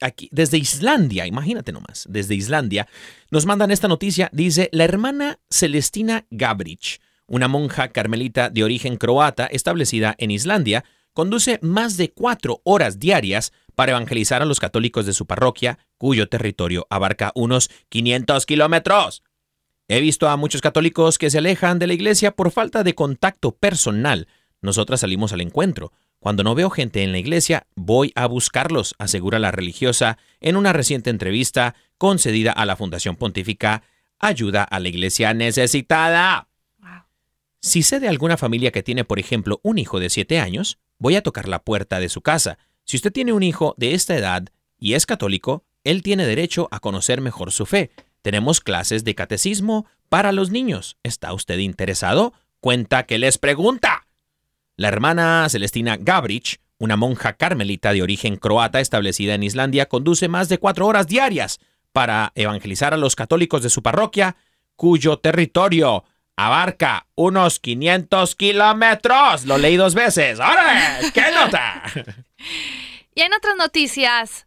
aquí, 0.00 0.28
desde 0.30 0.58
Islandia, 0.58 1.26
imagínate 1.26 1.72
nomás, 1.72 2.06
desde 2.08 2.36
Islandia, 2.36 2.86
nos 3.32 3.46
mandan 3.46 3.72
esta 3.72 3.88
noticia, 3.88 4.30
dice, 4.32 4.68
la 4.70 4.84
hermana 4.84 5.40
Celestina 5.50 6.24
Gabrich, 6.30 7.00
una 7.26 7.48
monja 7.48 7.88
carmelita 7.88 8.48
de 8.48 8.62
origen 8.62 8.96
croata 8.96 9.46
establecida 9.46 10.14
en 10.18 10.30
Islandia, 10.30 10.84
conduce 11.14 11.58
más 11.62 11.96
de 11.96 12.12
cuatro 12.12 12.60
horas 12.62 13.00
diarias 13.00 13.52
para 13.74 13.92
evangelizar 13.92 14.40
a 14.42 14.46
los 14.46 14.60
católicos 14.60 15.04
de 15.04 15.14
su 15.14 15.26
parroquia, 15.26 15.78
cuyo 15.98 16.28
territorio 16.28 16.86
abarca 16.90 17.32
unos 17.34 17.70
500 17.88 18.46
kilómetros. 18.46 19.22
He 19.88 20.00
visto 20.00 20.28
a 20.28 20.36
muchos 20.36 20.60
católicos 20.60 21.18
que 21.18 21.30
se 21.30 21.38
alejan 21.38 21.78
de 21.78 21.86
la 21.86 21.94
iglesia 21.94 22.32
por 22.32 22.50
falta 22.50 22.82
de 22.82 22.94
contacto 22.94 23.52
personal. 23.54 24.26
Nosotras 24.60 25.00
salimos 25.00 25.32
al 25.32 25.40
encuentro. 25.40 25.92
Cuando 26.18 26.42
no 26.42 26.54
veo 26.54 26.70
gente 26.70 27.02
en 27.04 27.12
la 27.12 27.18
iglesia, 27.18 27.66
voy 27.76 28.10
a 28.16 28.26
buscarlos, 28.26 28.94
asegura 28.98 29.38
la 29.38 29.52
religiosa 29.52 30.18
en 30.40 30.56
una 30.56 30.72
reciente 30.72 31.10
entrevista 31.10 31.76
concedida 31.98 32.50
a 32.52 32.66
la 32.66 32.74
Fundación 32.74 33.16
Pontífica 33.16 33.82
Ayuda 34.18 34.64
a 34.64 34.80
la 34.80 34.88
Iglesia 34.88 35.34
Necesitada. 35.34 36.48
Si 37.60 37.82
sé 37.82 38.00
de 38.00 38.08
alguna 38.08 38.36
familia 38.36 38.72
que 38.72 38.82
tiene, 38.82 39.04
por 39.04 39.18
ejemplo, 39.18 39.60
un 39.62 39.78
hijo 39.78 40.00
de 40.00 40.08
7 40.08 40.40
años, 40.40 40.78
voy 40.98 41.16
a 41.16 41.22
tocar 41.22 41.48
la 41.48 41.62
puerta 41.62 42.00
de 42.00 42.08
su 42.08 42.22
casa. 42.22 42.58
Si 42.84 42.96
usted 42.96 43.12
tiene 43.12 43.32
un 43.32 43.42
hijo 43.42 43.74
de 43.76 43.92
esta 43.94 44.16
edad 44.16 44.48
y 44.78 44.94
es 44.94 45.04
católico, 45.04 45.65
él 45.86 46.02
tiene 46.02 46.26
derecho 46.26 46.68
a 46.70 46.80
conocer 46.80 47.20
mejor 47.20 47.52
su 47.52 47.64
fe. 47.64 47.90
Tenemos 48.22 48.60
clases 48.60 49.04
de 49.04 49.14
catecismo 49.14 49.86
para 50.08 50.32
los 50.32 50.50
niños. 50.50 50.96
¿Está 51.02 51.32
usted 51.32 51.58
interesado? 51.58 52.32
Cuenta 52.60 53.04
que 53.04 53.18
les 53.18 53.38
pregunta. 53.38 54.06
La 54.76 54.88
hermana 54.88 55.46
Celestina 55.48 55.96
Gabrich, 55.96 56.60
una 56.78 56.96
monja 56.96 57.34
carmelita 57.34 57.92
de 57.92 58.02
origen 58.02 58.36
croata 58.36 58.80
establecida 58.80 59.34
en 59.34 59.44
Islandia, 59.44 59.86
conduce 59.86 60.28
más 60.28 60.48
de 60.48 60.58
cuatro 60.58 60.86
horas 60.86 61.06
diarias 61.06 61.60
para 61.92 62.32
evangelizar 62.34 62.92
a 62.92 62.98
los 62.98 63.14
católicos 63.14 63.62
de 63.62 63.70
su 63.70 63.82
parroquia, 63.82 64.36
cuyo 64.74 65.18
territorio 65.18 66.04
abarca 66.36 67.06
unos 67.14 67.60
500 67.60 68.34
kilómetros. 68.34 69.46
Lo 69.46 69.56
leí 69.56 69.76
dos 69.76 69.94
veces. 69.94 70.40
¡Órale! 70.40 71.12
¡Qué 71.12 71.24
nota! 71.32 71.82
Y 73.18 73.22
en 73.22 73.32
otras 73.32 73.56
noticias, 73.56 74.45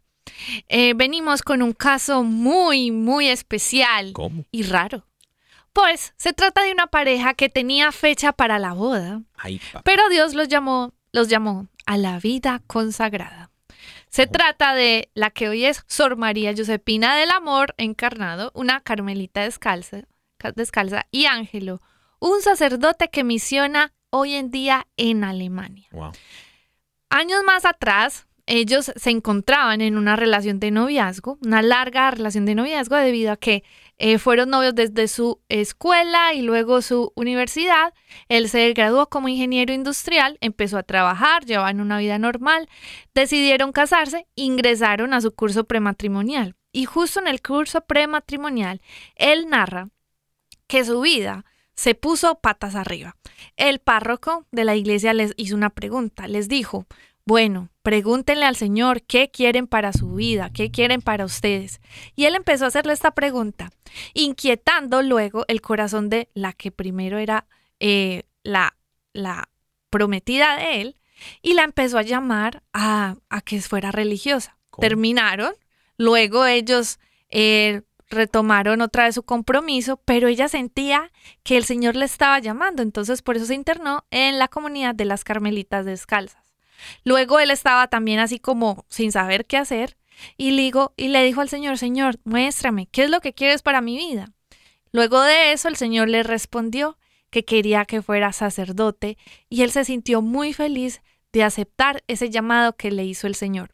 eh, 0.68 0.94
venimos 0.94 1.42
con 1.42 1.62
un 1.62 1.72
caso 1.72 2.22
muy, 2.22 2.90
muy 2.90 3.28
especial 3.28 4.12
¿Cómo? 4.12 4.44
y 4.50 4.62
raro. 4.64 5.06
Pues 5.72 6.14
se 6.16 6.32
trata 6.32 6.62
de 6.64 6.72
una 6.72 6.88
pareja 6.88 7.34
que 7.34 7.48
tenía 7.48 7.92
fecha 7.92 8.32
para 8.32 8.58
la 8.58 8.72
boda, 8.72 9.22
Ay, 9.36 9.60
pero 9.84 10.08
Dios 10.08 10.34
los 10.34 10.48
llamó, 10.48 10.92
los 11.12 11.28
llamó 11.28 11.68
a 11.86 11.96
la 11.96 12.18
vida 12.18 12.60
consagrada. 12.66 13.50
Se 14.08 14.26
trata 14.26 14.74
de 14.74 15.10
la 15.14 15.30
que 15.30 15.48
hoy 15.48 15.64
es 15.66 15.84
Sor 15.86 16.16
María 16.16 16.52
Josepina 16.56 17.14
del 17.16 17.30
Amor 17.30 17.74
encarnado, 17.78 18.50
una 18.54 18.80
carmelita 18.80 19.42
descalza, 19.42 20.02
ca- 20.36 20.50
descalza 20.50 21.06
y 21.12 21.26
Ángelo, 21.26 21.80
un 22.18 22.42
sacerdote 22.42 23.08
que 23.08 23.22
misiona 23.22 23.92
hoy 24.10 24.34
en 24.34 24.50
día 24.50 24.88
en 24.96 25.22
Alemania. 25.22 25.86
wow. 25.92 26.10
Años 27.10 27.42
más 27.44 27.64
atrás, 27.64 28.26
ellos 28.50 28.90
se 28.96 29.10
encontraban 29.10 29.80
en 29.80 29.96
una 29.96 30.16
relación 30.16 30.58
de 30.58 30.72
noviazgo, 30.72 31.38
una 31.40 31.62
larga 31.62 32.10
relación 32.10 32.46
de 32.46 32.56
noviazgo 32.56 32.96
debido 32.96 33.30
a 33.30 33.36
que 33.36 33.62
eh, 33.96 34.18
fueron 34.18 34.50
novios 34.50 34.74
desde 34.74 35.06
su 35.06 35.40
escuela 35.48 36.34
y 36.34 36.42
luego 36.42 36.82
su 36.82 37.12
universidad. 37.14 37.94
Él 38.28 38.48
se 38.48 38.72
graduó 38.72 39.08
como 39.08 39.28
ingeniero 39.28 39.72
industrial, 39.72 40.36
empezó 40.40 40.78
a 40.78 40.82
trabajar, 40.82 41.44
llevaban 41.44 41.80
una 41.80 41.98
vida 41.98 42.18
normal, 42.18 42.68
decidieron 43.14 43.70
casarse, 43.70 44.26
ingresaron 44.34 45.14
a 45.14 45.20
su 45.20 45.30
curso 45.30 45.62
prematrimonial. 45.62 46.56
Y 46.72 46.86
justo 46.86 47.20
en 47.20 47.28
el 47.28 47.42
curso 47.42 47.82
prematrimonial, 47.82 48.80
él 49.14 49.48
narra 49.48 49.90
que 50.66 50.84
su 50.84 51.00
vida 51.02 51.44
se 51.76 51.94
puso 51.94 52.40
patas 52.40 52.74
arriba. 52.74 53.16
El 53.56 53.78
párroco 53.78 54.44
de 54.50 54.64
la 54.64 54.74
iglesia 54.74 55.14
les 55.14 55.34
hizo 55.36 55.54
una 55.54 55.70
pregunta, 55.70 56.26
les 56.26 56.48
dijo, 56.48 56.86
bueno, 57.30 57.68
pregúntenle 57.82 58.44
al 58.44 58.56
Señor 58.56 59.02
qué 59.02 59.30
quieren 59.30 59.68
para 59.68 59.92
su 59.92 60.14
vida, 60.14 60.50
qué 60.52 60.72
quieren 60.72 61.00
para 61.00 61.24
ustedes. 61.24 61.80
Y 62.16 62.24
él 62.24 62.34
empezó 62.34 62.64
a 62.64 62.68
hacerle 62.68 62.92
esta 62.92 63.12
pregunta, 63.12 63.70
inquietando 64.14 65.00
luego 65.00 65.44
el 65.46 65.60
corazón 65.60 66.08
de 66.08 66.28
la 66.34 66.52
que 66.52 66.72
primero 66.72 67.18
era 67.18 67.46
eh, 67.78 68.24
la, 68.42 68.76
la 69.12 69.48
prometida 69.90 70.56
de 70.56 70.80
él, 70.80 71.00
y 71.40 71.54
la 71.54 71.62
empezó 71.62 71.98
a 71.98 72.02
llamar 72.02 72.64
a, 72.72 73.14
a 73.28 73.40
que 73.42 73.60
fuera 73.60 73.92
religiosa. 73.92 74.58
¿Cómo? 74.70 74.80
Terminaron, 74.80 75.54
luego 75.98 76.46
ellos 76.46 76.98
eh, 77.28 77.82
retomaron 78.08 78.80
otra 78.80 79.04
vez 79.04 79.14
su 79.14 79.22
compromiso, 79.22 79.98
pero 80.04 80.26
ella 80.26 80.48
sentía 80.48 81.12
que 81.44 81.56
el 81.56 81.62
Señor 81.62 81.94
le 81.94 82.06
estaba 82.06 82.40
llamando, 82.40 82.82
entonces 82.82 83.22
por 83.22 83.36
eso 83.36 83.46
se 83.46 83.54
internó 83.54 84.04
en 84.10 84.40
la 84.40 84.48
comunidad 84.48 84.96
de 84.96 85.04
las 85.04 85.22
Carmelitas 85.22 85.86
Descalzas. 85.86 86.49
Luego 87.04 87.40
él 87.40 87.50
estaba 87.50 87.88
también 87.88 88.18
así 88.18 88.38
como 88.38 88.84
sin 88.88 89.12
saber 89.12 89.46
qué 89.46 89.56
hacer 89.56 89.96
y, 90.36 90.52
ligo- 90.52 90.92
y 90.96 91.08
le 91.08 91.24
dijo 91.24 91.40
al 91.40 91.48
Señor, 91.48 91.78
Señor, 91.78 92.18
muéstrame, 92.24 92.86
¿qué 92.86 93.04
es 93.04 93.10
lo 93.10 93.20
que 93.20 93.32
quieres 93.32 93.62
para 93.62 93.80
mi 93.80 93.96
vida? 93.96 94.32
Luego 94.92 95.20
de 95.22 95.52
eso 95.52 95.68
el 95.68 95.76
Señor 95.76 96.08
le 96.08 96.22
respondió 96.22 96.98
que 97.30 97.44
quería 97.44 97.84
que 97.84 98.02
fuera 98.02 98.32
sacerdote 98.32 99.16
y 99.48 99.62
él 99.62 99.70
se 99.70 99.84
sintió 99.84 100.20
muy 100.20 100.52
feliz 100.52 101.00
de 101.32 101.44
aceptar 101.44 102.02
ese 102.08 102.28
llamado 102.28 102.76
que 102.76 102.90
le 102.90 103.04
hizo 103.04 103.26
el 103.26 103.36
Señor. 103.36 103.72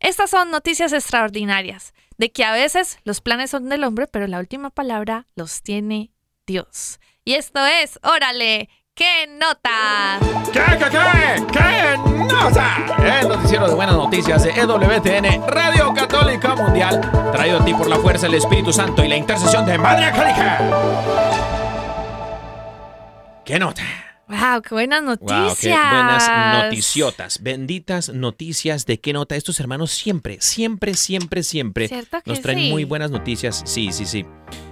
Estas 0.00 0.30
son 0.30 0.50
noticias 0.50 0.92
extraordinarias, 0.92 1.94
de 2.18 2.32
que 2.32 2.44
a 2.44 2.52
veces 2.52 2.98
los 3.04 3.20
planes 3.20 3.50
son 3.50 3.68
del 3.68 3.84
hombre, 3.84 4.06
pero 4.08 4.26
la 4.26 4.40
última 4.40 4.70
palabra 4.70 5.26
los 5.36 5.62
tiene 5.62 6.10
Dios. 6.46 7.00
Y 7.24 7.34
esto 7.34 7.64
es, 7.64 7.98
órale, 8.02 8.68
qué 8.98 9.28
nota. 9.28 10.18
¿Qué, 10.52 10.60
qué, 10.76 10.90
qué? 10.90 11.46
¿Qué 11.52 11.96
nota? 12.34 13.20
El 13.20 13.28
noticiero 13.28 13.68
de 13.68 13.74
buenas 13.74 13.94
noticias 13.94 14.42
de 14.42 14.50
EWTN, 14.50 15.46
Radio 15.46 15.94
Católica 15.94 16.56
Mundial, 16.56 17.00
traído 17.32 17.60
a 17.60 17.64
ti 17.64 17.72
por 17.74 17.88
la 17.88 17.96
fuerza 17.98 18.26
del 18.26 18.34
Espíritu 18.34 18.72
Santo 18.72 19.04
y 19.04 19.08
la 19.08 19.16
intercesión 19.16 19.64
de 19.66 19.78
Madre 19.78 20.10
Católica. 20.10 20.58
¿Qué 23.44 23.60
nota? 23.60 23.82
Wow, 24.26 24.62
qué 24.62 24.74
buenas 24.74 25.02
noticias. 25.04 25.40
Wow, 25.40 25.56
qué 25.60 25.68
buenas 25.68 26.64
noticiotas, 26.64 27.40
benditas 27.40 28.08
noticias 28.08 28.84
de 28.84 28.98
qué 28.98 29.12
nota. 29.12 29.36
Estos 29.36 29.60
hermanos 29.60 29.92
siempre, 29.92 30.38
siempre, 30.40 30.94
siempre, 30.94 31.44
siempre 31.44 31.86
¿Cierto 31.86 32.20
que 32.20 32.30
nos 32.30 32.40
traen 32.40 32.58
sí? 32.58 32.70
muy 32.70 32.82
buenas 32.82 33.12
noticias. 33.12 33.62
Sí, 33.64 33.92
sí, 33.92 34.06
sí. 34.06 34.26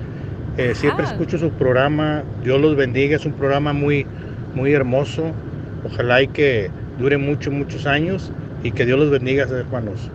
Eh, 0.58 0.74
siempre 0.74 1.03
Ajá. 1.03 1.14
escucho 1.14 1.38
su 1.38 1.51
programa. 1.51 2.24
Dios 2.43 2.62
los 2.62 2.76
bendiga. 2.76 3.16
Es 3.16 3.26
un 3.26 3.34
programa 3.34 3.74
muy, 3.74 4.06
muy 4.53 4.74
hermoso. 4.74 5.32
Ojalá 5.86 6.22
y 6.22 6.28
que 6.28 6.70
dure 6.97 7.18
muchos, 7.18 7.53
muchos 7.53 7.86
años 7.86 8.32
y 8.64 8.72
que 8.72 8.86
Dios 8.86 8.97
los 8.97 9.10
bendiga, 9.12 9.43
hermanos. 9.43 10.10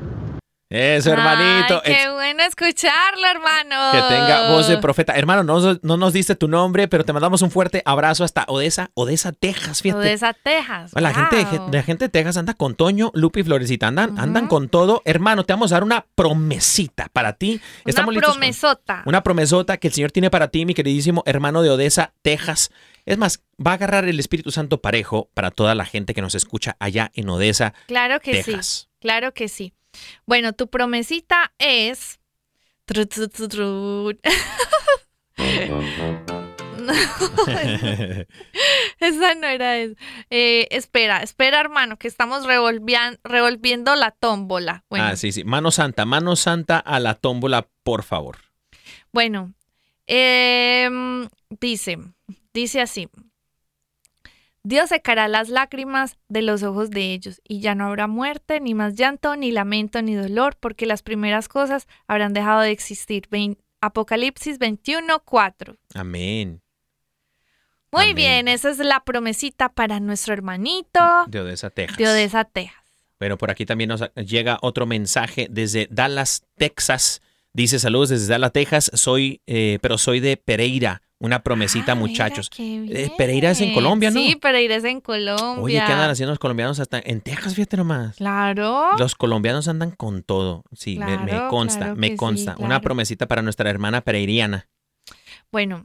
Eso, 0.70 1.10
hermanito. 1.12 1.82
Ay, 1.84 1.92
qué 1.92 2.02
Es- 2.04 2.12
bueno 2.12 2.42
escucharlo, 2.44 3.26
hermano. 3.28 3.90
Que 3.90 3.98
tenga 4.14 4.50
voz 4.52 4.68
de 4.68 4.78
profeta. 4.78 5.14
Hermano, 5.16 5.42
no, 5.42 5.78
no 5.82 5.96
nos 5.96 6.12
diste 6.12 6.36
tu 6.36 6.46
nombre, 6.46 6.86
pero 6.86 7.04
te 7.04 7.12
mandamos 7.12 7.42
un 7.42 7.50
fuerte 7.50 7.82
abrazo 7.84 8.22
hasta 8.22 8.44
Odessa, 8.46 8.90
Odessa, 8.94 9.32
Texas. 9.32 9.82
Fíjate. 9.82 10.00
Odessa, 10.00 10.32
Texas. 10.32 10.92
La 10.94 11.12
gente, 11.12 11.60
la 11.72 11.82
gente 11.82 12.04
de 12.04 12.08
Texas 12.08 12.36
anda 12.36 12.54
con 12.54 12.76
Toño, 12.76 13.10
Lupi 13.14 13.40
y 13.40 13.42
Florecita, 13.42 13.88
andan, 13.88 14.16
andan 14.18 14.46
con 14.46 14.68
todo. 14.68 15.02
Hermano, 15.04 15.44
te 15.44 15.52
vamos 15.52 15.72
a 15.72 15.74
dar 15.74 15.82
una 15.82 16.06
promesita 16.14 17.08
para 17.12 17.32
ti. 17.32 17.60
Una 17.84 18.04
con- 18.04 18.14
promesota. 18.14 19.02
una 19.06 19.22
promesota 19.24 19.76
que 19.78 19.88
el 19.88 19.94
Señor 19.94 20.12
tiene 20.12 20.30
para 20.30 20.48
ti, 20.48 20.64
mi 20.66 20.74
queridísimo 20.74 21.24
hermano 21.26 21.62
de 21.62 21.70
Odessa, 21.70 22.12
Texas. 22.22 22.70
Es 23.06 23.18
más, 23.18 23.42
va 23.64 23.72
a 23.72 23.74
agarrar 23.74 24.04
el 24.04 24.20
Espíritu 24.20 24.52
Santo 24.52 24.80
parejo 24.80 25.30
para 25.34 25.50
toda 25.50 25.74
la 25.74 25.84
gente 25.84 26.14
que 26.14 26.22
nos 26.22 26.36
escucha 26.36 26.76
allá 26.78 27.10
en 27.14 27.28
Odessa, 27.28 27.74
Claro 27.88 28.20
que 28.20 28.42
sí. 28.44 28.54
Claro 29.00 29.32
que 29.34 29.48
sí. 29.48 29.72
Bueno, 30.26 30.52
tu 30.52 30.68
promesita 30.68 31.52
es. 31.58 32.20
No, 36.80 36.92
esa 39.00 39.34
no 39.34 39.46
era 39.46 39.76
eso. 39.76 39.94
Eh, 40.30 40.66
espera, 40.70 41.22
espera, 41.22 41.60
hermano, 41.60 41.98
que 41.98 42.08
estamos 42.08 42.44
revolviendo 42.46 43.94
la 43.96 44.10
tómbola. 44.10 44.84
Bueno, 44.88 45.06
Ah, 45.06 45.16
sí, 45.16 45.32
sí. 45.32 45.44
Mano 45.44 45.70
santa, 45.70 46.04
mano 46.04 46.36
santa 46.36 46.78
a 46.78 46.98
la 47.00 47.14
tómbola, 47.14 47.68
por 47.82 48.02
favor. 48.02 48.38
Bueno, 49.12 49.52
em, 50.06 51.28
dice, 51.60 51.98
dice 52.54 52.80
así. 52.80 53.08
Dios 54.62 54.90
secará 54.90 55.26
las 55.28 55.48
lágrimas 55.48 56.18
de 56.28 56.42
los 56.42 56.62
ojos 56.62 56.90
de 56.90 57.12
ellos, 57.12 57.40
y 57.48 57.60
ya 57.60 57.74
no 57.74 57.86
habrá 57.86 58.06
muerte, 58.06 58.60
ni 58.60 58.74
más 58.74 58.94
llanto, 58.94 59.34
ni 59.36 59.52
lamento, 59.52 60.02
ni 60.02 60.14
dolor, 60.14 60.56
porque 60.60 60.84
las 60.84 61.02
primeras 61.02 61.48
cosas 61.48 61.88
habrán 62.06 62.34
dejado 62.34 62.60
de 62.60 62.70
existir. 62.70 63.28
Apocalipsis 63.80 64.58
21, 64.58 65.20
4. 65.24 65.76
Amén. 65.94 66.60
Muy 67.92 68.02
Amén. 68.04 68.14
bien, 68.14 68.48
esa 68.48 68.70
es 68.70 68.78
la 68.78 69.00
promesita 69.00 69.70
para 69.70 69.98
nuestro 69.98 70.32
hermanito 70.34 71.00
De 71.26 71.40
Odessa, 71.40 71.70
Texas. 71.70 71.96
de 71.96 72.06
Odessa, 72.06 72.44
Texas. 72.44 72.76
Bueno, 73.18 73.36
por 73.36 73.50
aquí 73.50 73.66
también 73.66 73.88
nos 73.88 74.02
llega 74.14 74.58
otro 74.62 74.86
mensaje 74.86 75.46
desde 75.50 75.88
Dallas, 75.90 76.44
Texas. 76.56 77.20
Dice 77.52 77.78
saludos 77.78 78.10
desde 78.10 78.28
Dallas, 78.28 78.52
Texas. 78.52 78.90
Soy, 78.94 79.40
eh, 79.46 79.78
pero 79.82 79.98
soy 79.98 80.20
de 80.20 80.36
Pereira. 80.36 81.02
Una 81.22 81.42
promesita, 81.42 81.92
Ah, 81.92 81.94
muchachos. 81.94 82.50
Eh, 82.58 83.12
Pereira 83.18 83.50
es 83.50 83.60
en. 83.60 83.74
Colombia, 83.74 84.10
¿no? 84.10 84.18
Sí, 84.20 84.36
Pereira 84.36 84.76
es 84.76 84.84
en 84.84 85.02
Colombia. 85.02 85.62
Oye, 85.62 85.74
¿qué 85.86 85.92
andan 85.92 86.08
haciendo 86.08 86.32
los 86.32 86.38
colombianos 86.38 86.80
hasta 86.80 86.98
en 87.04 87.20
Texas? 87.20 87.54
Fíjate 87.54 87.76
nomás. 87.76 88.16
Claro. 88.16 88.96
Los 88.98 89.14
colombianos 89.14 89.68
andan 89.68 89.90
con 89.90 90.22
todo. 90.22 90.64
Sí, 90.72 90.98
me- 90.98 91.46
consta, 91.50 91.78
claro 91.78 91.96
me 91.96 92.08
sí, 92.08 92.16
consta. 92.16 92.56
Una 92.58 92.80
promesita 92.80 93.26
para 93.28 93.42
nuestra 93.42 93.68
hermana 93.68 94.00
pereiriana. 94.00 94.68
Bueno, 95.52 95.84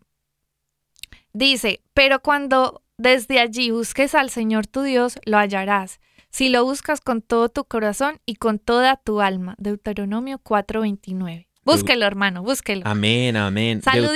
dice, 1.34 1.82
pero 1.94 2.22
cuando 2.22 2.82
desde 2.98 3.40
allí 3.40 3.72
busques 3.72 4.16
al 4.16 4.30
Señor 4.30 4.68
tu 4.68 4.84
Dios, 4.84 5.20
lo 5.26 5.38
hallarás. 5.38 6.00
Si 6.30 6.50
lo 6.50 6.64
buscas 6.64 7.02
con 7.02 7.22
todo 7.22 7.50
tu 7.50 7.66
corazón 7.66 8.20
y 8.26 8.36
con 8.36 8.60
toda 8.60 8.98
tu 8.98 9.22
alma. 9.22 9.56
Deuteronomio 9.58 10.40
4:29. 10.40 11.48
Búsquelo, 11.66 12.06
hermano, 12.06 12.44
búsquelo. 12.44 12.84
Amén, 12.86 13.36
amén. 13.38 13.82
Saluditos. 13.82 14.14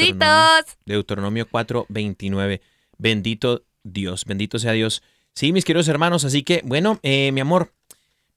Deuteronomio, 0.85 0.85
Deuteronomio 0.85 1.47
4, 1.49 1.85
29. 1.89 2.61
Bendito 2.97 3.63
Dios, 3.83 4.25
bendito 4.25 4.59
sea 4.59 4.73
Dios. 4.73 5.01
Sí, 5.33 5.51
mis 5.53 5.65
queridos 5.65 5.87
hermanos, 5.87 6.25
así 6.25 6.43
que, 6.43 6.61
bueno, 6.65 6.99
eh, 7.01 7.31
mi 7.31 7.39
amor, 7.41 7.71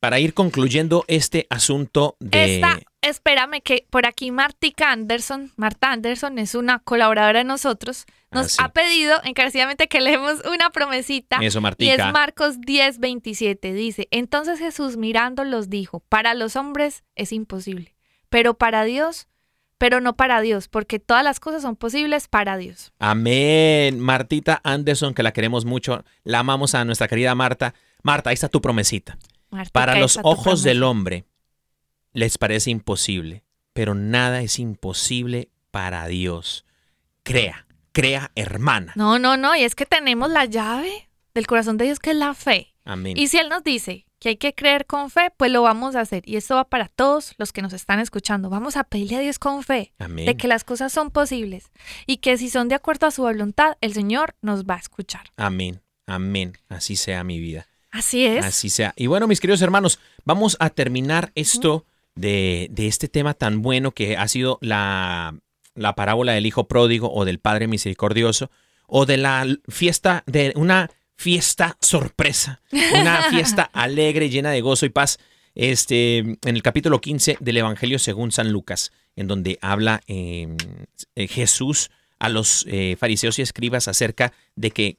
para 0.01 0.19
ir 0.19 0.35
concluyendo 0.35 1.05
este 1.09 1.47
asunto 1.51 2.17
de... 2.21 2.57
Esta, 2.57 2.81
espérame 3.03 3.61
que 3.63 3.87
por 3.91 4.07
aquí 4.07 4.31
Martica 4.31 4.91
Anderson, 4.93 5.53
Marta 5.57 5.93
Anderson 5.93 6.39
es 6.39 6.55
una 6.55 6.79
colaboradora 6.81 7.41
de 7.41 7.45
nosotros, 7.45 8.07
nos 8.31 8.47
Ah, 8.47 8.49
sí. 8.49 8.57
ha 8.61 8.69
pedido 8.73 9.21
encarecidamente 9.25 9.89
que 9.89 10.01
leemos 10.01 10.43
una 10.53 10.71
promesita. 10.71 11.37
Eso, 11.37 11.45
Y 11.45 11.47
es 11.59 11.63
Martica. 11.63 12.13
Marcos 12.13 12.61
10, 12.61 12.99
27. 12.99 13.73
Dice, 13.75 14.09
entonces 14.11 14.59
Jesús 14.59 14.97
mirándolos 14.97 15.69
dijo, 15.71 16.01
para 16.09 16.35
los 16.35 16.57
hombres 16.57 17.05
es 17.15 17.33
imposible, 17.33 17.95
pero 18.33 18.55
para 18.55 18.83
Dios 18.83 19.29
pero 19.83 20.01
no 20.01 20.15
para 20.15 20.41
Dios, 20.41 20.69
porque 20.69 21.01
todas 21.01 21.25
las 21.25 21.41
cosas 21.41 21.63
son 21.63 21.75
posibles 21.75 22.29
para 22.29 22.57
Dios. 22.57 22.93
Amén. 23.01 23.99
Martita 23.99 24.61
Anderson, 24.63 25.13
que 25.13 25.25
la 25.25 25.33
queremos 25.33 25.65
mucho, 25.65 26.05
la 26.23 26.39
amamos 26.39 26.77
a 26.77 26.85
nuestra 26.85 27.09
querida 27.09 27.35
Marta. 27.35 27.75
Marta, 28.05 28.31
ahí 28.31 28.35
está 28.35 28.49
tu 28.49 28.61
promesita. 28.61 29.19
Para 29.73 29.99
los 29.99 30.21
ojos 30.23 30.63
del 30.63 30.85
hombre 30.85 31.25
les 32.13 32.39
parece 32.39 32.71
imposible, 32.71 33.43
pero 33.73 33.97
nada 33.97 34.41
es 34.43 34.61
imposible 34.61 35.51
para 35.73 36.07
Dios. 36.07 36.65
Crea, 37.25 37.67
crea, 37.91 38.31
hermana. 38.37 38.93
No, 38.95 39.19
no, 39.19 39.37
no, 39.37 39.57
y 39.57 39.65
es 39.65 39.75
que 39.75 39.85
tenemos 39.85 40.31
la 40.31 40.45
llave 40.45 41.09
del 41.35 41.49
corazón 41.49 41.77
de 41.77 41.87
Dios 41.87 41.99
que 41.99 42.11
es 42.11 42.17
la 42.17 42.35
fe. 42.35 42.72
Amén. 42.85 43.17
Y 43.17 43.29
si 43.29 43.39
Él 43.39 43.49
nos 43.49 43.63
dice 43.63 44.07
que 44.19 44.31
hay 44.31 44.37
que 44.37 44.55
creer 44.55 44.87
con 44.87 45.11
fe, 45.11 45.33
pues 45.37 45.51
lo 45.51 45.63
vamos 45.63 45.97
a 45.97 46.01
hacer. 46.01 46.23
Y 46.27 46.37
esto 46.37 46.55
va 46.55 46.65
para 46.65 46.89
todos 46.89 47.35
los 47.39 47.53
que 47.53 47.63
nos 47.63 47.73
están 47.73 47.99
escuchando. 47.99 48.51
Vamos 48.51 48.77
a 48.77 48.85
pedirle 48.85 49.17
a 49.17 49.21
Dios 49.21 49.39
con 49.39 49.63
fe 49.63 49.93
Amén. 49.99 50.27
de 50.27 50.37
que 50.37 50.49
las 50.49 50.65
cosas 50.65 50.93
son 50.93 51.11
posibles 51.11 51.71
y 52.07 52.19
que 52.19 52.39
si 52.39 52.49
son 52.49 52.69
de 52.69 52.75
acuerdo 52.75 53.07
a 53.07 53.11
su 53.11 53.23
voluntad, 53.23 53.77
el 53.81 53.95
Señor 53.95 54.35
nos 54.41 54.65
va 54.65 54.75
a 54.75 54.79
escuchar. 54.79 55.33
Amén. 55.37 55.81
Amén. 56.07 56.57
Así 56.69 56.97
sea 56.97 57.25
mi 57.25 57.41
vida. 57.41 57.69
Así 57.91 58.25
es. 58.25 58.45
Así 58.45 58.71
sea. 58.71 58.95
Y 58.97 59.07
bueno, 59.07 59.27
mis 59.27 59.41
queridos 59.41 59.63
hermanos, 59.63 59.99
vamos 60.25 60.57
a 60.61 60.71
terminar 60.71 61.33
esto 61.35 61.85
de, 62.15 62.69
de 62.71 62.87
este 62.87 63.09
tema 63.09 63.35
tan 63.35 63.61
bueno 63.61 63.91
que 63.93 64.17
ha 64.17 64.29
sido 64.29 64.59
la, 64.61 65.35
la 65.75 65.95
parábola 65.95 66.33
del 66.33 66.47
Hijo 66.47 66.69
Pródigo 66.69 67.13
o 67.13 67.25
del 67.25 67.39
Padre 67.39 67.67
Misericordioso 67.67 68.51
o 68.87 69.07
de 69.07 69.17
la 69.17 69.47
fiesta, 69.69 70.23
de 70.27 70.53
una 70.57 70.91
fiesta 71.17 71.77
sorpresa, 71.81 72.61
una 72.95 73.23
fiesta 73.31 73.63
alegre, 73.73 74.29
llena 74.29 74.51
de 74.51 74.61
gozo 74.61 74.87
y 74.87 74.91
paz. 74.91 75.19
Este, 75.55 76.19
en 76.19 76.39
el 76.43 76.63
capítulo 76.63 77.01
15 77.01 77.37
del 77.41 77.59
Evangelio 77.59 77.99
según 77.99 78.33
San 78.33 78.53
Lucas, 78.53 78.91
en 79.17 79.29
donde 79.29 79.59
habla 79.61 80.01
eh, 80.07 80.49
eh, 81.15 81.29
Jesús 81.29 81.91
a 82.19 82.29
los 82.29 82.65
eh, 82.69 82.97
fariseos 82.99 83.39
y 83.39 83.43
escribas 83.43 83.89
acerca 83.89 84.33
de 84.57 84.71
que 84.71 84.99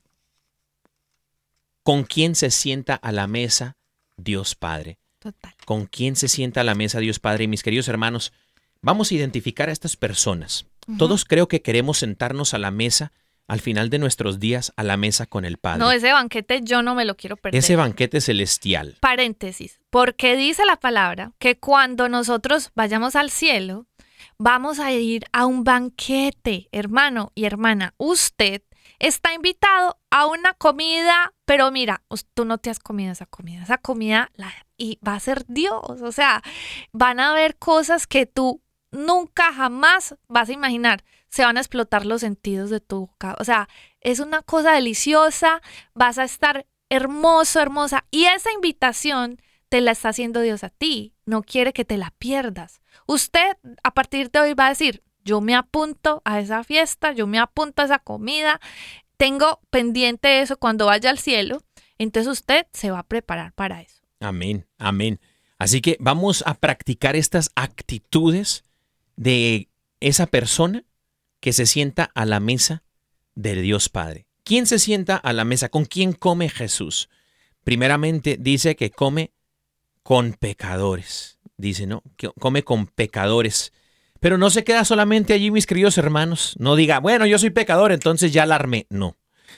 con 1.82 2.04
quién 2.04 2.36
se 2.36 2.52
sienta 2.52 2.96
a 2.96 3.12
la 3.12 3.28
mesa 3.28 3.78
Dios 4.18 4.56
Padre. 4.56 5.00
Total. 5.20 5.54
¿Con 5.66 5.86
quién 5.86 6.16
se 6.16 6.28
sienta 6.28 6.62
a 6.62 6.66
la 6.66 6.76
mesa 6.76 7.00
Dios 7.00 7.20
Padre? 7.20 7.46
Y 7.46 7.48
mis 7.48 7.64
queridos 7.64 7.88
hermanos, 7.88 8.34
vamos 8.82 9.10
a 9.10 9.16
identificar 9.16 9.70
a 9.70 9.72
estas 9.72 9.96
personas. 9.96 10.66
Todos 10.98 11.24
creo 11.24 11.48
que 11.48 11.62
queremos 11.62 12.00
sentarnos 12.00 12.54
a 12.54 12.58
la 12.58 12.72
mesa 12.72 13.14
al 13.48 13.60
final 13.60 13.90
de 13.90 14.00
nuestros 14.00 14.40
días, 14.40 14.74
a 14.78 14.84
la 14.84 14.98
mesa 14.98 15.26
con 15.26 15.46
el 15.46 15.58
Padre. 15.58 15.80
No, 15.80 15.92
ese 15.92 16.12
banquete 16.12 16.62
yo 16.64 16.82
no 16.82 16.96
me 16.96 17.06
lo 17.06 17.16
quiero 17.16 17.38
perder. 17.38 17.60
Ese 17.60 17.76
banquete 17.76 18.22
celestial. 18.22 18.98
Paréntesis, 19.00 19.80
porque 19.90 20.36
dice 20.36 20.66
la 20.66 20.78
palabra 20.78 21.34
que 21.40 21.60
cuando 21.60 22.10
nosotros 22.10 22.72
vayamos 22.76 23.16
al 23.16 23.30
cielo, 23.30 23.86
vamos 24.38 24.80
a 24.80 24.92
ir 24.92 25.26
a 25.32 25.46
un 25.46 25.64
banquete, 25.64 26.70
hermano 26.72 27.32
y 27.36 27.46
hermana. 27.46 27.94
Usted 27.98 28.64
está 29.00 29.34
invitado 29.34 29.98
a 30.10 30.26
una 30.28 30.54
comida, 30.54 31.34
pero 31.46 31.72
mira, 31.72 32.04
tú 32.34 32.46
no 32.46 32.58
te 32.58 32.70
has 32.70 32.80
comido 32.80 33.12
esa 33.12 33.26
comida, 33.26 33.64
esa 33.64 33.78
comida 33.78 34.32
la, 34.36 34.54
y 34.78 35.00
va 35.06 35.16
a 35.16 35.20
ser 35.20 35.46
Dios, 35.48 35.82
o 36.02 36.12
sea, 36.12 36.42
van 36.92 37.20
a 37.20 37.32
haber 37.32 37.58
cosas 37.58 38.08
que 38.08 38.26
tú 38.26 38.62
nunca 38.92 39.54
jamás 39.54 40.16
vas 40.28 40.50
a 40.50 40.54
imaginar. 40.54 41.04
Se 41.34 41.44
van 41.44 41.58
a 41.58 41.62
explotar 41.62 42.06
los 42.06 42.22
sentidos 42.22 42.70
de 42.70 42.80
tu 42.80 43.08
boca. 43.08 43.36
O 43.40 43.44
sea, 43.44 43.68
es 44.02 44.20
una 44.20 44.44
cosa 44.44 44.74
deliciosa, 44.74 45.64
vas 45.96 46.20
a 46.20 46.26
estar 46.26 46.68
hermoso, 46.90 47.60
hermosa. 47.60 48.06
Y 48.12 48.26
esa 48.26 48.52
invitación 48.52 49.42
te 49.68 49.82
la 49.82 49.94
está 49.94 50.10
haciendo 50.10 50.42
Dios 50.42 50.64
a 50.64 50.70
ti. 50.70 51.16
No 51.26 51.42
quiere 51.42 51.74
que 51.74 51.86
te 51.86 51.98
la 51.98 52.14
pierdas. 52.20 52.82
Usted 53.08 53.58
a 53.82 53.96
partir 53.96 54.30
de 54.30 54.42
hoy 54.42 54.54
va 54.54 54.68
a 54.68 54.70
decir, 54.70 55.02
yo 55.26 55.42
me 55.42 55.56
apunto 55.56 56.22
a 56.24 56.40
esa 56.40 56.64
fiesta, 56.64 57.14
yo 57.14 57.26
me 57.26 57.40
apunto 57.40 57.82
a 57.82 57.86
esa 57.86 57.98
comida, 57.98 58.62
tengo 59.18 59.60
pendiente 59.72 60.42
eso 60.42 60.58
cuando 60.58 60.86
vaya 60.86 61.10
al 61.10 61.18
cielo. 61.18 61.64
Entonces 61.98 62.32
usted 62.32 62.68
se 62.74 62.92
va 62.92 63.00
a 63.00 63.08
preparar 63.08 63.54
para 63.54 63.82
eso. 63.82 64.04
Amén, 64.20 64.68
amén. 64.78 65.20
Así 65.58 65.82
que 65.82 65.98
vamos 66.00 66.44
a 66.46 66.54
practicar 66.54 67.16
estas 67.16 67.50
actitudes 67.56 68.64
de 69.16 69.68
esa 70.00 70.28
persona 70.28 70.84
que 71.44 71.52
se 71.52 71.66
sienta 71.66 72.10
a 72.16 72.26
la 72.26 72.40
mesa 72.40 72.84
del 73.36 73.64
Dios 73.64 73.90
Padre. 73.90 74.28
¿Quién 74.46 74.66
se 74.66 74.80
sienta 74.80 75.18
a 75.18 75.34
la 75.34 75.44
mesa? 75.44 75.68
¿Con 75.68 75.84
quién 75.84 76.14
come 76.14 76.48
Jesús? 76.48 77.10
Primeramente 77.66 78.38
dice 78.40 78.78
que 78.78 78.92
come 78.92 79.34
con 80.04 80.36
pecadores. 80.36 81.40
Dice, 81.58 81.86
¿no? 81.86 82.02
Que 82.16 82.30
come 82.40 82.64
con 82.64 82.88
pecadores. 82.88 83.74
Pero 84.22 84.38
no 84.38 84.52
se 84.52 84.64
queda 84.64 84.86
solamente 84.86 85.34
allí, 85.34 85.52
mis 85.52 85.66
queridos 85.66 85.98
hermanos. 85.98 86.56
No 86.60 86.78
diga, 86.78 87.02
bueno, 87.02 87.26
yo 87.26 87.38
soy 87.38 87.50
pecador, 87.50 87.92
entonces 87.92 88.32
ya 88.32 88.46
la 88.46 88.56
armé. 88.56 88.88
No. 88.90 89.18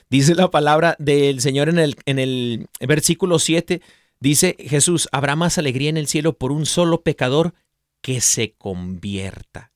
Dice 0.10 0.34
la 0.34 0.50
palabra 0.50 0.96
del 0.98 1.40
Señor 1.40 1.70
en 1.70 1.78
el, 1.78 1.96
en 2.08 2.18
el 2.18 2.68
versículo 2.80 3.38
7. 3.38 3.80
Dice 4.20 4.56
Jesús, 4.58 5.08
habrá 5.12 5.36
más 5.36 5.60
alegría 5.60 5.92
en 5.92 5.98
el 5.98 6.08
cielo 6.08 6.34
por 6.34 6.52
un 6.52 6.66
solo 6.66 7.04
pecador 7.04 7.54
que 8.02 8.22
se 8.22 8.54
convierta. 8.54 9.74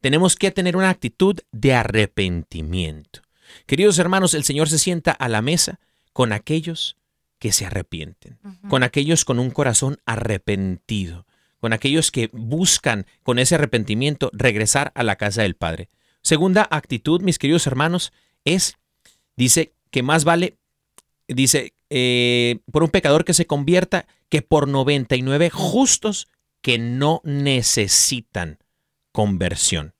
Tenemos 0.00 0.36
que 0.36 0.50
tener 0.50 0.76
una 0.76 0.90
actitud 0.90 1.38
de 1.52 1.74
arrepentimiento. 1.74 3.20
Queridos 3.66 3.98
hermanos, 3.98 4.34
el 4.34 4.44
Señor 4.44 4.68
se 4.68 4.78
sienta 4.78 5.12
a 5.12 5.28
la 5.28 5.42
mesa 5.42 5.80
con 6.12 6.32
aquellos 6.32 6.96
que 7.38 7.52
se 7.52 7.66
arrepienten, 7.66 8.38
con 8.68 8.82
aquellos 8.82 9.24
con 9.24 9.38
un 9.38 9.50
corazón 9.50 9.98
arrepentido, 10.04 11.26
con 11.58 11.72
aquellos 11.72 12.10
que 12.10 12.30
buscan 12.32 13.06
con 13.22 13.38
ese 13.38 13.54
arrepentimiento 13.54 14.30
regresar 14.32 14.92
a 14.94 15.02
la 15.02 15.16
casa 15.16 15.42
del 15.42 15.56
Padre. 15.56 15.88
Segunda 16.22 16.66
actitud, 16.70 17.22
mis 17.22 17.38
queridos 17.38 17.66
hermanos, 17.66 18.12
es, 18.44 18.76
dice, 19.36 19.72
que 19.90 20.02
más 20.02 20.24
vale, 20.24 20.58
dice, 21.28 21.74
eh, 21.88 22.60
por 22.70 22.82
un 22.82 22.90
pecador 22.90 23.24
que 23.24 23.34
se 23.34 23.46
convierta 23.46 24.06
que 24.28 24.42
por 24.42 24.68
99 24.68 25.50
justos 25.50 26.28
que 26.62 26.78
no 26.78 27.20
necesitan 27.24 28.59
conversión. 29.20 29.92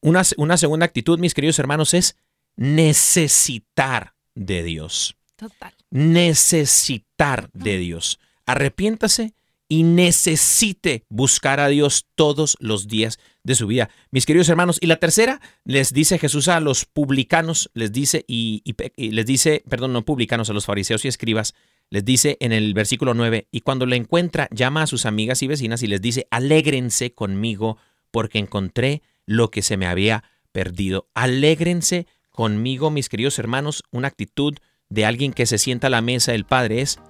Una, 0.00 0.22
una 0.36 0.56
segunda 0.56 0.86
actitud, 0.86 1.18
mis 1.18 1.34
queridos 1.34 1.58
hermanos, 1.58 1.92
es 1.92 2.16
necesitar 2.54 4.14
de 4.36 4.62
Dios 4.62 5.16
Total. 5.34 5.74
necesitar 5.90 7.50
de 7.52 7.78
Dios. 7.78 8.20
Arrepiéntase 8.46 9.34
y 9.66 9.82
necesite 9.82 11.04
buscar 11.08 11.58
a 11.58 11.66
Dios 11.66 12.06
todos 12.14 12.56
los 12.60 12.86
días 12.86 13.18
de 13.42 13.56
su 13.56 13.66
vida. 13.66 13.90
Mis 14.12 14.24
queridos 14.24 14.48
hermanos, 14.48 14.78
y 14.80 14.86
la 14.86 15.00
tercera, 15.00 15.40
les 15.64 15.92
dice 15.92 16.18
Jesús 16.20 16.46
a 16.46 16.60
los 16.60 16.84
publicanos, 16.84 17.72
les 17.74 17.90
dice, 17.90 18.24
y, 18.28 18.62
y 18.64 18.76
y 18.96 19.10
les 19.10 19.26
dice, 19.26 19.64
perdón, 19.68 19.94
no 19.94 20.04
publicanos, 20.04 20.48
a 20.48 20.52
los 20.52 20.66
fariseos 20.66 21.04
y 21.04 21.08
escribas, 21.08 21.54
les 21.90 22.04
dice 22.04 22.36
en 22.40 22.52
el 22.52 22.72
versículo 22.72 23.14
9, 23.14 23.48
y 23.50 23.62
cuando 23.62 23.84
le 23.84 23.96
encuentra, 23.96 24.48
llama 24.52 24.82
a 24.82 24.86
sus 24.86 25.06
amigas 25.06 25.42
y 25.42 25.48
vecinas 25.48 25.82
y 25.82 25.88
les 25.88 26.00
dice, 26.00 26.28
alégrense 26.30 27.12
conmigo 27.14 27.78
porque 28.12 28.38
encontré 28.38 29.02
lo 29.26 29.50
que 29.50 29.62
se 29.62 29.76
me 29.76 29.88
había 29.88 30.22
perdido. 30.52 31.08
Alégrense 31.14 32.06
conmigo, 32.30 32.90
mis 32.90 33.08
queridos 33.08 33.38
hermanos, 33.40 33.82
una 33.90 34.08
actitud 34.08 34.54
de 34.88 35.06
alguien 35.06 35.32
que 35.32 35.46
se 35.46 35.58
sienta 35.58 35.88
a 35.88 35.90
la 35.90 36.02
mesa 36.02 36.32
del 36.32 36.44
Padre 36.44 36.82
es 36.82 37.00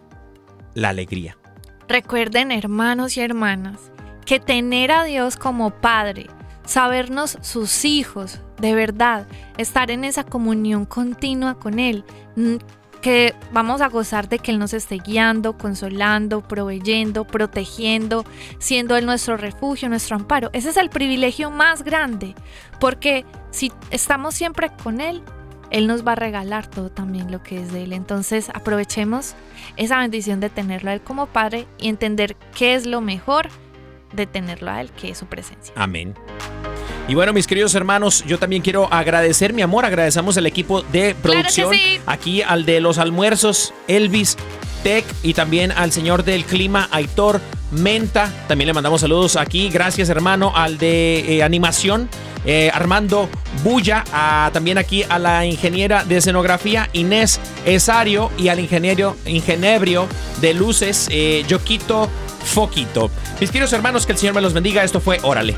la 0.75 0.89
alegría. 0.89 1.37
Recuerden, 1.89 2.53
hermanos 2.53 3.17
y 3.17 3.21
hermanas, 3.21 3.93
que 4.25 4.41
tener 4.41 4.93
a 4.93 5.05
Dios 5.05 5.37
como 5.37 5.71
Padre, 5.81 6.29
sabernos 6.65 7.39
sus 7.43 7.85
hijos, 7.85 8.41
de 8.61 8.75
verdad, 8.75 9.27
estar 9.59 9.91
en 9.91 10.05
esa 10.05 10.25
comunión 10.25 10.87
continua 10.87 11.59
con 11.59 11.79
Él, 11.79 12.05
que 13.03 13.35
vamos 13.51 13.81
a 13.81 13.89
gozar 13.89 14.29
de 14.29 14.39
que 14.39 14.53
Él 14.53 14.59
nos 14.59 14.73
esté 14.73 14.99
guiando, 14.99 15.59
consolando, 15.59 16.41
proveyendo, 16.41 17.27
protegiendo, 17.27 18.25
siendo 18.59 18.97
Él 18.97 19.05
nuestro 19.05 19.37
refugio, 19.37 19.89
nuestro 19.89 20.17
amparo. 20.17 20.49
Ese 20.53 20.71
es 20.71 20.77
el 20.77 20.89
privilegio 20.89 21.51
más 21.51 21.83
grande, 21.83 22.35
porque 22.81 23.27
si 23.51 23.73
estamos 23.91 24.35
siempre 24.35 24.71
con 24.83 25.01
Él, 25.01 25.23
Él 25.71 25.89
nos 25.89 26.07
va 26.07 26.13
a 26.13 26.15
regalar 26.15 26.69
todo 26.69 26.91
también 26.91 27.31
lo 27.33 27.43
que 27.43 27.61
es 27.61 27.73
de 27.73 27.83
Él. 27.83 27.93
Entonces 27.93 28.49
aprovechemos 28.55 29.35
esa 29.77 29.99
bendición 29.99 30.39
de 30.39 30.49
tenerlo 30.49 30.91
a 30.91 30.95
Él 30.95 31.03
como 31.03 31.27
Padre 31.27 31.67
y 31.79 31.89
entender 31.89 32.37
qué 32.57 32.75
es 32.75 32.87
lo 32.87 33.01
mejor 33.01 33.49
de 34.13 34.27
tenerlo 34.27 34.71
a 34.71 34.81
Él, 34.81 34.91
que 34.93 35.11
es 35.11 35.19
su 35.19 35.27
presencia. 35.27 35.75
Amén. 35.77 36.15
Y 37.09 37.15
bueno, 37.15 37.33
mis 37.33 37.47
queridos 37.47 37.75
hermanos, 37.75 38.25
yo 38.27 38.39
también 38.39 38.63
quiero 38.63 38.91
agradecer 38.93 39.53
mi 39.53 39.61
amor, 39.61 39.85
agradecemos 39.85 40.37
al 40.39 40.47
equipo 40.47 40.83
de 40.83 41.15
producción, 41.15 41.75
sí. 41.75 42.01
aquí 42.07 42.43
al 42.43 42.65
de 42.65 42.81
los 42.81 42.99
almuerzos, 42.99 43.75
Elvis, 43.89 44.37
Tech 44.83 45.05
y 45.23 45.35
también 45.35 45.73
al 45.73 45.93
señor 45.93 46.25
del 46.25 46.45
clima, 46.45 46.89
Aitor 46.91 47.41
Menta. 47.71 48.33
También 48.49 48.67
le 48.69 48.73
mandamos 48.73 49.01
saludos 49.03 49.37
aquí, 49.37 49.69
gracias 49.69 50.09
hermano, 50.09 50.53
al 50.57 50.79
de 50.79 51.37
eh, 51.39 51.43
animación, 51.43 52.09
eh, 52.47 52.71
Armando 52.73 53.29
Bulla, 53.63 54.05
a- 54.13 54.51
también 54.53 54.79
aquí 54.79 55.05
a 55.09 55.19
la 55.19 55.45
ingeniera 55.45 56.05
de 56.05 56.17
escenografía, 56.19 56.89
Inés 56.93 57.41
Esario, 57.67 58.31
y 58.39 58.49
al 58.49 58.59
ingeniero, 58.61 59.17
ingenebrio 59.27 60.07
de 60.41 60.55
luces, 60.55 61.09
eh, 61.11 61.45
Yoquito 61.49 62.09
Foquito. 62.45 63.11
Mis 63.41 63.51
queridos 63.51 63.73
hermanos, 63.73 64.07
que 64.07 64.13
el 64.13 64.19
Señor 64.19 64.35
me 64.35 64.41
los 64.41 64.53
bendiga, 64.55 64.83
esto 64.83 65.01
fue 65.01 65.19
Órale. 65.23 65.57